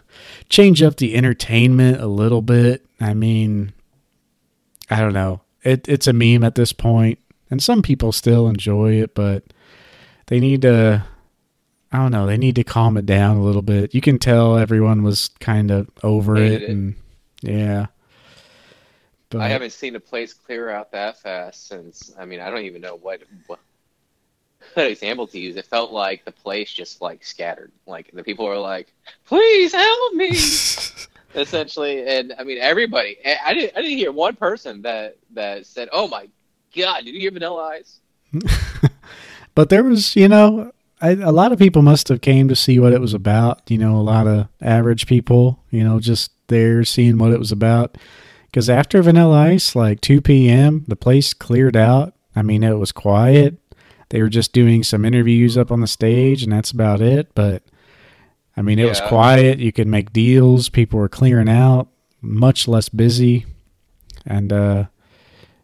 [0.48, 2.84] change up the entertainment a little bit.
[3.00, 3.72] I mean,
[4.90, 5.40] I don't know.
[5.64, 7.18] It it's a meme at this point,
[7.50, 9.44] and some people still enjoy it, but
[10.26, 11.04] they need to.
[11.94, 12.26] I don't know.
[12.26, 13.94] They need to calm it down a little bit.
[13.94, 16.70] You can tell everyone was kind of over it, it.
[16.70, 16.94] and
[17.42, 17.86] yeah.
[19.32, 22.12] But I haven't seen a place clear out that fast since.
[22.18, 23.58] I mean, I don't even know what what,
[24.74, 25.56] what example to use.
[25.56, 27.72] It felt like the place just like scattered.
[27.86, 28.92] Like the people were like,
[29.26, 30.28] "Please help me,"
[31.34, 32.06] essentially.
[32.06, 33.18] And I mean, everybody.
[33.44, 33.76] I didn't.
[33.76, 36.28] I didn't hear one person that that said, "Oh my
[36.76, 38.00] God, did you hear Vanilla Ice?"
[39.54, 42.78] but there was, you know, I, a lot of people must have came to see
[42.78, 43.70] what it was about.
[43.70, 47.52] You know, a lot of average people, you know, just there seeing what it was
[47.52, 47.98] about.
[48.46, 52.14] Because after Vanilla Ice, like 2 p.m., the place cleared out.
[52.36, 53.56] I mean, it was quiet.
[54.10, 57.30] They were just doing some interviews up on the stage, and that's about it.
[57.34, 57.62] But
[58.56, 59.58] I mean, it was quiet.
[59.58, 60.68] You could make deals.
[60.68, 61.88] People were clearing out,
[62.20, 63.46] much less busy,
[64.26, 64.84] and uh,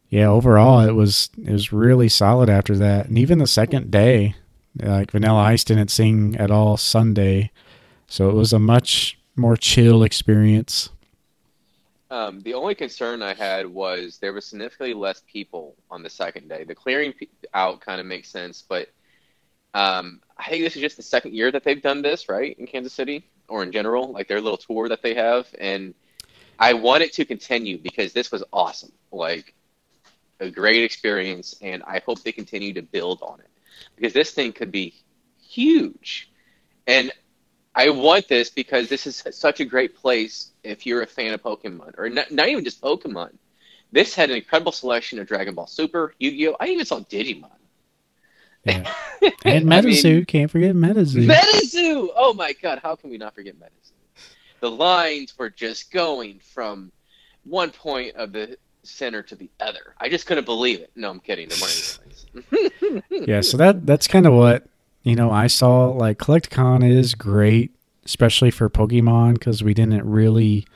[0.09, 3.07] yeah, overall, it was it was really solid after that.
[3.09, 4.35] And even the second day,
[4.81, 7.51] like Vanilla Ice didn't sing at all Sunday,
[8.07, 10.91] so it was a much more chill experience.
[12.11, 16.49] Um, the only concern I had was there was significantly less people on the second
[16.49, 16.65] day.
[16.65, 17.13] The clearing
[17.53, 18.89] out kind of makes sense, but
[19.75, 22.67] um, I think this is just the second year that they've done this, right, in
[22.67, 25.47] Kansas City or in general, like their little tour that they have.
[25.59, 25.95] And
[26.59, 29.55] I want it to continue because this was awesome, like
[30.41, 33.51] a great experience, and I hope they continue to build on it
[33.97, 34.95] because this thing could be
[35.41, 36.31] huge.
[36.87, 37.13] And
[37.75, 41.43] I want this because this is such a great place if you're a fan of
[41.43, 43.37] Pokemon, or not, not even just Pokemon.
[43.93, 46.57] This had an incredible selection of Dragon Ball Super, Yu-Gi-Oh!
[46.61, 47.51] I even saw Digimon.
[48.69, 48.95] Yeah.
[49.45, 51.27] And I Metazoo, mean, can't forget Metazoo.
[51.27, 52.09] Metazoo!
[52.17, 53.93] Oh my god, how can we not forget Metazoo?
[54.61, 56.93] The lines were just going from
[57.45, 59.95] one point of the center to the other.
[60.01, 60.91] I just couldn't believe it.
[60.97, 61.49] No, I'm kidding.
[61.49, 61.99] There weren't
[62.93, 63.03] lines.
[63.29, 64.67] yeah, so that that's kind of what
[65.03, 65.31] you know.
[65.31, 67.75] I saw like CollectCon is great,
[68.05, 70.67] especially for Pokemon because we didn't really,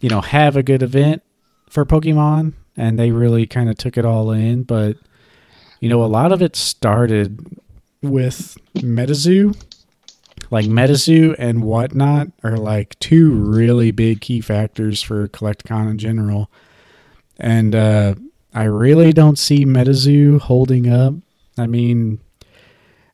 [0.00, 1.22] you know, have a good event
[1.68, 4.62] for Pokemon, and they really kind of took it all in.
[4.64, 4.96] But
[5.80, 7.58] you know, a lot of it started
[8.02, 9.56] with Metazoo.
[10.50, 16.50] Like Metazoo and whatnot are like two really big key factors for CollectCon in general.
[17.38, 18.14] And uh,
[18.52, 21.14] I really don't see Metazoo holding up.
[21.56, 22.20] I mean,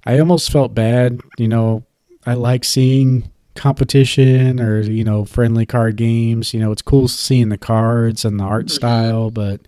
[0.05, 1.21] I almost felt bad.
[1.37, 1.85] You know,
[2.25, 6.55] I like seeing competition or, you know, friendly card games.
[6.55, 9.61] You know, it's cool seeing the cards and the art style, but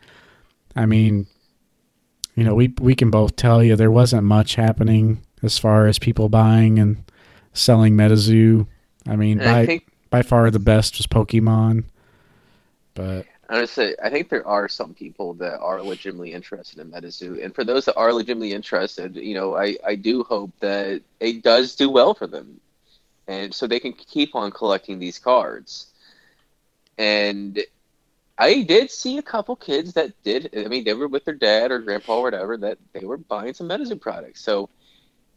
[0.74, 1.26] I mean,
[2.39, 5.98] you know, we we can both tell you there wasn't much happening as far as
[5.98, 7.02] people buying and
[7.52, 8.69] selling Metazoo.
[9.09, 11.82] I mean, And I by think by far the best was Pokemon.
[12.94, 17.52] But Honestly, I think there are some people that are legitimately interested in Metazoo, and
[17.52, 21.74] for those that are legitimately interested, you know, I, I do hope that it does
[21.74, 22.60] do well for them,
[23.27, 25.86] and so they can keep on collecting these cards.
[26.98, 27.59] And
[28.39, 30.51] I did see a couple kids that did.
[30.56, 33.52] I mean, they were with their dad or grandpa or whatever that they were buying
[33.52, 34.43] some Metazoo products.
[34.43, 34.69] So,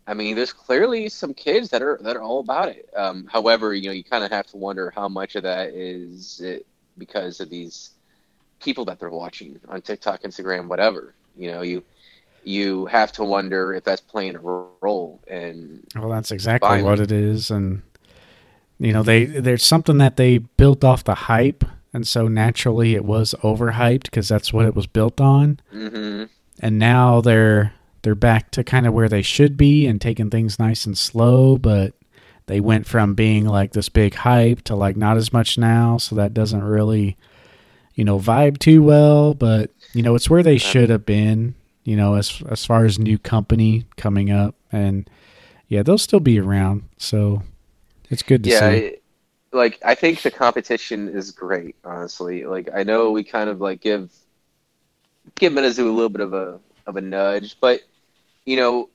[0.06, 2.90] I mean, there's clearly some kids that are that are all about it.
[2.96, 6.42] Um, however, you know, you kind of have to wonder how much of that is
[6.42, 6.68] it
[6.98, 7.92] because of these
[8.60, 11.16] people that they're watching on TikTok, Instagram, whatever.
[11.36, 11.84] You know, you
[12.44, 15.20] you have to wonder if that's playing a role.
[15.28, 17.82] And Well, that's exactly what it is, and
[18.80, 23.04] you know, they there's something that they built off the hype, and so naturally it
[23.06, 25.60] was overhyped because that's what it was built on.
[25.72, 26.24] hmm
[26.60, 27.74] And now they're
[28.04, 31.58] they're back to kind of where they should be and taking things nice and slow,
[31.58, 31.94] but
[32.48, 36.16] they went from being like this big hype to like not as much now, so
[36.16, 37.16] that doesn't really,
[37.94, 39.34] you know, vibe too well.
[39.36, 41.56] But you know, it's where they should have been.
[41.84, 45.10] You know, as as far as new company coming up, and
[45.68, 46.84] yeah, they'll still be around.
[46.98, 47.42] So
[48.10, 48.78] it's good to yeah, see.
[48.78, 49.01] it-
[49.52, 51.76] like I think the competition is great.
[51.84, 54.12] Honestly, like I know we kind of like give
[55.36, 57.82] give Metazoo a little bit of a of a nudge, but
[58.46, 58.90] you know,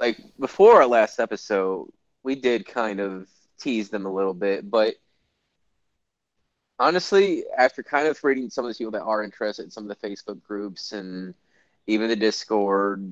[0.00, 1.90] like before our last episode,
[2.22, 4.94] we did kind of tease them a little bit, but
[6.78, 10.00] honestly, after kind of reading some of the people that are interested in some of
[10.00, 11.34] the Facebook groups and
[11.86, 13.06] even the Discord,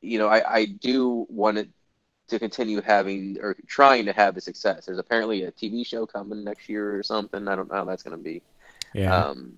[0.00, 1.68] you know, I, I do want it
[2.28, 4.86] to continue having or trying to have a success.
[4.86, 7.48] There's apparently a TV show coming next year or something.
[7.48, 8.42] I don't know how that's going to be.
[8.94, 9.14] Yeah.
[9.14, 9.56] Um,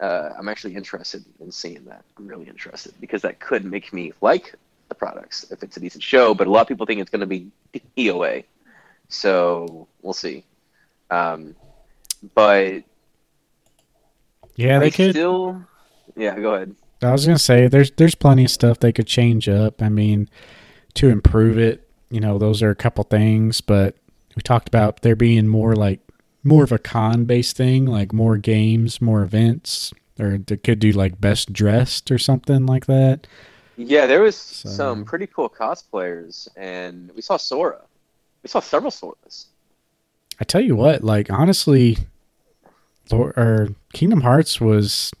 [0.00, 2.04] uh, I'm actually interested in seeing that.
[2.18, 4.54] I'm really interested because that could make me like
[4.88, 6.34] the products if it's a decent show.
[6.34, 7.50] But a lot of people think it's going to be
[7.96, 8.44] EOA,
[9.08, 10.44] so we'll see.
[11.10, 11.54] Um,
[12.34, 12.82] but
[14.56, 15.10] yeah, they I could.
[15.12, 15.62] still.
[16.16, 16.74] Yeah, go ahead.
[17.02, 19.82] I was gonna say there's there's plenty of stuff they could change up.
[19.82, 20.28] I mean,
[20.94, 21.81] to improve it,
[22.12, 23.60] you know, those are a couple things.
[23.60, 23.96] But
[24.36, 26.00] we talked about there being more like
[26.44, 30.92] more of a con based thing, like more games, more events, or they could do
[30.92, 33.26] like best dressed or something like that.
[33.76, 37.80] Yeah, there was So- some pretty cool cosplayers, and we saw Sora.
[38.42, 39.46] We saw several Soras.
[40.40, 41.98] I tell you what, like honestly,
[43.10, 45.12] or Kingdom Hearts was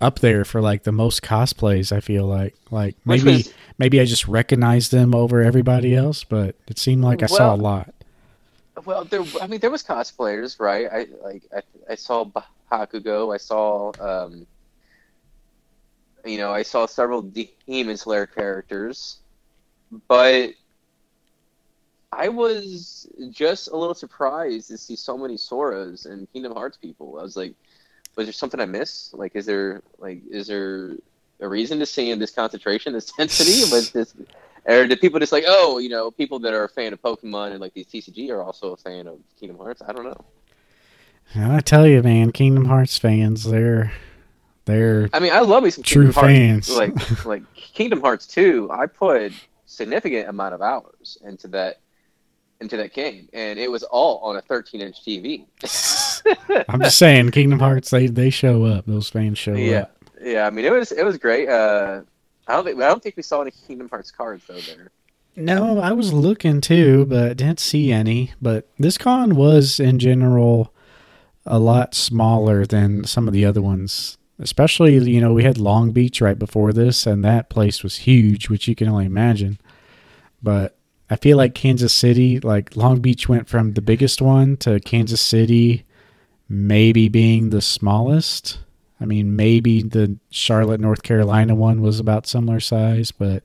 [0.00, 1.92] up there for like the most cosplays.
[1.92, 6.56] I feel like like maybe was- maybe I just recognized them over everybody else, but
[6.68, 7.94] it seemed like I saw a lot.
[8.84, 9.24] Well, there.
[9.42, 10.86] I mean, there was cosplayers, right?
[10.90, 11.42] I like.
[11.54, 12.24] I, I saw
[12.70, 13.34] Bakugo.
[13.34, 13.92] I saw.
[14.00, 14.46] Um,
[16.24, 19.18] you know, I saw several Demon Slayer characters,
[20.08, 20.50] but
[22.12, 27.18] I was just a little surprised to see so many Soras and Kingdom Hearts people.
[27.18, 27.54] I was like,
[28.20, 29.14] was there something I missed?
[29.14, 30.94] Like, is there like, is there
[31.40, 33.60] a reason to see in this concentration, this density?
[33.74, 34.14] Was this,
[34.66, 37.52] or did people just like, oh, you know, people that are a fan of Pokemon
[37.52, 39.80] and like these TCG are also a fan of Kingdom Hearts?
[39.88, 40.22] I don't know.
[41.34, 43.90] I tell you, man, Kingdom Hearts fans, they're
[44.66, 46.68] they're I mean, I love some True Kingdom Hearts.
[46.68, 46.76] fans.
[46.76, 49.32] Like, like Kingdom Hearts two, I put
[49.64, 51.80] significant amount of hours into that
[52.60, 55.46] into that game, and it was all on a 13 inch TV.
[56.68, 58.86] I'm just saying, Kingdom Hearts, they they show up.
[58.86, 60.04] Those fans show yeah, up.
[60.22, 60.46] yeah.
[60.46, 61.48] I mean, it was it was great.
[61.48, 62.02] Uh,
[62.46, 64.90] I don't think I don't think we saw any Kingdom Hearts cards though there.
[65.36, 68.32] No, I was looking too, but didn't see any.
[68.42, 70.74] But this con was in general
[71.46, 74.18] a lot smaller than some of the other ones.
[74.38, 78.48] Especially, you know, we had Long Beach right before this, and that place was huge,
[78.48, 79.58] which you can only imagine.
[80.42, 80.76] But
[81.10, 85.20] I feel like Kansas City, like Long Beach went from the biggest one to Kansas
[85.20, 85.84] City
[86.50, 88.58] maybe being the smallest.
[89.00, 93.44] I mean, maybe the Charlotte, North Carolina one was about similar size, but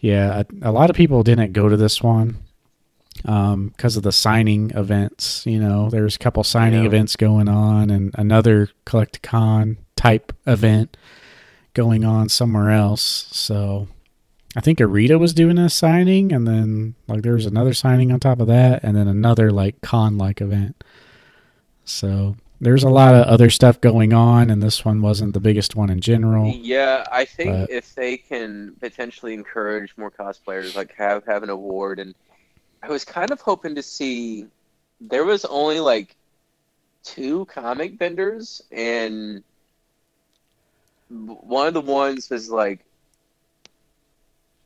[0.00, 2.36] yeah, a, a lot of people didn't go to this one
[3.24, 5.46] um, because of the signing events.
[5.46, 6.88] You know, there's a couple signing Yeah.
[6.88, 10.96] events going on, and another Collect-a-Con type event
[11.74, 13.28] going on somewhere else.
[13.30, 13.86] So
[14.56, 18.20] I think Arita was doing a signing, and then like there was another signing on
[18.20, 20.82] top of that, and then another like con like event.
[21.90, 25.74] So there's a lot of other stuff going on, and this one wasn't the biggest
[25.74, 26.50] one in general.
[26.50, 31.50] Yeah, I think But- if they can potentially encourage more cosplayers, like have have an
[31.50, 32.14] award, and
[32.82, 34.46] I was kind of hoping to see.
[35.00, 36.16] There was only like
[37.02, 39.42] two comic vendors, and
[41.08, 42.80] one of the ones was like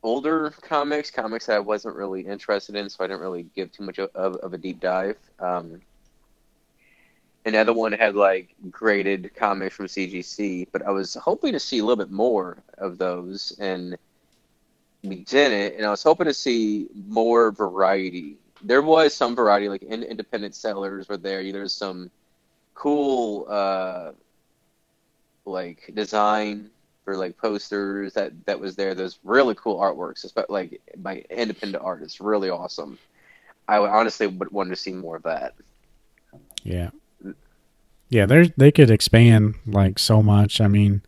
[0.03, 3.83] older comics, comics that I wasn't really interested in, so I didn't really give too
[3.83, 5.17] much of, of a deep dive.
[5.39, 5.81] Um,
[7.45, 11.85] another one had like graded comics from CGC, but I was hoping to see a
[11.85, 13.97] little bit more of those, and
[15.03, 15.77] we didn't.
[15.77, 18.37] And I was hoping to see more variety.
[18.63, 21.43] There was some variety, like in, independent sellers were there.
[21.51, 22.09] There's some
[22.73, 24.11] cool, uh,
[25.45, 26.71] like design
[27.03, 28.95] for like posters that that was there.
[28.95, 32.97] There's really cool artworks, especially like by independent artists, really awesome.
[33.67, 35.53] I honestly would want to see more of that.
[36.63, 36.89] Yeah.
[38.09, 40.61] Yeah, they they could expand like so much.
[40.61, 41.01] I mean,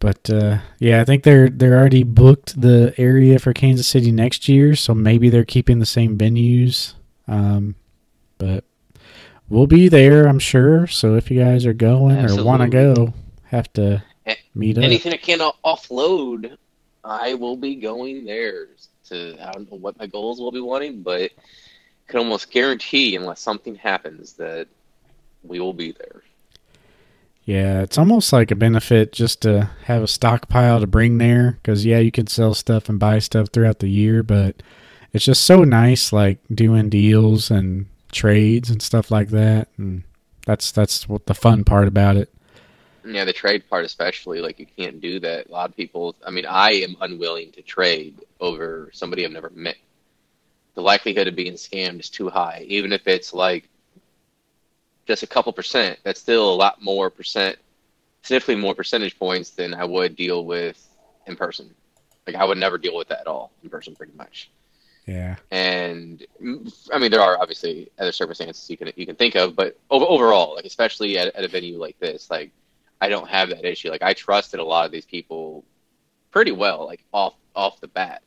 [0.00, 4.48] but uh, yeah, I think they're they're already booked the area for Kansas City next
[4.48, 6.94] year, so maybe they're keeping the same venues.
[7.28, 7.76] Um,
[8.38, 8.64] but
[9.48, 10.86] we'll be there, I'm sure.
[10.86, 13.12] So if you guys are going or want to go,
[13.44, 14.02] have to
[14.54, 14.84] meet up.
[14.84, 16.56] Anything I can offload,
[17.04, 18.68] I will be going there.
[19.08, 21.30] To I don't know what my goals will be wanting, but
[22.08, 24.66] can almost guarantee, unless something happens, that
[25.42, 26.22] we will be there.
[27.44, 31.84] Yeah, it's almost like a benefit just to have a stockpile to bring there because
[31.84, 34.62] yeah, you can sell stuff and buy stuff throughout the year, but
[35.12, 40.04] it's just so nice like doing deals and trades and stuff like that, and
[40.46, 42.32] that's that's what the fun part about it.
[43.04, 45.48] Yeah, the trade part especially, like you can't do that.
[45.48, 49.50] A lot of people, I mean, I am unwilling to trade over somebody I've never
[49.50, 49.76] met.
[50.74, 53.68] The likelihood of being scammed is too high, even if it's like
[55.10, 55.98] just a couple percent.
[56.04, 57.58] That's still a lot more percent,
[58.22, 60.78] significantly more percentage points than I would deal with
[61.26, 61.74] in person.
[62.28, 64.50] Like I would never deal with that at all in person, pretty much.
[65.06, 65.34] Yeah.
[65.50, 66.24] And
[66.92, 70.54] I mean, there are obviously other circumstances you can you can think of, but overall,
[70.54, 72.52] like especially at, at a venue like this, like
[73.00, 73.90] I don't have that issue.
[73.90, 75.64] Like I trusted a lot of these people
[76.30, 78.22] pretty well, like off off the bat.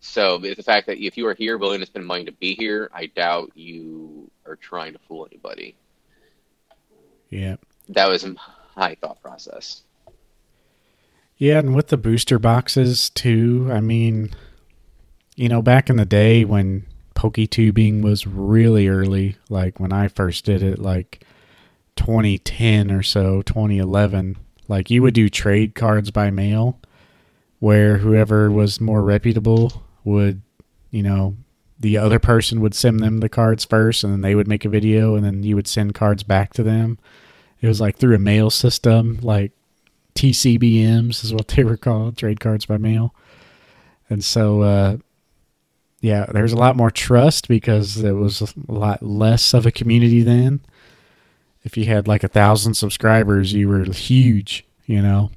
[0.00, 2.90] So the fact that if you are here willing to spend money to be here,
[2.92, 5.74] I doubt you are trying to fool anybody.
[7.30, 7.56] Yeah.
[7.88, 8.26] That was
[8.76, 9.82] my thought process.
[11.38, 14.30] Yeah, and with the booster boxes too, I mean,
[15.34, 20.44] you know, back in the day when PokeTubing was really early, like when I first
[20.44, 21.24] did it, like
[21.96, 24.36] 2010 or so, 2011,
[24.68, 26.80] like you would do trade cards by mail
[27.58, 30.42] where whoever was more reputable would,
[30.90, 31.36] you know,
[31.78, 34.70] the other person would send them the cards first and then they would make a
[34.70, 36.98] video and then you would send cards back to them.
[37.60, 39.52] It was like through a mail system, like
[40.14, 43.14] TCBMs is what they were called, trade cards by mail.
[44.08, 44.96] And so, uh,
[46.00, 50.22] yeah, there's a lot more trust because it was a lot less of a community
[50.22, 50.60] then.
[51.64, 55.30] If you had like a thousand subscribers, you were huge, you know.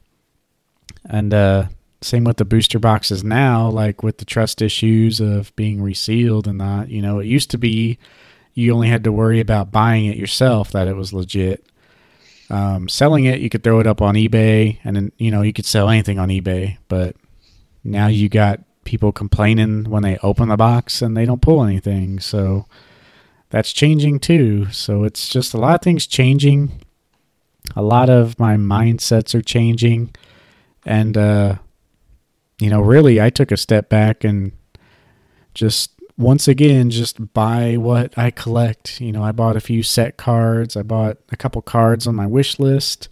[1.05, 1.69] And uh,
[2.01, 6.57] same with the booster boxes now, like with the trust issues of being resealed and
[6.57, 7.99] not, you know, it used to be
[8.59, 11.65] you only had to worry about buying it yourself that it was legit.
[12.49, 15.53] Um, selling it, you could throw it up on eBay, and then you know you
[15.53, 16.77] could sell anything on eBay.
[16.87, 17.15] But
[17.83, 22.19] now you got people complaining when they open the box and they don't pull anything.
[22.19, 22.65] So
[23.49, 24.71] that's changing too.
[24.71, 26.81] So it's just a lot of things changing.
[27.75, 30.13] A lot of my mindsets are changing,
[30.85, 31.55] and uh,
[32.59, 34.51] you know, really, I took a step back and
[35.53, 38.99] just once again just buy what I collect.
[38.99, 42.27] You know, I bought a few set cards, I bought a couple cards on my
[42.27, 43.09] wish list.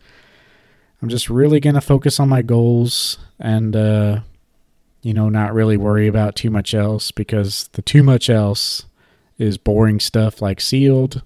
[1.01, 4.19] I'm just really going to focus on my goals and uh
[5.03, 8.87] you know, not really worry about too much else because the too much else
[9.37, 11.21] is boring stuff like sealed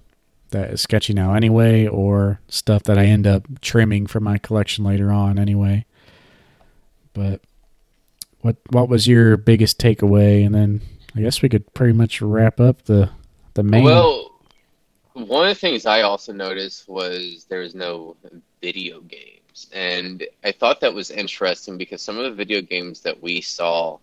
[0.50, 4.84] that is sketchy now anyway or stuff that I end up trimming for my collection
[4.84, 5.84] later on anyway.
[7.12, 7.40] But
[8.42, 10.44] what what was your biggest takeaway?
[10.44, 10.82] And then
[11.16, 13.10] I guess we could pretty much wrap up the
[13.54, 13.84] the main.
[13.84, 14.32] Well,
[15.14, 18.16] one of the things I also noticed was there was no
[18.60, 23.22] video games, and I thought that was interesting because some of the video games that
[23.22, 23.98] we saw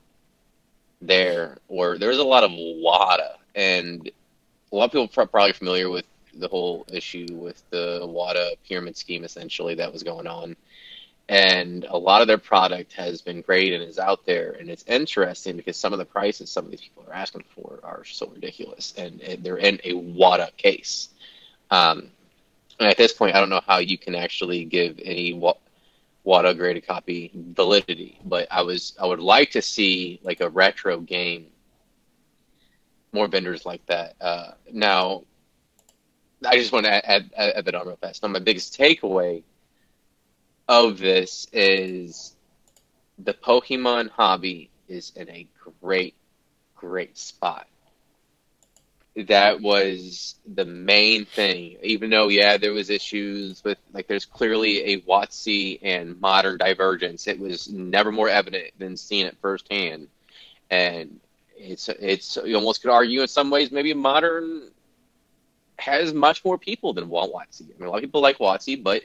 [1.01, 4.09] there were there was a lot of WATA, and
[4.71, 6.05] a lot of people are probably familiar with
[6.35, 10.55] the whole issue with the WATA pyramid scheme essentially that was going on
[11.29, 14.57] and a lot of their product has been great and is out there.
[14.59, 17.79] And it's interesting because some of the prices some of these people are asking for
[17.83, 18.95] are so ridiculous.
[18.97, 21.09] And, they're in a WATA case.
[21.69, 22.09] Um,
[22.79, 25.33] and at this point i don't know how you can actually give any
[26.25, 28.19] WATA graded copy validity.
[28.25, 31.45] But i was i would like to see like a retro game.
[33.13, 34.15] More vendors like that.
[34.19, 35.25] Uh, now
[36.43, 38.23] i just want to add, add, add that on real fast.
[38.23, 39.43] Now my biggest takeaway
[40.69, 42.35] of this is
[43.17, 45.47] the Pokemon hobby is in a
[45.81, 46.13] great,
[46.75, 47.67] great spot.
[49.15, 51.77] That was the main thing.
[51.81, 57.27] Even though, yeah, there was issues with like there's clearly a WotC and modern divergence.
[57.27, 60.07] It was never more evident than seeing it firsthand.
[60.69, 61.19] And
[61.57, 64.69] it's it's you almost could argue in some ways maybe modern
[65.79, 67.61] has much more people than WotC.
[67.61, 69.03] I mean, a lot of people like WotC, but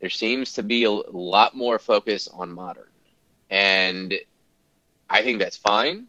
[0.00, 2.88] there seems to be a lot more focus on modern.
[3.50, 4.14] And
[5.08, 6.06] I think that's fine.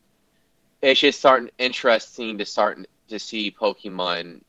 [0.82, 4.42] It's just starting interesting to start to see Pokemon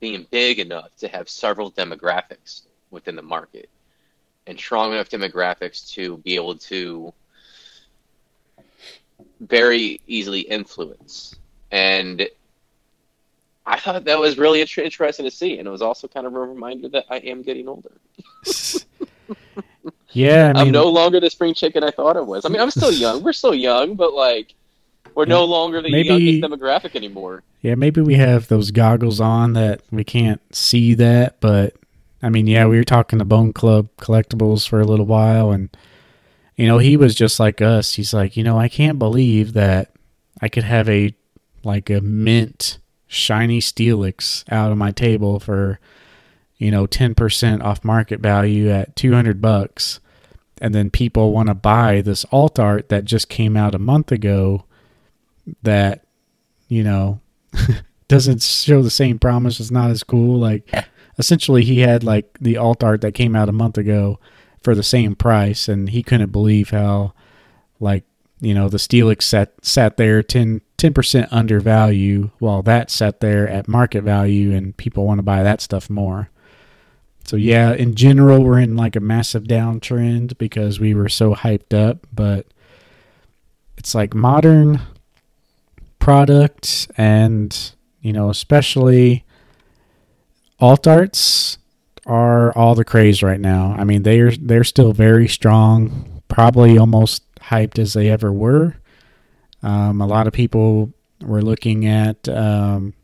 [0.00, 3.68] being big enough to have several demographics within the market
[4.46, 7.12] and strong enough demographics to be able to
[9.40, 11.36] very easily influence.
[11.70, 12.26] And
[13.64, 16.40] I thought that was really interesting to see, and it was also kind of a
[16.40, 17.92] reminder that I am getting older.
[20.10, 22.44] yeah, I am no longer the spring chicken I thought I was.
[22.44, 23.22] I mean, I'm still young.
[23.22, 24.54] We're still young, but like,
[25.14, 27.44] we're no longer the maybe, youngest demographic anymore.
[27.60, 31.74] Yeah, maybe we have those goggles on that we can't see that, but
[32.20, 35.74] I mean, yeah, we were talking to Bone Club Collectibles for a little while, and
[36.56, 37.94] you know, he was just like us.
[37.94, 39.92] He's like, you know, I can't believe that
[40.40, 41.14] I could have a
[41.62, 42.78] like a mint
[43.12, 45.78] shiny Steelix out of my table for,
[46.56, 50.00] you know, 10% off market value at 200 bucks.
[50.60, 54.12] And then people want to buy this alt art that just came out a month
[54.12, 54.64] ago
[55.62, 56.04] that,
[56.68, 57.20] you know,
[58.08, 59.60] doesn't show the same promise.
[59.60, 60.38] It's not as cool.
[60.38, 60.72] Like,
[61.18, 64.18] essentially, he had like the alt art that came out a month ago
[64.62, 65.68] for the same price.
[65.68, 67.12] And he couldn't believe how
[67.80, 68.04] like
[68.40, 73.48] you know the Steelix sat sat there 10 percent under value, while that sat there
[73.48, 76.30] at market value, and people want to buy that stuff more.
[77.24, 81.72] So yeah, in general, we're in like a massive downtrend because we were so hyped
[81.72, 82.46] up, but
[83.76, 84.80] it's like modern
[85.98, 89.24] products and you know especially
[90.58, 91.58] alt arts
[92.06, 93.76] are all the craze right now.
[93.78, 98.76] I mean they're they're still very strong, probably almost hyped as they ever were.
[99.62, 102.94] Um, a lot of people were looking at um,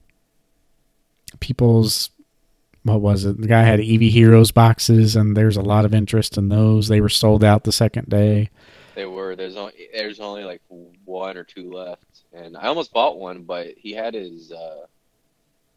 [1.40, 2.10] people's
[2.84, 3.40] what was it?
[3.40, 6.88] The guy had Eevee Heroes boxes, and there's a lot of interest in those.
[6.88, 8.50] They were sold out the second day.
[8.94, 9.36] They were.
[9.36, 10.62] There's only there's only like
[11.04, 14.86] one or two left, and I almost bought one, but he had his uh,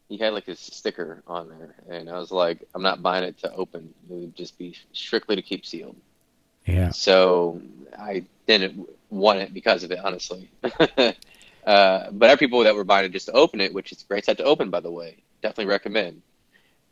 [0.08, 3.38] he had like his sticker on there, and I was like, I'm not buying it
[3.38, 3.92] to open.
[4.10, 5.96] It would just be strictly to keep sealed.
[6.66, 6.90] Yeah.
[6.90, 7.60] So
[7.98, 10.50] I didn't want it because of it, honestly.
[11.66, 14.06] uh, but are people that were buying it just to open it, which is a
[14.06, 15.18] great set to open, by the way.
[15.42, 16.22] Definitely recommend.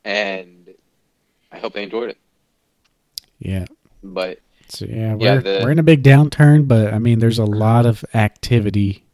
[0.05, 0.75] And
[1.51, 2.19] I hope they enjoyed it.
[3.39, 3.65] Yeah.
[4.03, 7.39] But so yeah, we're, yeah, the, we're in a big downturn, but I mean, there's
[7.39, 9.05] a lot of activity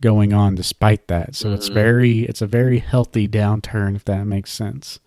[0.00, 1.34] going on despite that.
[1.34, 1.54] So mm-hmm.
[1.54, 4.98] it's very, it's a very healthy downturn, if that makes sense.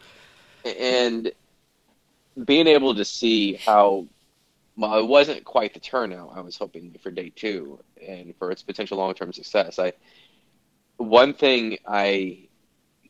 [0.63, 1.31] And
[2.45, 4.05] being able to see how
[4.77, 8.61] well, it wasn't quite the turnout I was hoping for day two and for its
[8.61, 9.79] potential long term success.
[9.79, 9.93] I
[10.97, 12.47] one thing I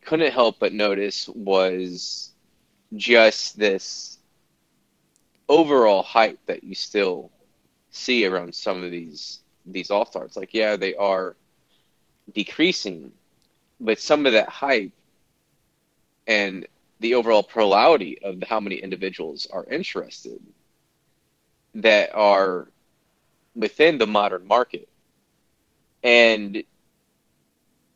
[0.01, 2.31] couldn't help but notice was
[2.95, 4.17] just this
[5.49, 7.31] overall hype that you still
[7.91, 10.37] see around some of these these arts.
[10.37, 11.35] Like, yeah, they are
[12.33, 13.11] decreasing,
[13.81, 14.93] but some of that hype
[16.27, 16.65] and
[17.01, 20.39] the overall plurality of how many individuals are interested
[21.77, 22.67] that are
[23.55, 24.89] within the modern market.
[26.03, 26.63] And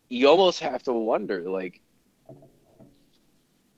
[0.10, 1.82] you almost have to wonder like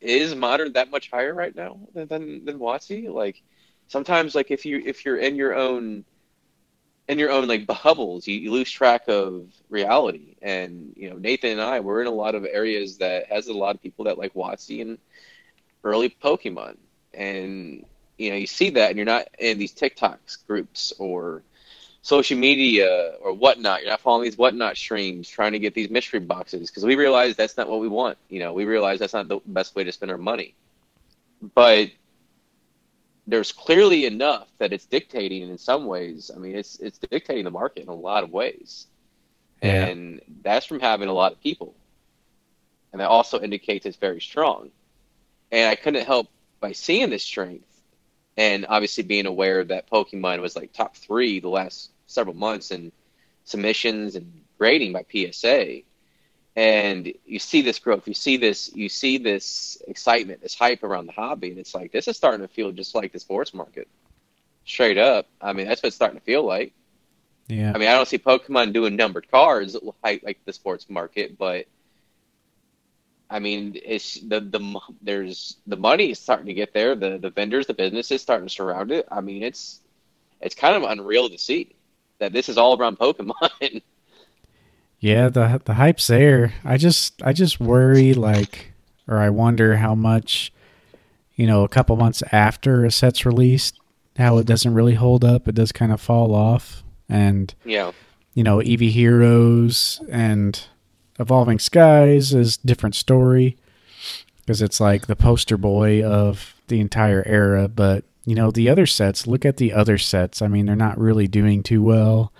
[0.01, 2.59] is modern that much higher right now than than, than?
[2.59, 3.41] Like
[3.87, 6.03] sometimes like if you if you're in your own
[7.07, 10.35] in your own like bubbles, you, you lose track of reality.
[10.41, 13.53] And you know, Nathan and I, we're in a lot of areas that has a
[13.53, 14.97] lot of people that like WotC and
[15.83, 16.77] early Pokemon.
[17.13, 17.85] And
[18.23, 21.43] you know you see that and you're not in these TikToks groups or
[22.01, 23.81] social media or whatnot.
[23.81, 27.35] You're not following these whatnot streams trying to get these mystery boxes because we realize
[27.35, 28.17] that's not what we want.
[28.29, 30.53] You know, we realize that's not the best way to spend our money.
[31.55, 31.91] But
[33.25, 36.29] there's clearly enough that it's dictating in some ways.
[36.33, 38.87] I mean, it's it's dictating the market in a lot of ways,
[39.61, 39.85] yeah.
[39.85, 41.73] and that's from having a lot of people,
[42.91, 44.71] and that also indicates it's very strong.
[45.51, 46.29] And I couldn't help
[46.59, 47.72] by seeing this strength
[48.37, 52.91] and obviously being aware that Pokemon was like top three the last several months in
[53.43, 55.81] submissions and grading by PSA.
[56.55, 61.07] And you see this growth, you see this, you see this excitement, this hype around
[61.07, 63.87] the hobby, and it's like this is starting to feel just like the sports market,
[64.65, 65.27] straight up.
[65.41, 66.73] I mean, that's what it's starting to feel like.
[67.47, 67.71] Yeah.
[67.73, 71.65] I mean, I don't see Pokemon doing numbered cards like like the sports market, but
[73.33, 76.93] I mean, it's the the there's the money is starting to get there.
[76.93, 79.07] The the vendors, the businesses starting to surround it.
[79.11, 79.79] I mean, it's
[80.39, 81.75] it's kind of unreal to see
[82.19, 83.81] that this is all around Pokemon.
[84.99, 86.53] yeah, the the hype's there.
[86.63, 88.73] I just I just worry like,
[89.07, 90.53] or I wonder how much,
[91.33, 93.79] you know, a couple months after a set's released,
[94.15, 95.47] how it doesn't really hold up.
[95.47, 97.93] It does kind of fall off, and yeah,
[98.35, 100.67] you know, Eevee Heroes and
[101.19, 103.57] Evolving Skies is different story
[104.41, 107.67] because it's like the poster boy of the entire era.
[107.67, 109.27] But you know, the other sets.
[109.27, 110.41] Look at the other sets.
[110.41, 112.31] I mean, they're not really doing too well.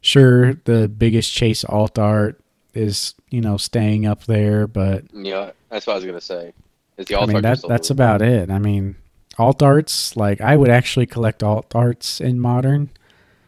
[0.00, 2.40] Sure, the biggest chase alt art
[2.74, 6.52] is you know staying up there, but yeah, that's what I was gonna say.
[6.96, 8.50] Is the alt I mean, that, that's about it.
[8.50, 8.96] I mean,
[9.38, 12.90] alt arts like I would actually collect alt arts in modern.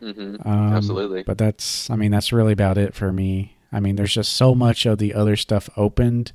[0.03, 0.49] Mm-hmm.
[0.49, 3.56] Um, Absolutely, but that's I mean that's really about it for me.
[3.77, 6.33] I mean, there's just so much of the other stuff opened.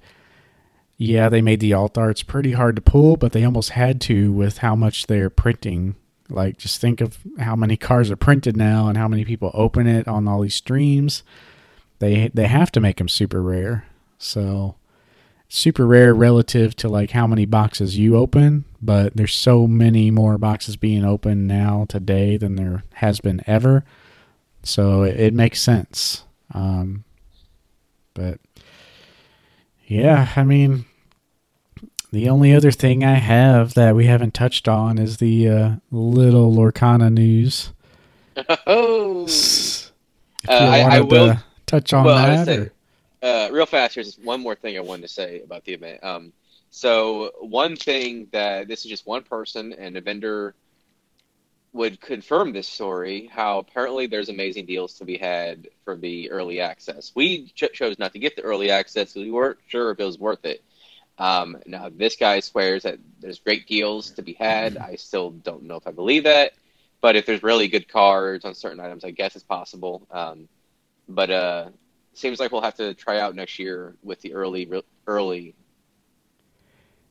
[0.96, 4.32] Yeah, they made the alt arts pretty hard to pull, but they almost had to
[4.32, 5.96] with how much they're printing.
[6.30, 9.88] Like, just think of how many cars are printed now and how many people open
[9.88, 11.24] it on all these streams.
[11.98, 13.86] They they have to make them super rare.
[14.20, 14.76] So,
[15.50, 20.38] super rare relative to like how many boxes you open, but there's so many more
[20.38, 23.84] boxes being opened now today than there has been ever.
[24.62, 26.24] So it, it makes sense.
[26.54, 27.04] Um,
[28.14, 28.40] but
[29.88, 30.86] yeah, I mean,
[32.12, 36.54] the only other thing I have that we haven't touched on is the uh, little
[36.54, 37.72] Lorcana news.
[38.68, 39.26] Oh.
[39.26, 39.92] If
[40.50, 42.46] Uh, I- I will- to touch on well, I that.
[42.46, 42.70] say-
[43.24, 46.04] Uh, real fast, there's one more thing I wanted to say about the event.
[46.04, 46.34] Um,
[46.72, 50.56] so one thing that this is just one person and a vendor
[51.74, 53.30] would confirm this story.
[53.32, 57.12] How apparently there's amazing deals to be had for the early access.
[57.16, 59.16] We ch- chose not to get the early access.
[59.16, 60.62] We weren't sure if it was worth it.
[61.18, 64.78] Um, now this guy swears that there's great deals to be had.
[64.78, 66.54] I still don't know if I believe that,
[67.00, 70.06] but if there's really good cards on certain items, I guess it's possible.
[70.12, 70.48] Um,
[71.08, 71.70] but uh,
[72.14, 74.70] seems like we'll have to try out next year with the early
[75.08, 75.56] early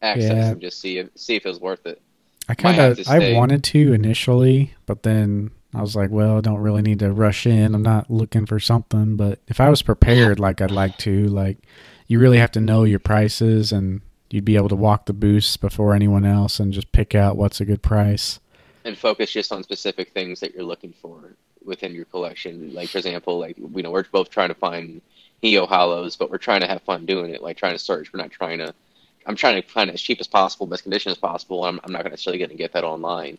[0.03, 0.51] access Yeah.
[0.51, 2.01] and just see if see if it was worth it.
[2.51, 6.59] I kind of I wanted to initially, but then I was like, well, I don't
[6.59, 7.74] really need to rush in.
[7.77, 11.59] I'm not looking for something, but if I was prepared, like I'd like to, like
[12.09, 14.01] you really have to know your prices and
[14.31, 17.60] you'd be able to walk the booths before anyone else and just pick out what's
[17.60, 18.40] a good price.
[18.85, 22.72] and focus just on specific things that you're looking for within your collection.
[22.74, 25.01] Like for example, like you know, we're both trying to find
[25.43, 27.43] Neo Holos, but we're trying to have fun doing it.
[27.43, 28.12] Like trying to search.
[28.12, 28.74] We're not trying to.
[29.27, 31.65] I'm trying to find it as cheap as possible, best condition as possible.
[31.65, 33.39] I'm, I'm not going to necessarily going to get that online.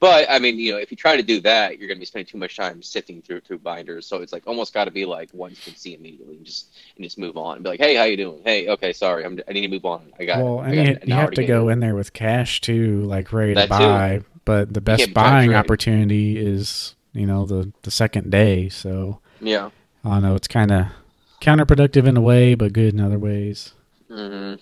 [0.00, 2.06] But I mean, you know, if you try to do that, you're going to be
[2.06, 4.06] spending too much time sifting through through binders.
[4.06, 6.68] So it's like almost got to be like one you can see immediately, and just
[6.96, 7.56] and just move on.
[7.56, 8.40] And be like, hey, how you doing?
[8.44, 10.12] Hey, okay, sorry, I'm, I need to move on.
[10.18, 10.38] I got.
[10.44, 13.54] well, I got you, you have to go in there with cash too, like ready
[13.54, 13.84] to That too.
[13.84, 14.20] buy.
[14.44, 18.68] But the best can't be charged buying opportunity is, you know, the the second day.
[18.68, 19.70] So Yeah.
[20.04, 20.36] I don't know.
[20.36, 20.86] It's kind of
[21.40, 23.72] counterproductive in a way, but good in other ways.
[24.08, 24.54] hmm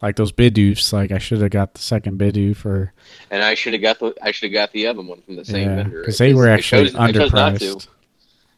[0.00, 0.92] Like those bidoofs.
[0.92, 2.92] Like I should have got the second bidoof for
[3.30, 5.44] And I should have got the I should have got the other one from the
[5.44, 7.64] same yeah, vendor because they were actually chose- I chose not to.
[7.64, 7.88] underpriced.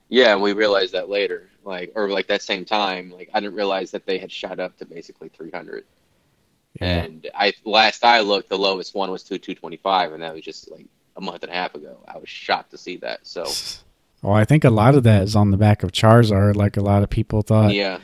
[0.08, 3.54] Yeah, and we realized that later, like or like that same time, like I didn't
[3.54, 5.84] realize that they had shot up to basically 300.
[6.80, 6.86] Yeah.
[7.02, 10.70] And I last I looked, the lowest one was to 225, and that was just
[10.70, 10.86] like
[11.16, 11.98] a month and a half ago.
[12.06, 13.20] I was shocked to see that.
[13.22, 13.46] So
[14.22, 16.56] Well, I think a lot of that is on the back of Charizard.
[16.56, 17.98] Like a lot of people thought yeah,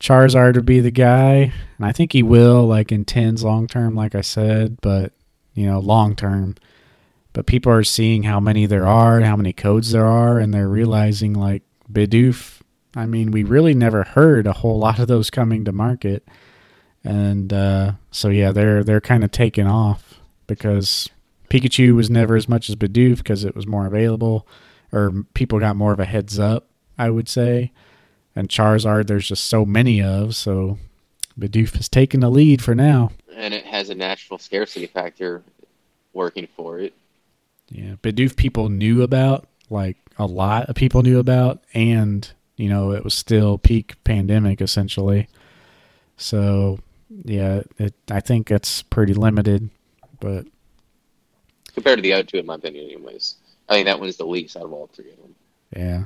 [0.00, 3.94] Charizard would be the guy, and I think he will, like in tens long term,
[3.94, 5.12] like I said, but
[5.54, 6.54] you know, long term.
[7.32, 10.68] But people are seeing how many there are, how many codes there are, and they're
[10.68, 12.60] realizing like Bidoof.
[12.94, 16.26] I mean, we really never heard a whole lot of those coming to market,
[17.02, 21.08] and uh, so yeah, they're they're kind of taking off because
[21.48, 24.46] Pikachu was never as much as Bidoof because it was more available,
[24.92, 26.68] or people got more of a heads up,
[26.98, 27.72] I would say
[28.36, 30.78] and Charizard there's just so many of, so
[31.38, 33.10] Bidoof has taken the lead for now.
[33.34, 35.42] and it has a natural scarcity factor
[36.12, 36.94] working for it.
[37.70, 42.92] Yeah, Bidoof people knew about, like a lot of people knew about, and you know
[42.92, 45.28] it was still peak pandemic essentially.
[46.16, 46.78] So
[47.24, 49.68] yeah, it I think it's pretty limited,
[50.20, 50.46] but
[51.74, 53.34] compared to the other two, in my opinion, anyways.
[53.68, 55.34] I think that one's the least out of all three of them.
[55.76, 56.04] Yeah.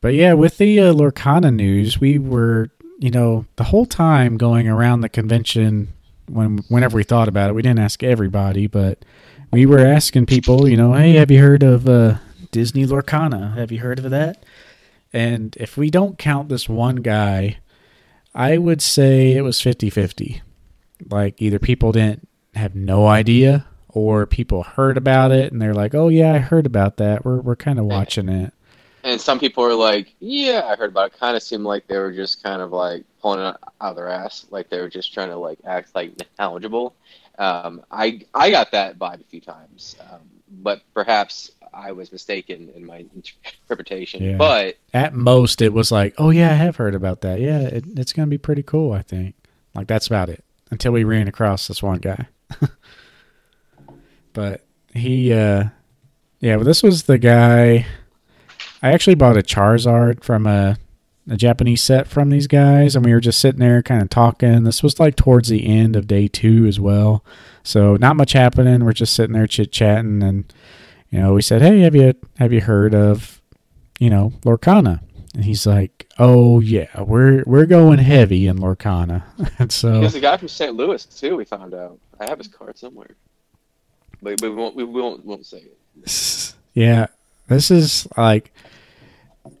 [0.00, 4.66] But yeah, with the uh, Lorcana news, we were, you know, the whole time going
[4.66, 5.92] around the convention
[6.26, 9.04] when whenever we thought about it, we didn't ask everybody, but
[9.52, 12.16] we were asking people, you know, hey, have you heard of uh,
[12.50, 13.56] Disney Lorcana?
[13.56, 14.44] Have you heard of that?
[15.12, 17.58] And if we don't count this one guy,
[18.34, 20.40] I would say it was 50-50.
[21.10, 25.94] Like either people didn't have no idea or people heard about it and they're like,
[25.94, 27.24] "Oh yeah, I heard about that.
[27.24, 28.52] We're we're kind of watching it."
[29.02, 31.98] And some people are like, "Yeah, I heard about it." Kind of seemed like they
[31.98, 35.12] were just kind of like pulling it out of their ass, like they were just
[35.12, 36.94] trying to like act like knowledgeable.
[37.38, 40.20] Um, I I got that vibe a few times, um,
[40.62, 43.04] but perhaps I was mistaken in my
[43.68, 44.22] interpretation.
[44.22, 44.36] Yeah.
[44.36, 47.40] But At most, it was like, "Oh yeah, I have heard about that.
[47.40, 49.34] Yeah, it, it's gonna be pretty cool." I think.
[49.74, 52.26] Like that's about it until we ran across this one guy.
[54.32, 55.64] but he, uh,
[56.40, 57.86] yeah, well, this was the guy.
[58.82, 60.78] I actually bought a Charizard from a,
[61.28, 64.64] a Japanese set from these guys, and we were just sitting there kind of talking.
[64.64, 67.24] This was like towards the end of day two as well,
[67.62, 68.84] so not much happening.
[68.84, 70.52] We're just sitting there chit chatting, and
[71.10, 73.40] you know, we said, "Hey, have you have you heard of,
[73.98, 75.00] you know, Lorcana?"
[75.34, 79.24] And he's like, "Oh yeah, we're we're going heavy in Lorcana."
[79.58, 80.74] and so there's a guy from St.
[80.74, 81.36] Louis too.
[81.36, 81.98] We found out.
[82.18, 83.16] I have his card somewhere,
[84.22, 86.54] but, but we won't we won't won't say it.
[86.72, 87.08] Yeah,
[87.48, 88.54] this is like,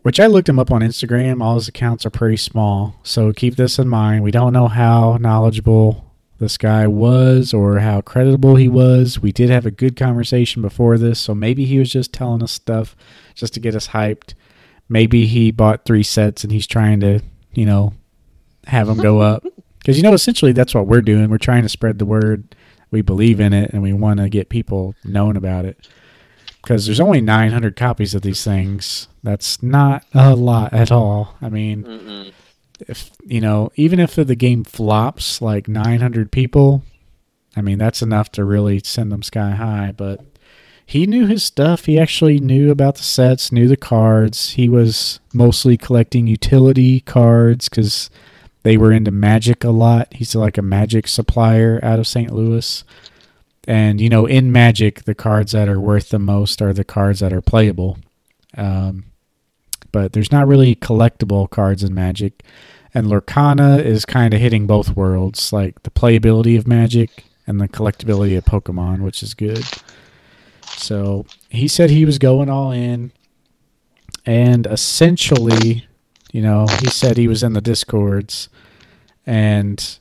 [0.02, 1.42] which I looked him up on Instagram.
[1.42, 4.22] All his accounts are pretty small, so keep this in mind.
[4.22, 9.20] We don't know how knowledgeable this guy was or how credible he was.
[9.20, 12.52] We did have a good conversation before this, so maybe he was just telling us
[12.52, 12.96] stuff
[13.34, 14.34] just to get us hyped.
[14.88, 17.20] Maybe he bought three sets and he's trying to,
[17.52, 17.92] you know,
[18.66, 19.44] have them go up.
[19.80, 21.30] Because, you know, essentially that's what we're doing.
[21.30, 22.54] We're trying to spread the word.
[22.90, 25.88] We believe in it and we want to get people knowing about it.
[26.62, 29.08] Because there's only 900 copies of these things.
[29.22, 31.36] That's not a lot at all.
[31.40, 32.32] I mean, Mm-mm.
[32.80, 36.82] if you know, even if the game flops like 900 people,
[37.56, 39.92] I mean that's enough to really send them sky high.
[39.96, 40.20] But
[40.86, 41.84] he knew his stuff.
[41.84, 44.50] He actually knew about the sets, knew the cards.
[44.50, 48.10] He was mostly collecting utility cards because
[48.62, 50.08] they were into Magic a lot.
[50.12, 52.32] He's like a Magic supplier out of St.
[52.32, 52.84] Louis.
[53.66, 57.20] And you know, in Magic, the cards that are worth the most are the cards
[57.20, 57.98] that are playable.
[58.56, 59.04] Um,
[59.92, 62.42] but there's not really collectible cards in Magic.
[62.92, 67.68] And Lorcana is kind of hitting both worlds, like the playability of Magic and the
[67.68, 69.64] collectability of Pokemon, which is good.
[70.62, 73.12] So he said he was going all in.
[74.26, 75.86] And essentially,
[76.32, 78.48] you know, he said he was in the Discords.
[79.26, 79.98] And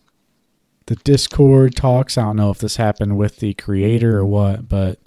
[0.89, 4.97] the Discord talks, I don't know if this happened with the creator or what, but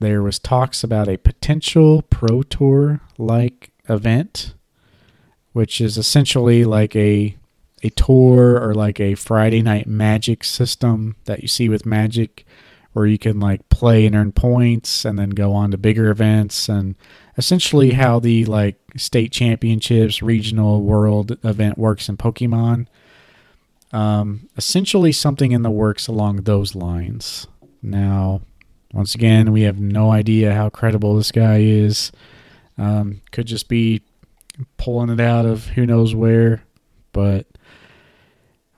[0.00, 4.54] there was talks about a potential Pro Tour like event,
[5.52, 7.36] which is essentially like a
[7.82, 12.46] a tour or like a Friday night magic system that you see with Magic
[12.94, 16.70] where you can like play and earn points and then go on to bigger events
[16.70, 16.94] and
[17.36, 22.86] essentially how the like state championships, regional world event works in Pokemon.
[23.94, 27.46] Um, essentially something in the works along those lines.
[27.80, 28.40] Now,
[28.92, 32.10] once again, we have no idea how credible this guy is.
[32.76, 34.02] Um, could just be
[34.78, 36.64] pulling it out of who knows where.
[37.12, 37.46] But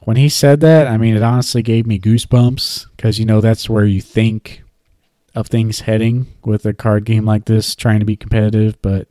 [0.01, 3.71] when he said that, I mean, it honestly gave me goosebumps because, you know, that's
[3.71, 4.65] where you think
[5.35, 8.83] of things heading with a card game like this, trying to be competitive.
[8.83, 9.09] But,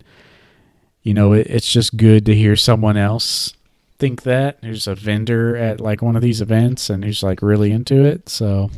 [1.01, 3.55] you know, it, it's just good to hear someone else
[3.97, 4.61] think that.
[4.61, 8.29] There's a vendor at like one of these events and who's like really into it.
[8.29, 8.69] So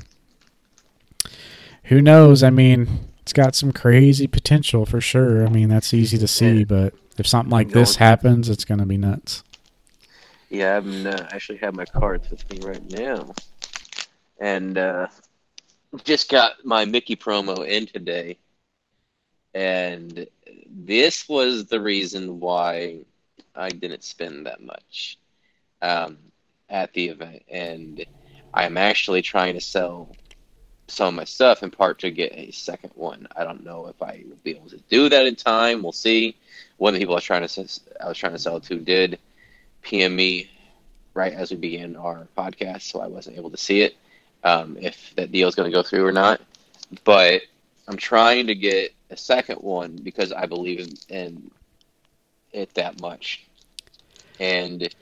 [1.86, 2.44] who knows?
[2.44, 5.46] I mean, it's got some crazy potential for sure.
[5.46, 8.86] I mean, that's easy to see, but if something like this happens, it's going to
[8.86, 9.44] be nuts.
[10.50, 13.34] Yeah, I'm uh, actually have my cards with me right now,
[14.40, 15.08] and uh,
[16.06, 18.38] just got my Mickey promo in today,
[19.54, 20.26] and
[20.70, 23.00] this was the reason why
[23.58, 25.18] I didn't spend that much
[25.82, 26.18] um,
[26.70, 28.06] at the event, and
[28.54, 30.16] I'm actually trying to sell
[30.88, 33.28] some of my stuff in part to get a second one.
[33.36, 35.84] I don't know if I will be able to do that in time.
[35.84, 36.36] We'll see.
[36.78, 39.20] One of the people I was trying to I was trying to sell to did
[39.82, 40.50] PM me
[41.14, 43.96] right as we began our podcast, so I wasn't able to see it
[44.44, 46.42] um, if that deal is going to go through or not.
[47.04, 47.42] But
[47.88, 51.52] I'm trying to get a second one because I believe in, in
[52.54, 53.47] it that much.
[54.40, 54.94] And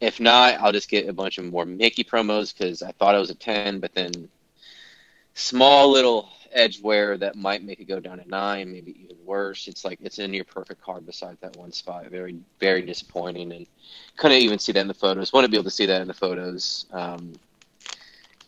[0.00, 3.18] if not, I'll just get a bunch of more Mickey promos because I thought it
[3.18, 4.28] was a 10, but then
[5.34, 9.68] small little edge wear that might make it go down to nine, maybe even worse.
[9.68, 12.06] It's like it's in your perfect card beside that one spot.
[12.06, 13.66] Very, very disappointing, and
[14.16, 15.32] couldn't even see that in the photos.
[15.32, 16.86] Want to be able to see that in the photos.
[16.92, 17.34] Um,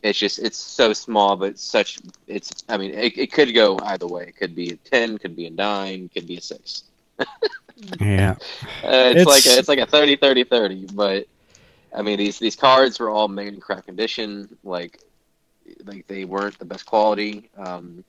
[0.02, 2.64] it's just it's so small, but such it's.
[2.68, 4.24] I mean, it, it could go either way.
[4.28, 6.84] It could be a ten, could be a nine, could be a six.
[8.00, 8.34] Yeah.
[8.82, 11.26] Uh, it's, It's- like a, it's like a 30 30 30 but
[11.94, 14.98] i mean these these cards were all made in crap condition like
[15.84, 18.04] like they weren't the best quality um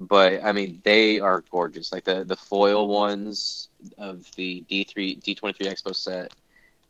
[0.00, 1.92] but i mean they are gorgeous.
[1.92, 6.32] Like the the foil ones of the d3 d23 expo set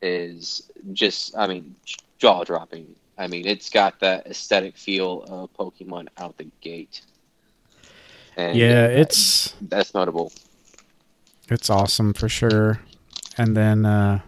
[0.02, 1.74] is just i mean
[2.18, 2.86] jaw dropping
[3.18, 7.02] i mean it's got that aesthetic feel of pokemon out the gate.
[8.36, 10.32] And Yeah, uh, it's that's notable
[11.52, 12.80] it's awesome for sure.
[13.38, 14.20] And then uh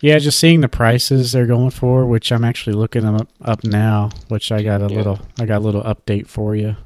[0.00, 3.64] yeah, just seeing the prices they're going for, which I'm actually looking them up, up
[3.64, 4.96] now, which I got a Yeah.
[4.96, 6.76] little I got a little update for you.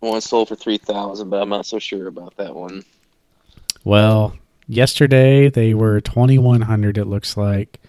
[0.00, 2.84] one sold for 3000 but i'm not so sure about that one
[3.84, 4.36] Well,
[4.66, 7.80] yesterday they were 2100 it looks like.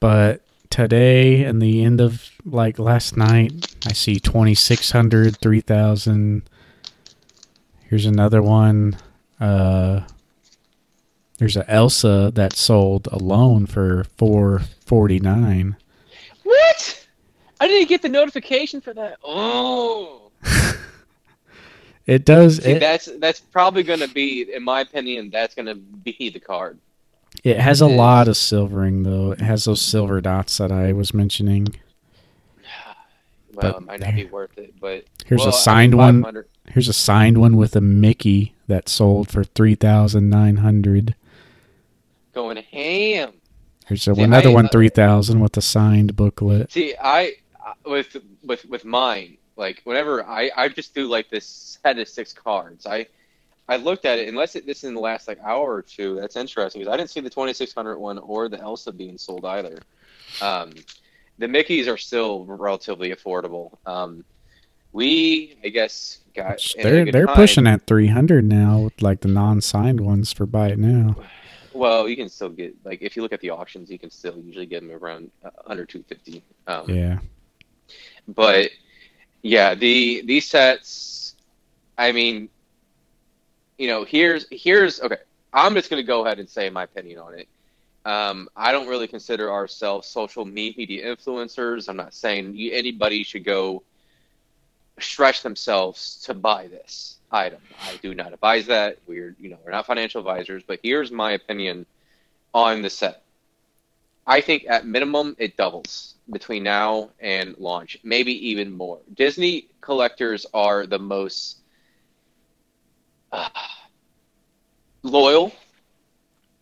[0.00, 6.42] But today and the end of like last night, I see 2600, 3000.
[7.88, 8.96] Here's another one.
[9.42, 10.06] Uh
[11.38, 15.76] there's a Elsa that sold alone for 449.
[16.44, 17.06] What?
[17.60, 19.18] I didn't get the notification for that.
[19.24, 20.30] Oh,
[22.06, 25.66] It does see, it, that's that's probably going to be, in my opinion, that's going
[25.66, 26.78] to be the card.
[27.44, 29.32] it has a lot of silvering though.
[29.32, 31.68] It has those silver dots that I was mentioning.
[33.54, 35.94] Well, But it might not be worth it, but Here's well, a I mean, signed
[35.94, 41.14] one Here's a signed one with a Mickey that sold for three thousand nine hundred.
[42.34, 43.34] going ham.
[43.86, 46.72] Here's a, See, another I- one three thousand with a signed booklet.
[46.72, 47.34] See, I
[47.64, 52.08] I- with with with mine, Like whenever I, I just do like this set of
[52.08, 52.86] six cards.
[52.86, 53.06] I
[53.68, 56.16] I looked at it unless it, this is in the last like hour or two.
[56.16, 59.78] That's interesting because I didn't see the 2600 one or the Elsa being sold either.
[60.40, 60.72] Um,
[61.38, 63.76] the Mickeys are still relatively affordable.
[63.86, 64.24] Um,
[64.92, 67.36] we, I guess, got they're they're time.
[67.36, 71.16] pushing at 300 now with like the non-signed ones for buy it now.
[71.72, 74.36] Well, you can still get like if you look at the auctions, you can still
[74.38, 76.42] usually get them around uh, under 250.
[76.66, 77.18] Um, yeah.
[78.28, 78.70] But
[79.42, 81.34] yeah, the these sets,
[81.96, 82.48] I mean,
[83.78, 85.16] you know, here's here's okay.
[85.52, 87.48] I'm just gonna go ahead and say my opinion on it.
[88.04, 91.88] Um, I don't really consider ourselves social media influencers.
[91.88, 93.82] I'm not saying anybody should go
[94.98, 97.60] stretch themselves to buy this item.
[97.82, 98.98] I do not advise that.
[99.06, 101.86] We're you know we're not financial advisors, but here's my opinion
[102.54, 103.22] on the set.
[104.26, 109.00] I think at minimum it doubles between now and launch, maybe even more.
[109.14, 111.58] Disney collectors are the most
[113.32, 113.48] uh,
[115.02, 115.52] loyal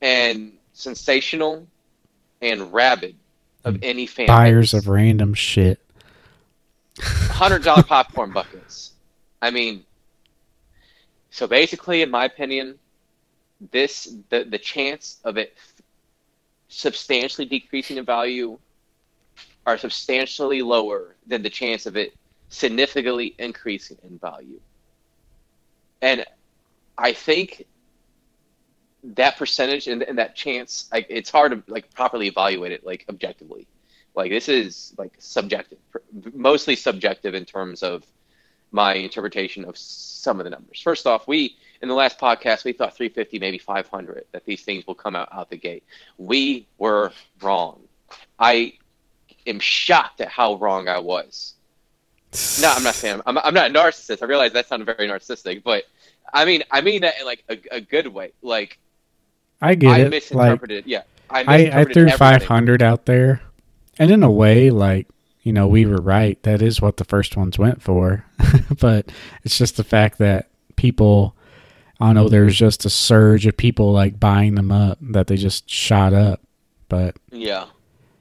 [0.01, 1.67] and sensational
[2.41, 3.17] and rabid
[3.65, 4.27] of any fan.
[4.27, 5.81] Buyers of random shit.
[7.41, 8.93] Hundred dollar popcorn buckets.
[9.41, 9.87] I mean,
[11.31, 12.79] so basically, in my opinion,
[13.73, 15.57] this the the chance of it
[16.69, 18.59] substantially decreasing in value
[19.65, 22.13] are substantially lower than the chance of it
[22.51, 24.61] significantly increasing in value.
[26.03, 26.27] And
[26.99, 27.65] I think
[29.03, 33.67] that percentage and, and that chance, it's hard to like properly evaluate it like objectively.
[34.21, 35.79] Like this is like subjective,
[36.35, 38.05] mostly subjective in terms of
[38.71, 40.79] my interpretation of some of the numbers.
[40.83, 44.87] First off, we in the last podcast we thought 350, maybe 500 that these things
[44.87, 45.85] will come out out the gate.
[46.19, 47.81] We were wrong.
[48.39, 48.75] I
[49.47, 51.55] am shocked at how wrong I was.
[52.61, 54.23] No, I'm not saying I'm, I'm not a narcissist.
[54.23, 55.85] I realize that sounded very narcissistic, but
[56.35, 58.33] I mean I mean that in like a, a good way.
[58.43, 58.79] Like
[59.63, 60.11] I get I it.
[60.11, 60.85] misinterpreted.
[60.85, 62.19] Like, yeah, I, I, I threw everything.
[62.19, 63.41] 500 out there,
[63.99, 65.09] and in a way, like
[65.43, 66.43] you know, we were right.
[66.43, 68.27] That is what the first ones went for,
[68.81, 69.11] but
[69.43, 71.37] it's just the fact that people.
[72.03, 72.29] I don't know.
[72.31, 76.41] There's just a surge of people like buying them up that they just shot up,
[76.89, 77.67] but yeah.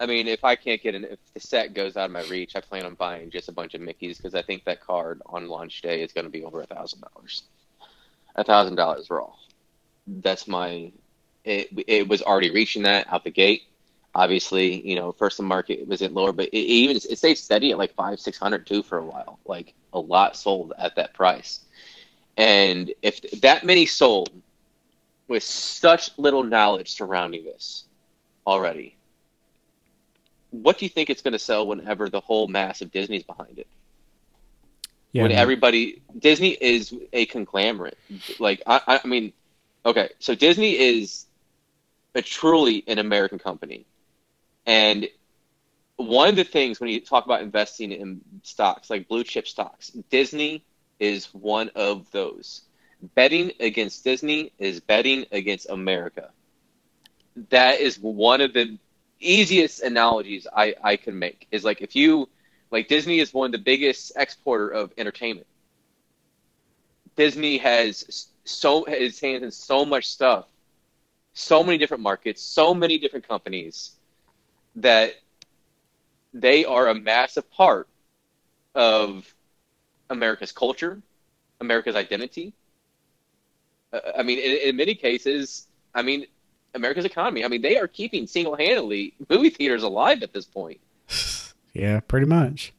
[0.02, 2.56] I mean, if I can't get an, if the set goes out of my reach,
[2.56, 5.48] I plan on buying just a bunch of Mickey's because I think that card on
[5.48, 7.44] launch day is going to be over a thousand dollars.
[8.36, 9.32] A thousand dollars raw.
[10.08, 10.92] That's my
[11.44, 13.64] it, it was already reaching that out the gate.
[14.16, 17.72] Obviously, you know, first the market was at lower, but it, even it stayed steady
[17.72, 19.40] at like five, six hundred too for a while.
[19.46, 21.62] Like a lot sold at that price,
[22.38, 24.32] and if that many sold
[25.28, 27.86] with such little knowledge surrounding this
[28.48, 28.96] already,
[30.50, 33.60] what do you think it's going to sell whenever the whole mass of Disney's behind
[33.60, 33.68] it?
[35.12, 35.40] Yeah, when man.
[35.40, 37.98] everybody Disney is a conglomerate.
[38.40, 39.34] Like I, I mean,
[39.86, 41.26] okay, so Disney is
[42.16, 43.86] a truly an American company.
[44.70, 45.10] And
[45.98, 49.90] one of the things when you talk about investing in stocks, like blue chip stocks,
[50.12, 50.64] Disney
[51.00, 52.62] is one of those.
[53.16, 56.30] Betting against Disney is betting against America.
[57.50, 58.78] That is one of the
[59.20, 61.48] easiest analogies I, I can make.
[61.52, 62.30] Is like if you
[62.70, 65.48] like Disney is one of the biggest exporter of entertainment.
[67.16, 70.46] Disney has so his hands in so much stuff
[71.34, 73.99] so many different markets, so many different companies
[74.76, 75.14] that
[76.34, 77.88] they are a massive part
[78.76, 79.34] of
[80.10, 81.02] America's culture,
[81.60, 82.54] America's identity.
[83.92, 86.26] Uh, I mean, in, in, many cases, I mean,
[86.76, 87.44] America's economy.
[87.44, 90.80] I mean, they are keeping single-handedly movie theaters alive at this point.
[91.72, 92.74] Yeah, pretty much.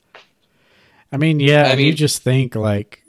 [1.12, 3.04] I mean, yeah, I mean, you just think like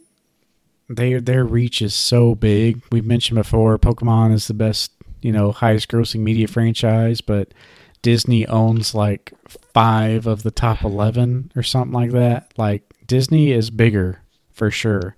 [0.87, 2.83] they their reach is so big.
[2.91, 4.91] We've mentioned before, Pokemon is the best
[5.21, 7.53] you know, highest grossing media franchise, but
[8.01, 9.33] Disney owns like
[9.73, 12.51] five of the top 11 or something like that.
[12.57, 14.21] Like, Disney is bigger
[14.51, 15.15] for sure.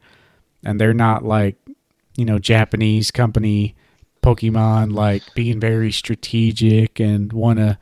[0.63, 1.57] And they're not like,
[2.15, 3.75] you know, Japanese company
[4.23, 7.77] Pokemon, like being very strategic and want to,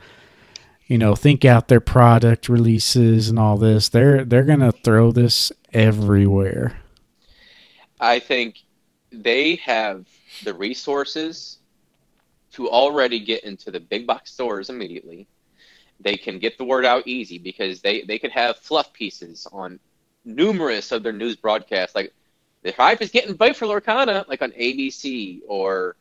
[0.88, 3.88] you know, think out their product releases and all this.
[3.88, 6.82] They're they're gonna throw this everywhere.
[8.00, 8.58] I think
[9.12, 10.08] they have
[10.44, 11.60] the resources
[12.54, 15.28] to already get into the big box stores immediately.
[16.00, 19.80] They can get the word out easy because they, they could have fluff pieces on
[20.26, 21.96] numerous of their news broadcasts.
[21.96, 22.14] Like
[22.64, 25.96] the hype is getting big for Lorcana, like on ABC or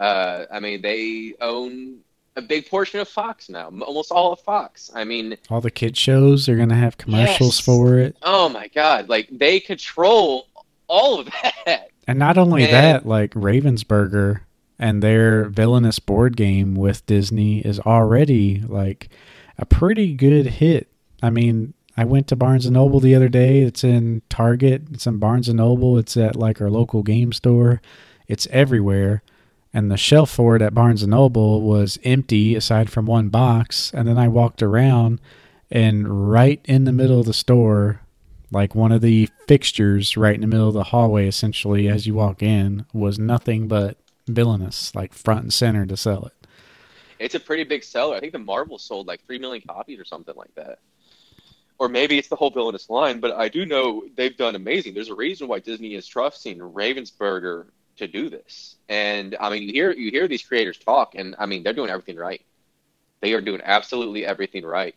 [0.00, 1.98] uh, I mean they own
[2.36, 4.90] a big portion of Fox now, almost all of Fox.
[4.92, 7.60] I mean, all the kid shows are gonna have commercials Yes.
[7.64, 10.48] for it, oh my god, like they control
[10.88, 11.28] all of
[11.64, 11.90] that.
[12.08, 14.40] and not only And- that, like Ravensburger
[14.78, 19.08] and their villainous board game with Disney is already like
[19.58, 20.88] a pretty good hit.
[21.22, 23.62] I mean, I went to Barnes and Noble the other day.
[23.62, 24.82] It's in Target.
[24.92, 25.96] It's in Barnes and Noble.
[25.96, 27.80] It's at like our local game store.
[28.26, 29.22] It's everywhere.
[29.72, 33.92] And the shelf for it at Barnes and Noble was empty aside from one box.
[33.94, 35.20] And then I walked around
[35.70, 38.00] and right in the middle of the store,
[38.50, 42.14] like one of the fixtures right in the middle of the hallway essentially as you
[42.14, 46.32] walk in was nothing but villainous, like front and center to sell it.
[47.18, 48.16] It's a pretty big seller.
[48.16, 50.78] I think the Marvel sold like three million copies or something like that.
[51.78, 54.94] Or maybe it's the whole villainous line, but I do know they've done amazing.
[54.94, 58.76] There's a reason why Disney is trusting Ravensburger to do this.
[58.88, 61.90] And I mean, you hear you hear these creators talk, and I mean, they're doing
[61.90, 62.42] everything right.
[63.20, 64.94] They are doing absolutely everything right.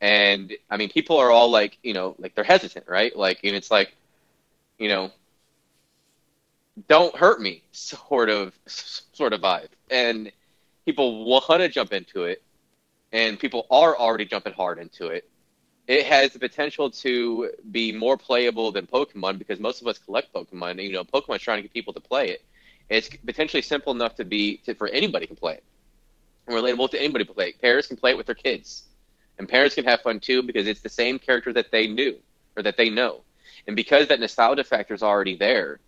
[0.00, 3.16] And I mean, people are all like, you know, like they're hesitant, right?
[3.16, 3.94] Like, and it's like,
[4.78, 5.10] you know,
[6.88, 9.68] don't hurt me, sort of, sort of vibe.
[9.90, 10.30] And
[10.84, 12.42] people want to jump into it,
[13.12, 15.28] and people are already jumping hard into it.
[15.86, 20.32] It has the potential to be more playable than Pokemon because most of us collect
[20.32, 20.72] Pokemon.
[20.72, 22.44] And, you know, Pokemon's trying to get people to play it.
[22.88, 25.64] It's potentially simple enough to be to, for anybody can play it,
[26.46, 27.60] and relatable to anybody to play it.
[27.60, 28.84] Parents can play it with their kids,
[29.38, 32.16] and parents can have fun too because it's the same character that they knew
[32.56, 33.22] or that they know,
[33.66, 35.80] and because that nostalgia factor is already there,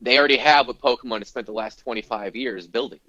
[0.00, 3.00] they already have what Pokemon has spent the last 25 years building.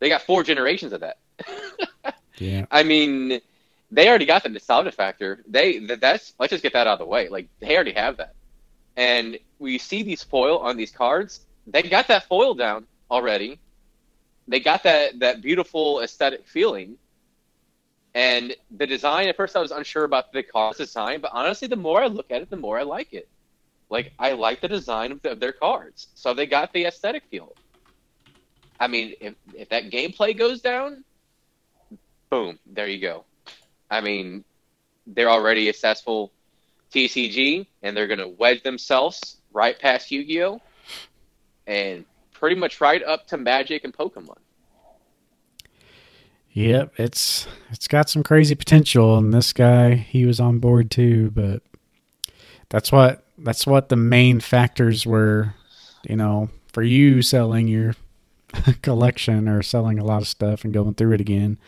[0.00, 1.18] They got four generations of that.
[2.38, 2.66] Yeah.
[2.70, 3.40] I mean,
[3.90, 5.42] they already got the nostalgia factor.
[5.46, 7.28] They that, that's let's just get that out of the way.
[7.28, 8.34] Like they already have that.
[8.96, 11.40] And we see these foil on these cards.
[11.66, 13.60] They got that foil down already.
[14.48, 16.98] They got that that beautiful aesthetic feeling.
[18.14, 21.76] And the design, at first I was unsure about the card's design, but honestly, the
[21.76, 23.28] more I look at it, the more I like it.
[23.90, 27.24] Like I like the design of, the, of their cards, so they got the aesthetic
[27.30, 27.54] feel.
[28.80, 31.04] I mean, if if that gameplay goes down,
[32.30, 33.24] boom, there you go.
[33.90, 34.44] I mean,
[35.06, 36.32] they're already a successful
[36.92, 40.60] TCG, and they're going to wedge themselves right past Yu-Gi-Oh,
[41.66, 44.38] and pretty much right up to Magic and Pokemon.
[46.52, 51.30] Yep, it's it's got some crazy potential, and this guy he was on board too.
[51.30, 51.62] But
[52.68, 55.54] that's what that's what the main factors were.
[56.08, 57.94] You know, for you selling your
[58.82, 61.58] collection or selling a lot of stuff and going through it again.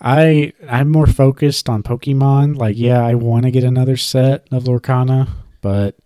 [0.00, 2.56] I I'm more focused on Pokemon.
[2.56, 5.28] Like, yeah, I want to get another set of Lorcana,
[5.60, 5.96] but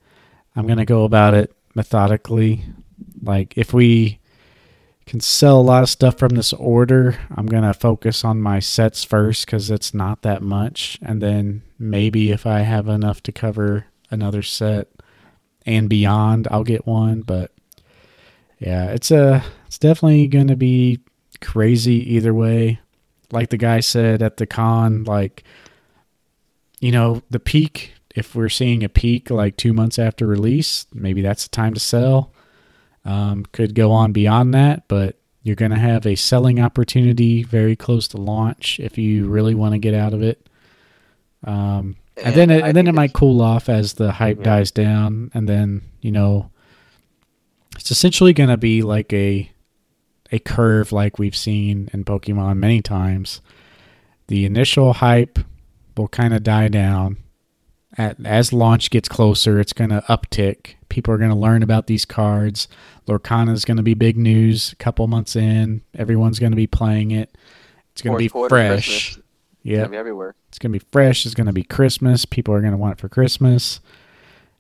[0.56, 2.64] I'm gonna go about it methodically.
[3.22, 4.20] Like, if we
[5.06, 7.18] can sell a lot of stuff from this order.
[7.34, 10.98] I'm to focus on my sets first because it's not that much.
[11.02, 14.88] And then maybe if I have enough to cover another set
[15.66, 17.20] and beyond, I'll get one.
[17.20, 17.52] But
[18.58, 21.00] yeah, it's a, it's definitely going to be
[21.40, 22.80] crazy either way.
[23.30, 25.44] Like the guy said at the con, like,
[26.80, 31.20] you know, the peak, if we're seeing a peak like two months after release, maybe
[31.20, 32.32] that's the time to sell.
[33.04, 37.76] Um, could go on beyond that, but you're going to have a selling opportunity very
[37.76, 40.48] close to launch if you really want to get out of it.
[41.44, 44.44] Um, and, then it, and then it might cool off as the hype Yeah.
[44.44, 46.50] dies down, and then you know
[47.76, 49.50] it's essentially going to be like a
[50.32, 53.40] a curve like we've seen in Pokemon many times.
[54.28, 55.38] The initial hype
[55.96, 57.18] will kind of die down.
[57.96, 60.74] At, as launch gets closer, it's going to uptick.
[60.88, 62.66] People are going to learn about these cards.
[63.06, 64.72] Lorcana is going to be big news.
[64.72, 67.36] A couple months in, everyone's going to be playing it.
[67.92, 68.86] It's going to be Fourth fresh.
[69.14, 69.23] Christmas,
[69.70, 70.34] it's Yeah, gonna be everywhere.
[70.48, 71.26] it's going to be fresh.
[71.26, 72.24] It's going to be Christmas.
[72.24, 73.80] People are going to want it for Christmas.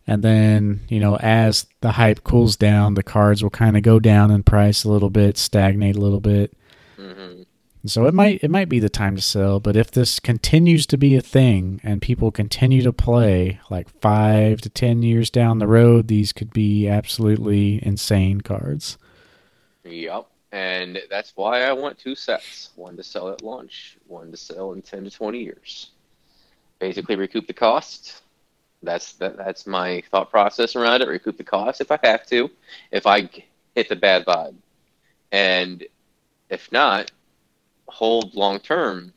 [0.06, 3.98] And then, you know, as the hype cools down, the cards will kind of go
[3.98, 6.52] down in price a little bit, stagnate a little bit.
[6.96, 7.42] hmm
[7.82, 10.86] And So it might it might be the time to sell, but if this continues
[10.88, 15.58] to be a thing and people continue to play like 5 to 10 years down
[15.58, 18.98] the road, these could be absolutely insane cards.
[19.84, 20.26] Yep.
[20.54, 24.70] And that's why I want two sets one to sell at launch, one to sell
[24.70, 25.90] in 10 to 20 years.
[26.78, 28.22] Basically, recoup the cost.
[28.80, 31.08] That's that, that's my thought process around it.
[31.08, 32.48] Recoup the cost if I have to,
[32.92, 33.28] if I
[33.74, 34.54] hit the bad vibe.
[35.32, 35.84] And
[36.48, 37.10] if not,
[37.88, 39.12] hold long term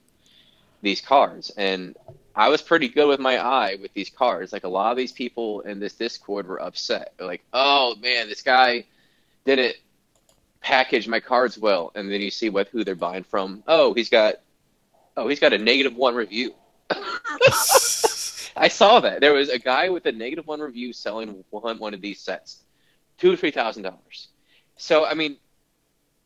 [0.82, 1.52] these cards.
[1.56, 1.96] And
[2.36, 4.54] I was pretty good with my eye with these cards.
[4.54, 7.14] Like a lot of these people in this Discord were upset.
[7.16, 8.86] They're like, oh man, this guy
[9.46, 9.78] did it
[10.62, 13.64] package my cards well, and then you see what who they're buying from.
[13.68, 14.36] Oh, he's got,
[15.16, 16.54] oh, he's got a negative one review.
[18.58, 21.94] I saw that there was a guy with a negative one review selling one one
[21.94, 22.64] of these sets,
[23.18, 24.30] two to three thousand dollars.
[24.78, 25.38] So I mean,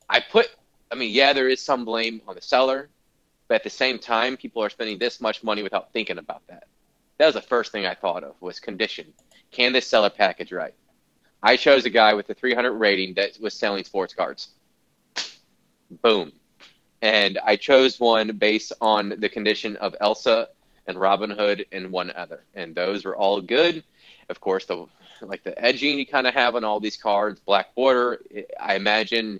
[0.10, 0.48] I put,
[0.92, 2.90] I mean, yeah, there is some blame on the seller,
[3.48, 6.66] but at the same time, people are spending this much money without thinking about that.
[7.18, 9.14] That was the first thing I thought of was condition.
[9.52, 10.74] Can this seller package right?
[11.44, 14.50] I chose a guy with a 300 rating that was selling sports cards.
[16.02, 16.32] Boom.
[17.02, 20.50] And I chose one based on the condition of Elsa
[20.88, 22.44] and Robin Hood and one other.
[22.54, 23.84] And those were all good.
[24.30, 24.86] Of course, the
[25.22, 28.22] like the edging you kind of have on all these cards, black border.
[28.34, 29.40] Eh, I imagine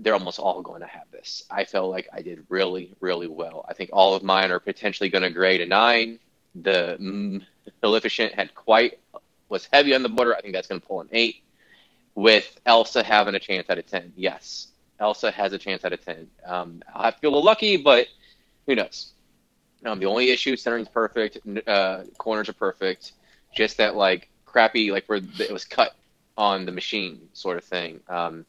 [0.00, 1.44] they're almost all going to have this.
[1.50, 3.64] I felt like I did really, really well.
[3.68, 6.18] I think all of mine are potentially going to grade a nine.
[6.54, 7.42] The mm,
[7.82, 8.98] Maleficent had quite
[9.48, 10.34] was heavy on the border.
[10.34, 11.42] I think that's going to pull an eight.
[12.14, 14.68] With Elsa having a chance out of ten, yes,
[14.98, 16.26] Elsa has a chance out of ten.
[16.46, 18.06] Um, I'll have to a little lucky, but
[18.64, 19.12] who knows?
[19.84, 23.12] Um, the only issue centering's perfect, uh, corners are perfect,
[23.54, 25.94] just that like crappy like where it was cut
[26.38, 28.00] on the machine sort of thing.
[28.08, 28.46] Um,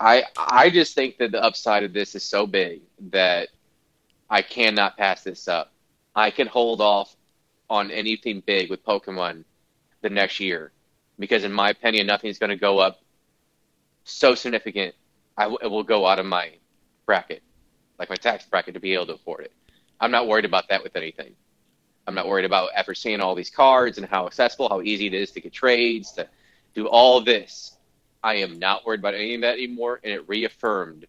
[0.00, 2.80] I I just think that the upside of this is so big
[3.10, 3.50] that
[4.28, 5.72] I cannot pass this up.
[6.14, 7.14] I can hold off
[7.68, 9.44] on anything big with Pokemon
[10.02, 10.72] the next year
[11.18, 13.00] because, in my opinion, nothing's going to go up
[14.04, 14.94] so significant.
[15.36, 16.52] I w- it will go out of my
[17.06, 17.42] bracket,
[17.98, 19.52] like my tax bracket, to be able to afford it.
[20.00, 21.34] I'm not worried about that with anything.
[22.06, 25.14] I'm not worried about after seeing all these cards and how accessible, how easy it
[25.14, 26.26] is to get trades, to
[26.74, 27.76] do all this.
[28.22, 31.06] I am not worried about any of that anymore, and it reaffirmed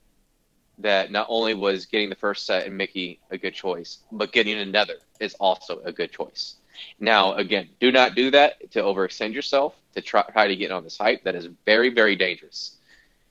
[0.78, 4.58] that not only was getting the first set and Mickey a good choice, but getting
[4.58, 6.56] another is also a good choice.
[7.00, 10.84] Now, again, do not do that to overextend yourself to try, try to get on
[10.84, 11.24] this hype.
[11.24, 12.78] That is very, very dangerous.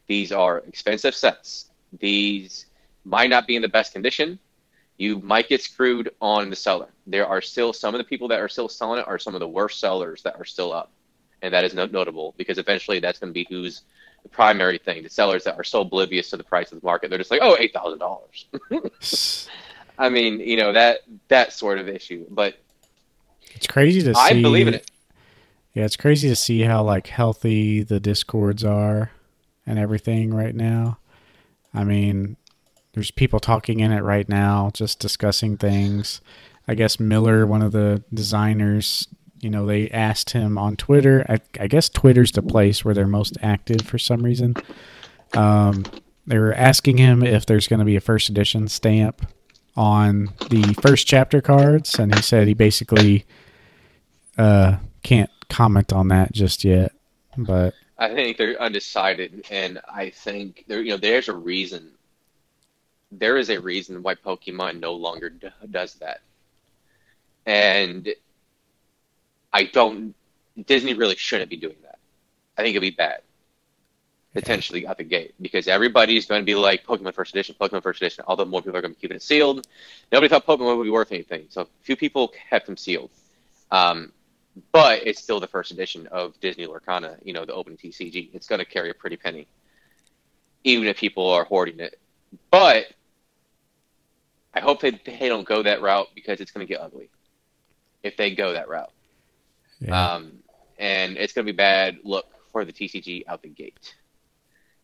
[0.06, 1.70] These are expensive sets.
[1.98, 2.66] These
[3.04, 4.38] might not be in the best condition.
[4.98, 6.88] You might get screwed on the seller.
[7.06, 9.40] There are still some of the people that are still selling it are some of
[9.40, 10.90] the worst sellers that are still up.
[11.42, 13.82] And that is notable because eventually that's going to be who's
[14.22, 15.02] the primary thing.
[15.02, 17.40] The sellers that are so oblivious to the price of the market, they're just like,
[17.42, 18.46] oh, oh, eight thousand dollars.
[19.98, 22.26] I mean, you know that that sort of issue.
[22.30, 22.56] But
[23.54, 24.20] it's crazy to see.
[24.20, 24.90] I believe in it.
[25.74, 29.12] Yeah, it's crazy to see how like healthy the discords are
[29.66, 30.98] and everything right now.
[31.72, 32.36] I mean,
[32.92, 36.20] there's people talking in it right now, just discussing things.
[36.66, 39.06] I guess Miller, one of the designers,
[39.40, 41.24] you know, they asked him on Twitter.
[41.28, 44.56] I, I guess Twitter's the place where they're most active for some reason.
[45.34, 45.84] Um,
[46.26, 49.26] they were asking him if there's going to be a first edition stamp
[49.76, 53.24] on the first chapter cards, and he said he basically
[54.38, 56.92] uh, can't comment on that just yet.
[57.36, 61.92] But I think they're undecided, and I think there, you know, there's a reason.
[63.12, 66.20] There is a reason why Pokemon no longer d- does that,
[67.46, 68.08] and
[69.52, 70.14] I don't.
[70.66, 71.98] Disney really shouldn't be doing that.
[72.58, 73.22] I think it'd be bad
[74.34, 78.00] potentially out the gate because everybody's going to be like Pokemon First Edition, Pokemon First
[78.00, 78.24] Edition.
[78.28, 79.66] Although more people are going to be keeping it sealed,
[80.12, 83.10] nobody thought Pokemon would be worth anything, so a few people kept them sealed.
[83.70, 84.12] Um,
[84.72, 88.30] but it's still the first edition of Disney Lorcana, you know, the open TCG.
[88.34, 89.46] It's going to carry a pretty penny,
[90.64, 91.98] even if people are hoarding it.
[92.50, 92.86] But
[94.54, 97.10] I hope they, they don't go that route because it's going to get ugly
[98.02, 98.92] if they go that route.
[99.80, 100.14] Yeah.
[100.14, 100.32] Um,
[100.78, 103.94] and it's going to be bad look for the TCG out the gate.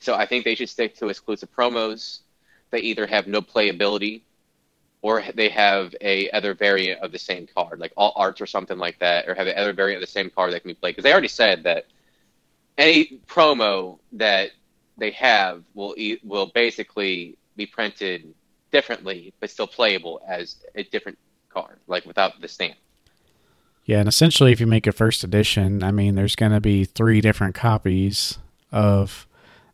[0.01, 2.20] So I think they should stick to exclusive promos.
[2.70, 4.23] They either have no playability
[5.02, 8.78] or they have a other variant of the same card, like all arts or something
[8.78, 10.93] like that, or have another variant of the same card that can be played.
[10.93, 11.86] Because they already said that
[12.77, 14.51] any promo that
[14.98, 15.94] they have will
[16.24, 18.35] will basically be printed
[18.73, 21.18] differently, but still playable as a different
[21.48, 22.77] card, like without the stamp.
[23.85, 26.85] Yeah, and essentially, if you make a first edition, I mean, there's going to be
[26.85, 28.39] three different copies
[28.73, 29.28] of,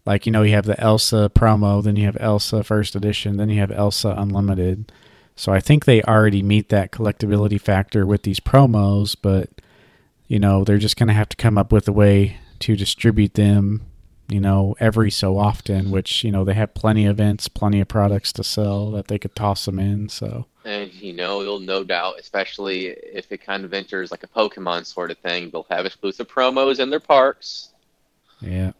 [0.05, 3.49] like, you know, you have the Elsa promo, then you have Elsa first edition, then
[3.49, 4.91] you have Elsa Unlimited.
[5.37, 9.49] So I think they already meet that collectability factor with these promos, but
[10.29, 13.35] you know, they're just going to have to come up with a way to distribute
[13.35, 13.83] them,
[14.29, 17.89] you know, every so often, which, you know, they have plenty of events, plenty of
[17.89, 21.83] products to sell that they could toss them in, so and you know, you'll no
[21.85, 25.87] doubt, especially if it kind of enters like a Pokemon sort of thing, they'll have
[25.87, 27.71] exclusive promos in their parks.
[28.41, 28.73] Yeah.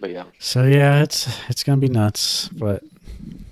[0.00, 0.24] But yeah.
[0.38, 2.82] So yeah, it's it's gonna be nuts, but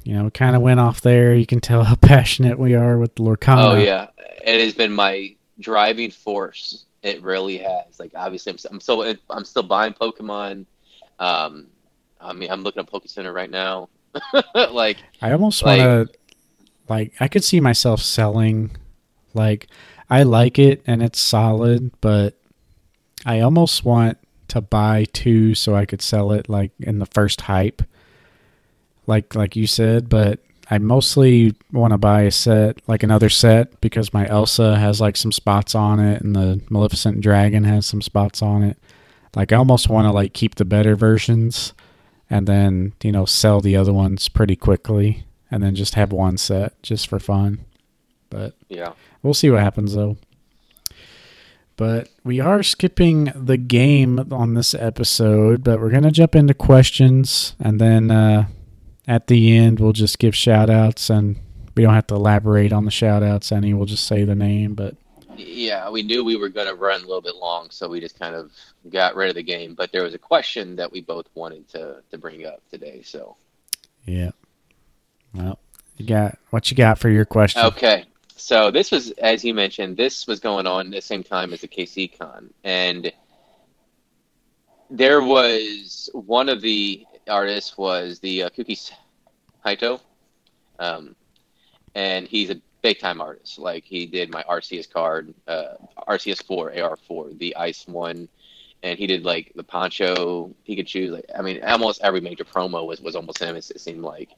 [0.04, 1.34] you know, we kind of went off there.
[1.34, 3.72] You can tell how passionate we are with Lorcana.
[3.72, 4.08] Oh yeah,
[4.44, 6.84] it has been my driving force.
[7.02, 7.98] It really has.
[7.98, 10.66] Like obviously, I'm, I'm still I'm still buying Pokemon.
[11.18, 11.68] Um,
[12.20, 13.88] I mean, I'm looking at Poke Center right now.
[14.54, 16.18] like, I almost Like- want to,
[16.88, 18.70] like, I could see myself selling.
[19.34, 19.68] Like,
[20.08, 22.38] I like it and it's solid, but
[23.26, 24.18] I almost want
[24.48, 27.82] to buy two so I could sell it like in the first hype.
[29.06, 30.40] Like, like you said, but
[30.70, 35.16] I mostly want to buy a set, like another set, because my Elsa has like
[35.16, 38.78] some spots on it, and the Maleficent Dragon has some spots on it.
[39.36, 41.74] Like, I almost want to like keep the better versions
[42.30, 46.36] and then you know sell the other ones pretty quickly and then just have one
[46.36, 47.64] set just for fun
[48.30, 48.92] but yeah.
[49.22, 50.16] we'll see what happens though
[51.76, 56.54] but we are skipping the game on this episode but we're going to jump into
[56.54, 58.46] questions and then uh,
[59.06, 61.36] at the end we'll just give shout outs and
[61.76, 64.74] we don't have to elaborate on the shout outs any we'll just say the name
[64.74, 64.96] but
[65.36, 68.16] Yeah, we knew we were going to run a little bit long, so we just
[68.18, 68.52] kind of
[68.88, 69.74] got rid of the game.
[69.74, 73.02] But there was a question that we both wanted to, to bring up today.
[73.02, 73.36] So,
[74.06, 74.30] yeah
[75.34, 75.58] well
[75.96, 78.04] you got what you got for your question okay.
[78.44, 81.62] So, this was, as you mentioned, this was going on at the same time as
[81.62, 82.52] the KC Con.
[82.62, 83.10] And
[84.90, 88.92] there was one of the artists was the uh, Kouki
[89.64, 89.98] Saitou.
[90.78, 91.16] Um,
[91.94, 93.58] and he's a big time artist.
[93.58, 95.76] Like he did my RCS card, uh,
[96.06, 98.28] RCS four, AR four, the Ice one,
[98.82, 101.12] and he did like the Poncho Pikachu.
[101.12, 103.56] Like I mean, almost every major promo was was almost him.
[103.56, 104.32] It, it seemed like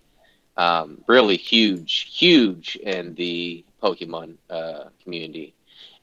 [0.57, 5.55] um, really huge, huge in the Pokemon uh, community,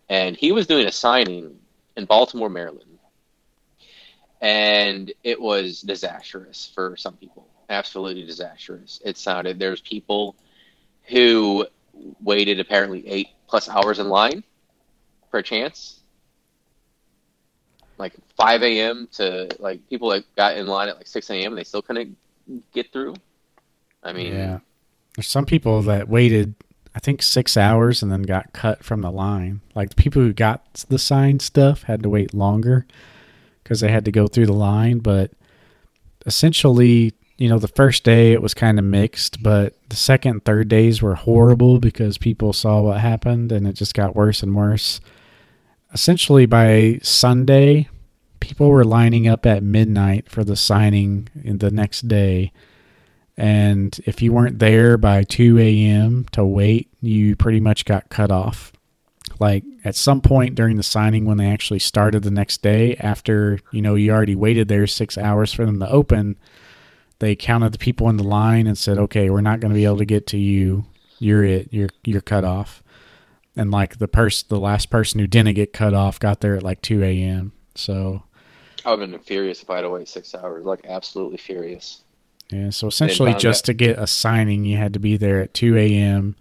[0.09, 1.59] and he was doing a signing
[1.97, 2.99] in Baltimore, Maryland,
[4.41, 7.47] and it was disastrous for some people.
[7.69, 9.01] Absolutely disastrous.
[9.03, 10.35] It sounded there's people
[11.03, 11.65] who
[12.21, 14.43] waited apparently eight plus hours in line
[15.29, 15.99] for a chance.
[17.97, 19.07] Like 5 a.m.
[19.13, 21.51] to like people that got in line at like 6 a.m.
[21.51, 22.17] and they still couldn't
[22.73, 23.15] get through.
[24.01, 24.59] I mean, Yeah.
[25.15, 26.55] There's some people that waited,
[26.95, 29.61] I think, six hours and then got cut from the line.
[29.75, 32.85] Like the people who got the signed stuff had to wait longer
[33.63, 34.99] because they had to go through the line.
[34.99, 35.31] But
[36.25, 40.45] essentially, you know, the first day it was kind of mixed, but the second and
[40.45, 44.55] third days were horrible because people saw what happened and it just got worse and
[44.55, 45.01] worse.
[45.93, 47.87] Essentially, by Sunday,
[48.39, 52.51] people were lining up at midnight for the signing in the next day.
[53.37, 56.25] And if you weren't there by 2 a.m.
[56.33, 58.71] to wait, you pretty much got cut off.
[59.39, 63.59] Like at some point during the signing, when they actually started the next day, after
[63.71, 66.37] you know you already waited there six hours for them to open,
[67.19, 69.85] they counted the people in the line and said, "Okay, we're not going to be
[69.85, 70.85] able to get to you.
[71.19, 71.69] You're it.
[71.71, 72.83] You're you're cut off."
[73.55, 76.63] And like the person, the last person who didn't get cut off got there at
[76.63, 77.53] like 2 a.m.
[77.75, 78.23] So
[78.85, 80.65] I would have been furious if I had to wait six hours.
[80.65, 82.02] Like absolutely furious.
[82.53, 85.75] Yeah, so essentially, just to get a signing, you had to be there at 2
[85.77, 86.35] a.m.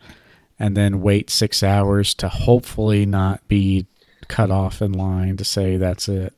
[0.58, 3.86] and then wait six hours to hopefully not be
[4.28, 6.34] cut off in line to say that's it.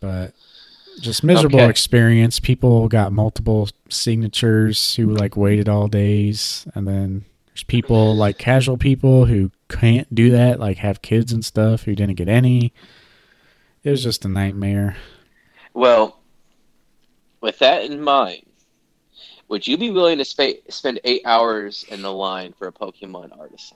[0.00, 0.34] But
[1.00, 1.70] just miserable Okay.
[1.70, 2.40] experience.
[2.40, 8.76] People got multiple signatures who like waited all days, and then there's people like casual
[8.76, 12.72] people who can't do that, like have kids and stuff who didn't get any.
[13.82, 14.96] It was just a nightmare.
[15.72, 16.18] Well,
[17.40, 18.42] with that in mind,
[19.48, 23.38] would you be willing to spa- spend eight hours in the line for a Pokemon
[23.38, 23.74] artist?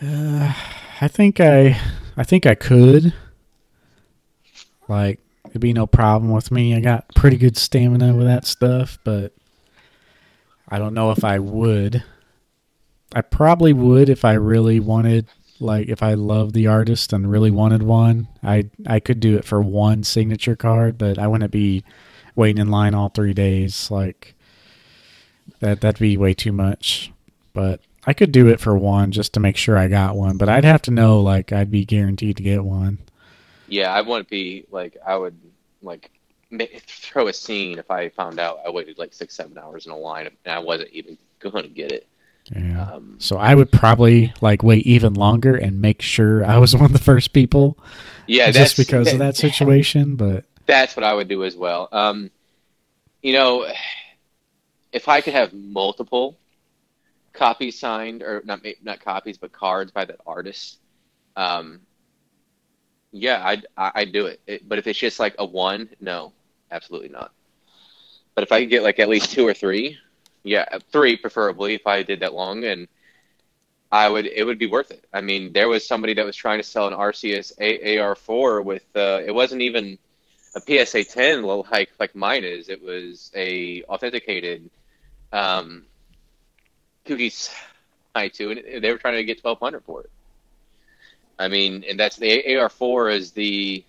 [0.00, 0.52] Uh,
[1.00, 1.78] I think I,
[2.16, 3.12] I think I could.
[4.88, 6.74] Like, it'd be no problem with me.
[6.74, 9.32] I got pretty good stamina with that stuff, but
[10.68, 12.02] I don't know if I would.
[13.14, 15.26] I probably would if I really wanted,
[15.60, 18.28] like, if I loved the artist and really wanted one.
[18.42, 21.84] I I could do it for one signature card, but I wouldn't be
[22.34, 23.90] waiting in line all three days.
[23.90, 24.34] Like,
[25.60, 27.12] that that'd be way too much.
[27.52, 30.48] But I could do it for one just to make sure I got one, but
[30.48, 32.98] I'd have to know like I'd be guaranteed to get one.
[33.66, 35.36] Yeah, I wouldn't be like I would
[35.82, 36.10] like
[36.86, 39.96] throw a scene if I found out I waited like six seven hours in a
[39.96, 42.06] line and I wasn't even going to get it.
[42.54, 42.92] Yeah.
[42.92, 46.86] Um, So I would probably like wait even longer and make sure I was one
[46.86, 47.78] of the first people
[48.26, 51.88] yeah, just because of that situation, but That's what I would do as well.
[51.92, 52.30] Um,
[53.22, 53.66] you know,
[54.92, 56.36] if I could have multiple
[57.32, 60.78] copies signed, or not not copies, but cards by that artist,
[61.36, 61.80] um,
[63.12, 64.40] yeah, I'd I'd do it.
[64.46, 64.68] it.
[64.68, 66.32] But if it's just like a one, no,
[66.70, 67.32] absolutely not.
[68.34, 69.98] But if I could get like at least two or three,
[70.44, 71.74] yeah, three preferably.
[71.74, 72.88] If I did that long, and
[73.90, 75.04] I would, it would be worth it.
[75.12, 78.84] I mean, there was somebody that was trying to sell an RCS A- AR4 with
[78.96, 79.98] uh, it wasn't even
[80.54, 82.68] a PSA 10 like like mine is.
[82.68, 84.70] It was a authenticated
[85.32, 85.84] um,
[87.04, 87.50] cookies
[88.14, 90.10] high too, and they were trying to get 1200 for it.
[91.38, 93.84] I mean, and that's the AR4 is the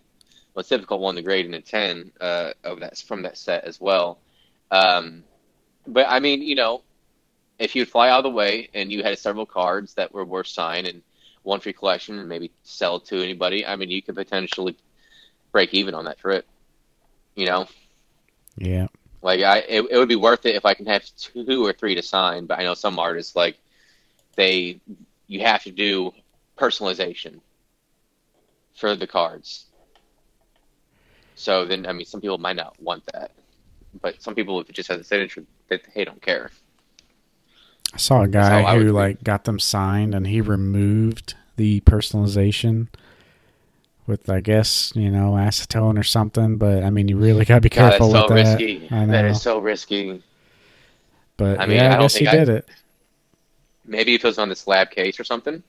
[0.56, 3.80] most difficult one to grade in a 10 uh, of that from that set as
[3.82, 4.20] well.
[4.72, 5.24] Um,
[5.88, 6.84] but I mean, you know,
[7.58, 10.48] if you'd fly out of the way and you had several cards that were worth
[10.48, 11.02] sign and
[11.44, 14.78] one free collection and maybe sell to anybody, I mean, you could potentially
[15.52, 16.46] break even on that trip.
[17.36, 17.68] You know?
[18.58, 18.88] Yeah.
[19.22, 21.96] Like I, it, it would be worth it if I can have two or three
[21.96, 22.46] to sign.
[22.46, 23.58] But I know some artists like
[24.36, 24.80] they,
[25.28, 26.14] you have to do
[26.58, 27.40] personalization
[28.76, 29.66] for the cards.
[31.36, 33.32] So then, I mean, some people might not want that,
[34.02, 36.52] but some people, if it just has a signature, they, they don't care.
[37.94, 42.88] I saw a guy who like got them signed, and he removed the personalization
[44.10, 46.58] with, I guess, you know, acetone or something.
[46.58, 48.60] But I mean, you really got to be careful God, with so that.
[48.60, 48.88] Risky.
[48.90, 50.22] That is so risky.
[51.38, 52.68] But I mean, yeah, I, I guess he I, did it.
[53.86, 55.64] Maybe if it was on the slab case or something,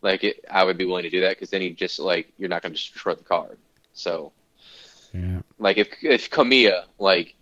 [0.00, 2.48] like it, I would be willing to do that because then you just like you're
[2.48, 3.58] not going to destroy the card.
[3.92, 4.32] So,
[5.12, 7.34] yeah, like if if Kamiya like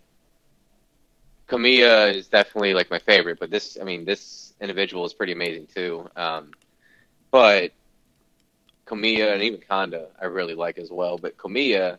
[1.51, 5.67] Kamiya is definitely like my favorite, but this, I mean, this individual is pretty amazing
[5.73, 6.09] too.
[6.15, 6.51] Um,
[7.29, 7.71] but
[8.91, 11.17] Kamiya and even Kanda, I really like as well.
[11.17, 11.97] But Kamiya,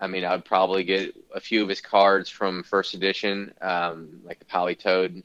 [0.00, 4.40] I mean, I'd probably get a few of his cards from first edition, um, like
[4.40, 5.22] the Politoed.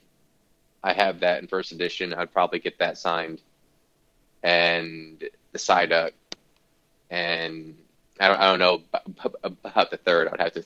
[0.83, 2.13] I have that in first edition.
[2.13, 3.41] I'd probably get that signed,
[4.43, 6.11] and the Psyduck,
[7.09, 7.75] and
[8.19, 8.81] I don't, I don't know
[9.63, 10.29] about the third.
[10.31, 10.63] I'd have to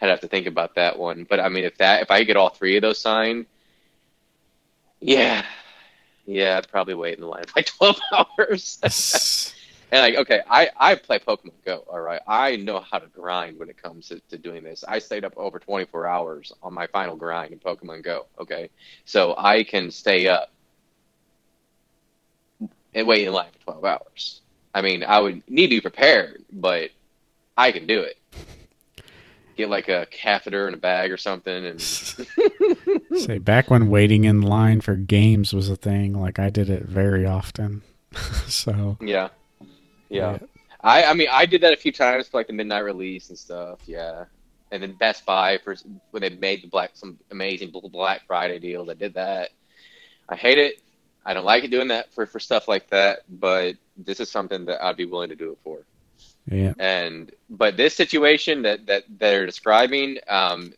[0.00, 1.26] I'd have to think about that one.
[1.28, 3.46] But I mean, if that if I get all three of those signed,
[5.00, 5.44] yeah,
[6.26, 9.54] yeah, I'd probably wait in the line for like twelve hours.
[9.90, 11.84] and like, okay, I I play Pokemon Go.
[11.88, 14.84] All right, I know how to grind when it comes to, to doing this.
[14.86, 18.26] I stayed up over twenty four hours on my final grind in Pokemon Go.
[18.38, 18.70] Okay,
[19.04, 20.50] so I can stay up
[22.94, 24.40] and wait in line for twelve hours.
[24.74, 26.90] I mean, I would need to be prepared, but
[27.56, 28.16] I can do it
[29.56, 31.80] get like a catheter in a bag or something and
[33.16, 36.82] say back when waiting in line for games was a thing like i did it
[36.82, 37.82] very often
[38.46, 39.28] so yeah.
[40.08, 40.32] yeah.
[40.32, 40.38] yeah
[40.82, 43.38] i i mean i did that a few times for like the midnight release and
[43.38, 44.24] stuff yeah
[44.70, 45.76] and then best buy for
[46.10, 49.50] when they made the black some amazing black friday deals i did that
[50.28, 50.80] i hate it
[51.24, 54.64] i don't like it doing that for for stuff like that but this is something
[54.64, 55.84] that i'd be willing to do it for
[56.50, 56.74] yeah.
[56.78, 60.72] And but this situation that that they're describing, um,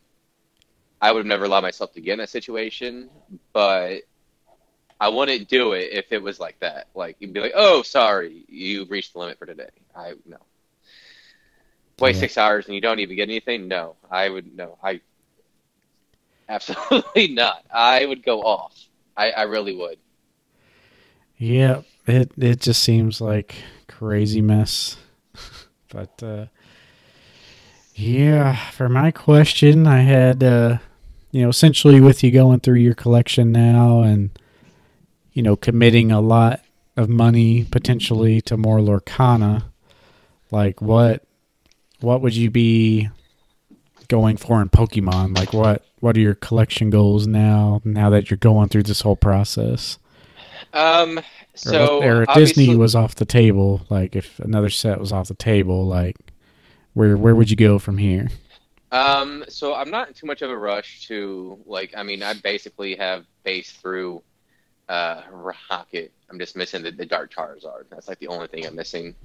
[1.05, 3.10] I would have never allowed myself to get in that situation,
[3.52, 4.05] but
[4.98, 6.86] I wouldn't do it if it was like that.
[6.94, 10.39] Like you'd be like, "Oh, sorry, you've reached the limit for today." I no.
[11.98, 12.20] Wait yeah.
[12.20, 13.68] six hours and you don't even get anything?
[13.68, 14.78] No, I would no.
[14.82, 15.02] I
[16.48, 17.62] absolutely not.
[17.70, 18.74] I would go off.
[19.14, 19.98] I, I really would.
[21.36, 23.56] Yeah, it it just seems like
[23.89, 24.97] crazy mess.
[25.90, 26.47] But uh,
[27.94, 30.78] yeah, for my question, I had uh,
[31.35, 34.31] you know essentially with you going through your collection now and
[35.32, 36.61] you know committing a lot
[36.97, 39.65] of money potentially to more Lorcana,
[40.52, 41.24] like what
[41.98, 43.09] what would you be
[44.06, 45.36] going for in Pokemon?
[45.36, 47.81] Like what what are your collection goals now?
[47.85, 49.98] Now that you're going through this whole process.
[50.73, 51.20] Um,
[51.55, 55.35] so or, or Disney was off the table, like if another set was off the
[55.35, 56.16] table, like
[56.93, 58.28] where where would you go from here?
[58.94, 61.94] Um, so I'm not in too much of a rush to like.
[61.96, 64.22] I mean, I basically have base through
[64.88, 66.12] uh, Rocket.
[66.30, 67.86] I'm just missing the, the Dark Charizard.
[67.90, 69.16] That's like the only thing I'm missing.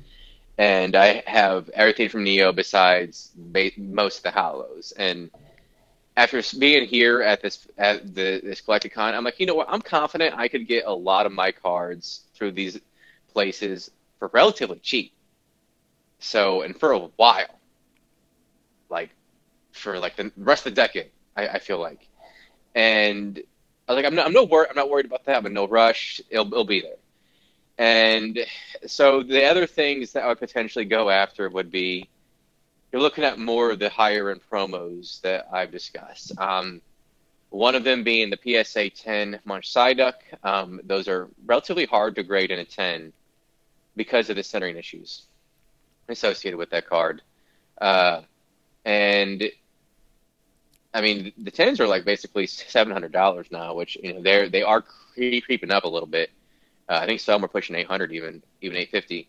[0.58, 4.92] And I have everything from Neo besides ba- most of the Holos.
[4.98, 5.30] And
[6.18, 9.68] after being here at this at the this Collect-a-Con, I'm like, you know what?
[9.70, 12.80] I'm confident I could get a lot of my cards through these
[13.32, 15.14] places for relatively cheap.
[16.18, 17.60] So, and for a while,
[18.90, 19.12] like
[19.80, 22.08] for like the rest of the decade, I, I feel like,
[22.76, 23.42] and
[23.88, 25.38] I was like, I'm not, I'm no wor- I'm not worried about that.
[25.38, 26.22] I'm in no rush.
[26.30, 26.98] It'll, it'll be there.
[27.80, 28.40] And
[28.86, 32.10] so the other things that I would potentially go after would be
[32.92, 36.38] you're looking at more of the higher end promos that I've discussed.
[36.38, 36.82] Um,
[37.50, 40.14] one of them being the PSA 10 Munch Psyduck.
[40.44, 43.12] Um, those are relatively hard to grade in a 10
[43.96, 45.24] because of the centering issues
[46.10, 47.22] associated with that card.
[47.80, 48.22] Uh,
[48.86, 49.44] and
[50.94, 54.84] I mean, the 10s are like basically $700 now, which, you know, they're, they are
[55.14, 56.32] creeping up a little bit.
[56.90, 59.28] Uh, I think some are pushing 800 even, even 850.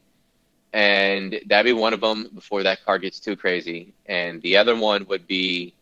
[0.72, 3.92] and that'd be one of them before that card gets too crazy.
[4.06, 5.74] And the other one would be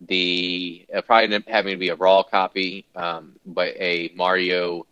[0.00, 4.86] the uh, probably having to be a raw copy, um, but a Mario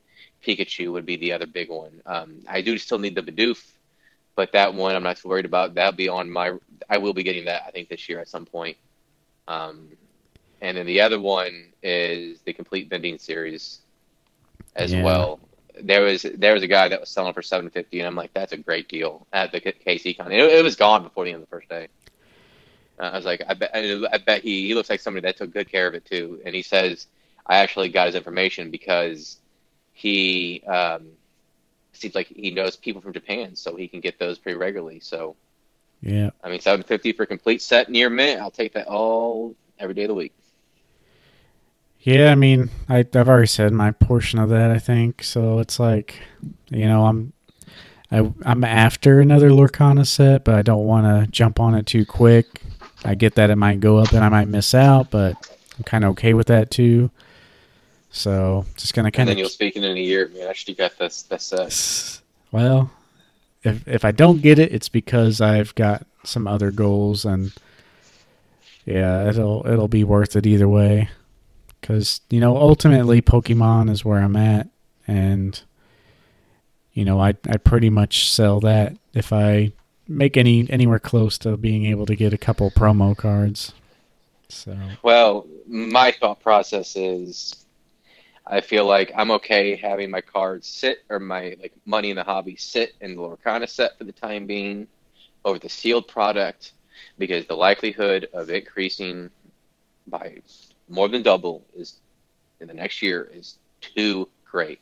[0.47, 2.01] Pikachu would be the other big one.
[2.07, 3.65] Um, I do still need the Bidoof,
[4.37, 5.75] but that one I'm not too worried about.
[5.75, 6.53] That'll be on my.
[6.91, 8.77] I will be getting that I think this year at some point.
[9.49, 9.89] Um,
[10.61, 13.81] and then the other one is the complete vending series
[14.77, 15.03] as Yeah.
[15.05, 15.41] well.
[15.81, 18.33] There was there was a guy that was selling for seven fifty, and I'm like,
[18.35, 20.33] that's a great deal at the KC Con.
[20.33, 21.89] It, it was gone before the end of the first day.
[22.99, 25.53] Uh, I was like, I bet I bet he he looks like somebody that took
[25.53, 26.41] good care of it too.
[26.45, 27.07] And he says,
[27.47, 29.39] I actually got his information because
[29.93, 31.07] he um,
[31.93, 34.99] seems like he knows people from Japan, so he can get those pretty regularly.
[34.99, 35.37] So
[36.03, 36.31] Yeah.
[36.43, 38.41] I mean, seven fifty for complete set near mint.
[38.41, 40.35] I'll take that all every day of the week.
[42.01, 44.71] Yeah, I mean, I, I've already said my portion of that.
[44.71, 45.59] I think so.
[45.59, 46.21] It's like,
[46.69, 47.33] you know, I'm,
[48.11, 52.07] I, I'm after another Lorcana set, but I don't want to jump on it too
[52.07, 52.63] quick.
[53.05, 55.35] I get that it might go up and I might miss out, but
[55.77, 57.11] I'm kind of okay with that too.
[58.11, 60.29] So just gonna kind then you'll of, speak in a year.
[60.29, 62.23] Man, I actually got this this set.
[62.51, 62.91] well,
[63.63, 67.53] if if I don't get it, it's because I've got some other goals, and
[68.87, 71.11] yeah, it'll it'll be worth it either way.
[71.81, 74.69] Because you know, ultimately, Pokemon is where I'm at,
[75.07, 75.61] and
[76.93, 79.73] you know, I I pretty much sell that if I
[80.09, 83.73] make any anywhere close to being able to get a couple promo cards.
[84.49, 87.67] So Well, my thought process is,
[88.47, 92.25] I feel like I'm okay having my cards sit or my like money in the
[92.25, 94.89] hobby sit in the Lorcana set for the time being,
[95.45, 96.73] over the sealed product,
[97.19, 99.31] because the likelihood of increasing
[100.07, 100.39] by
[100.89, 101.97] more than double is
[102.61, 104.81] in the next year is too great.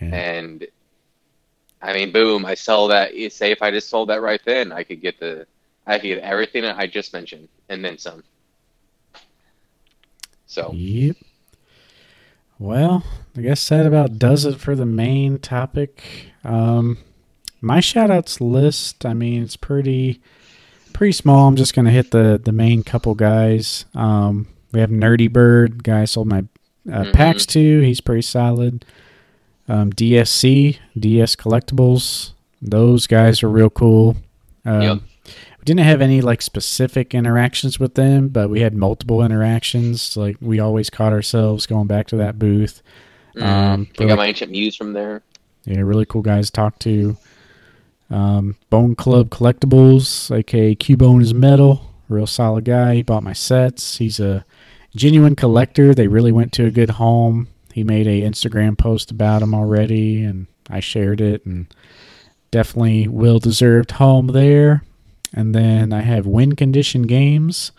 [0.00, 0.66] yeah, And
[1.82, 2.44] I mean, boom!
[2.44, 3.12] I sell that.
[3.32, 5.46] Say if I just sold that right then, I could get the,
[5.86, 8.22] I could get everything that I just mentioned and then some.
[10.46, 11.16] So Yep.
[12.58, 13.04] Well,
[13.36, 16.02] I guess that about does it for the main topic.
[16.44, 16.98] Um,
[17.62, 20.20] my shoutouts list, I mean, it's pretty
[20.92, 21.48] pretty small.
[21.48, 23.86] I'm just gonna hit the the main couple guys.
[23.94, 26.44] Um, we have Nerdy Bird, guy I sold my
[26.90, 27.12] uh, Mhm.
[27.12, 27.80] packs to.
[27.80, 28.84] He's pretty solid.
[29.68, 32.32] Um, DSC, DS Collectibles,
[32.62, 34.16] those guys are real cool.
[34.64, 34.98] Um, Yep.
[35.26, 40.16] We didn't have any like specific interactions with them, but we had multiple interactions.
[40.16, 42.82] Like we always caught ourselves going back to that booth.
[43.36, 45.22] mm, Um, I got my Ancient Mews from there.
[45.66, 47.16] Yeah, really cool guys to talk to.
[48.10, 52.96] Um, Bone Club Collectibles, aka Cubone is metal, real solid guy.
[52.96, 53.98] He bought my sets.
[53.98, 54.44] He's a
[54.94, 55.94] genuine collector.
[55.94, 57.48] They really went to a good home.
[57.72, 61.72] He made a Instagram post about him already, and I shared it, and
[62.50, 64.82] definitely well deserved home there.
[65.32, 67.70] And then I have Win Condition Games.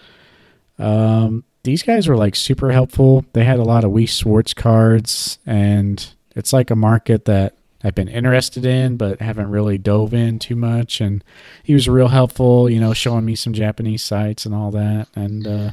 [0.80, 3.26] Um, these guys were like super helpful.
[3.34, 7.96] They had a lot of Weiss Schwarz cards, and it's like a market that I've
[7.96, 11.02] been interested in, but haven't really dove in too much.
[11.02, 11.24] And
[11.64, 15.08] he was real helpful, you know, showing me some Japanese sites and all that.
[15.16, 15.72] And uh,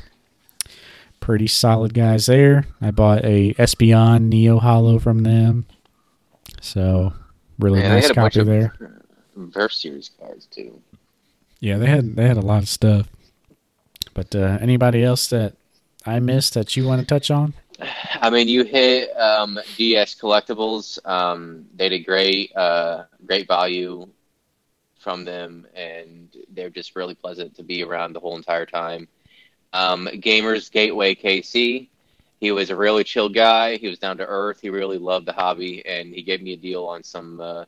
[1.21, 2.65] pretty solid guys there.
[2.81, 5.67] I bought a Espeon Neo Holo from them,
[6.61, 7.13] so
[7.59, 9.01] really Man, they nice had a bunch copy of there.
[9.37, 10.81] Verse series cards too.
[11.61, 13.09] Yeah, they had they had a lot of stuff.
[14.15, 15.55] But uh, anybody else that
[16.05, 17.55] I missed that you want to touch on?
[18.21, 20.99] I mean, you hit um, DS Collectibles.
[21.07, 24.09] Um, they did great, uh, great value
[24.99, 29.09] from them, and they're just really pleasant to be around the whole entire time.
[29.73, 31.89] Um, Gamers Gateway KC,
[32.41, 33.77] he was a really chill guy.
[33.77, 34.61] He was down to earth.
[34.61, 37.41] He really loved the hobby, and he gave me a deal on some.
[37.41, 37.65] Uh,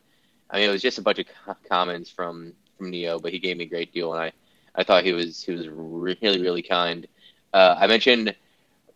[0.48, 3.38] I mean, it was just a bunch of co- comments from from Neo, but he
[3.38, 4.32] gave me a great deal, and I,
[4.74, 7.06] I thought he was he was really really kind.
[7.52, 8.34] Uh, I mentioned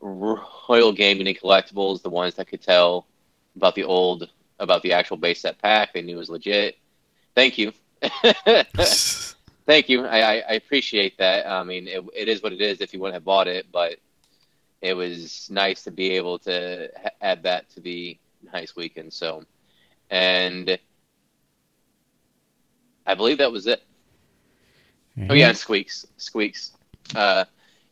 [0.01, 3.07] Royal Gaming and Collectibles, the ones that could tell
[3.57, 4.29] about the old,
[4.61, 5.93] about the actual base set pack.
[5.93, 6.79] They knew was legit.
[7.35, 7.73] Thank you.
[9.67, 10.05] Thank you.
[10.05, 11.47] I, I, I appreciate that.
[11.47, 13.97] I mean, it, it is what it is if you wouldn't have bought it, but
[14.83, 18.19] it was nice to be able to ha- add that to the
[18.53, 19.13] nice weekend.
[19.13, 19.45] So,
[20.11, 20.79] and
[23.07, 23.83] I believe that was it.
[25.31, 26.07] Oh yeah, Squeaks.
[26.19, 26.73] Squeaks.
[27.15, 27.45] Uh,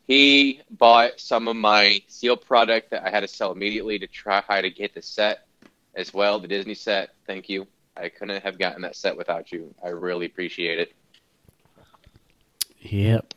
[0.07, 4.43] he bought some of my seal product that I had to sell immediately to try
[4.61, 5.47] to get the set
[5.95, 7.11] as well, the Disney set.
[7.27, 7.67] Thank you.
[7.97, 9.75] I couldn't have gotten that set without you.
[9.85, 10.93] I really appreciate it.
[12.83, 13.35] Yep.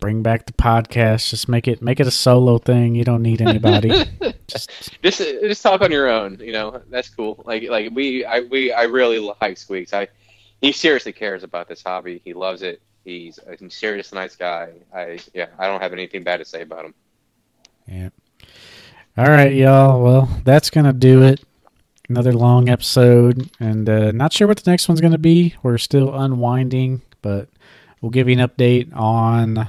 [0.00, 1.30] Bring back the podcast.
[1.30, 2.94] Just make it make it a solo thing.
[2.94, 3.88] You don't need anybody.
[4.46, 4.70] just
[5.02, 6.38] Just just talk on your own.
[6.40, 7.42] You know that's cool.
[7.44, 9.92] Like like we I we I really like Squeaks.
[9.92, 10.08] I
[10.60, 12.20] he seriously cares about this hobby.
[12.24, 12.80] He loves it.
[13.04, 14.70] He's a serious, nice guy.
[14.94, 16.94] I yeah, I don't have anything bad to say about him.
[17.86, 18.10] Yeah.
[19.16, 20.02] All right, y'all.
[20.02, 21.42] Well, that's gonna do it.
[22.08, 25.56] Another long episode, and uh, not sure what the next one's gonna be.
[25.62, 27.48] We're still unwinding, but
[28.00, 29.68] we'll give you an update on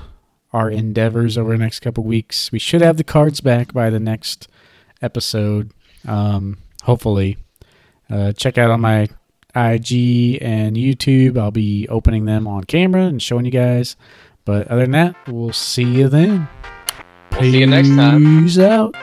[0.52, 2.52] our endeavors over the next couple weeks.
[2.52, 4.48] We should have the cards back by the next
[5.02, 5.72] episode,
[6.08, 7.38] um, hopefully.
[8.10, 9.04] Uh, check out on my
[9.56, 11.38] IG and YouTube.
[11.38, 13.96] I'll be opening them on camera and showing you guys.
[14.46, 16.48] But other than that, we'll see you then.
[17.34, 18.44] We'll see you next time.
[18.44, 18.96] Peace out.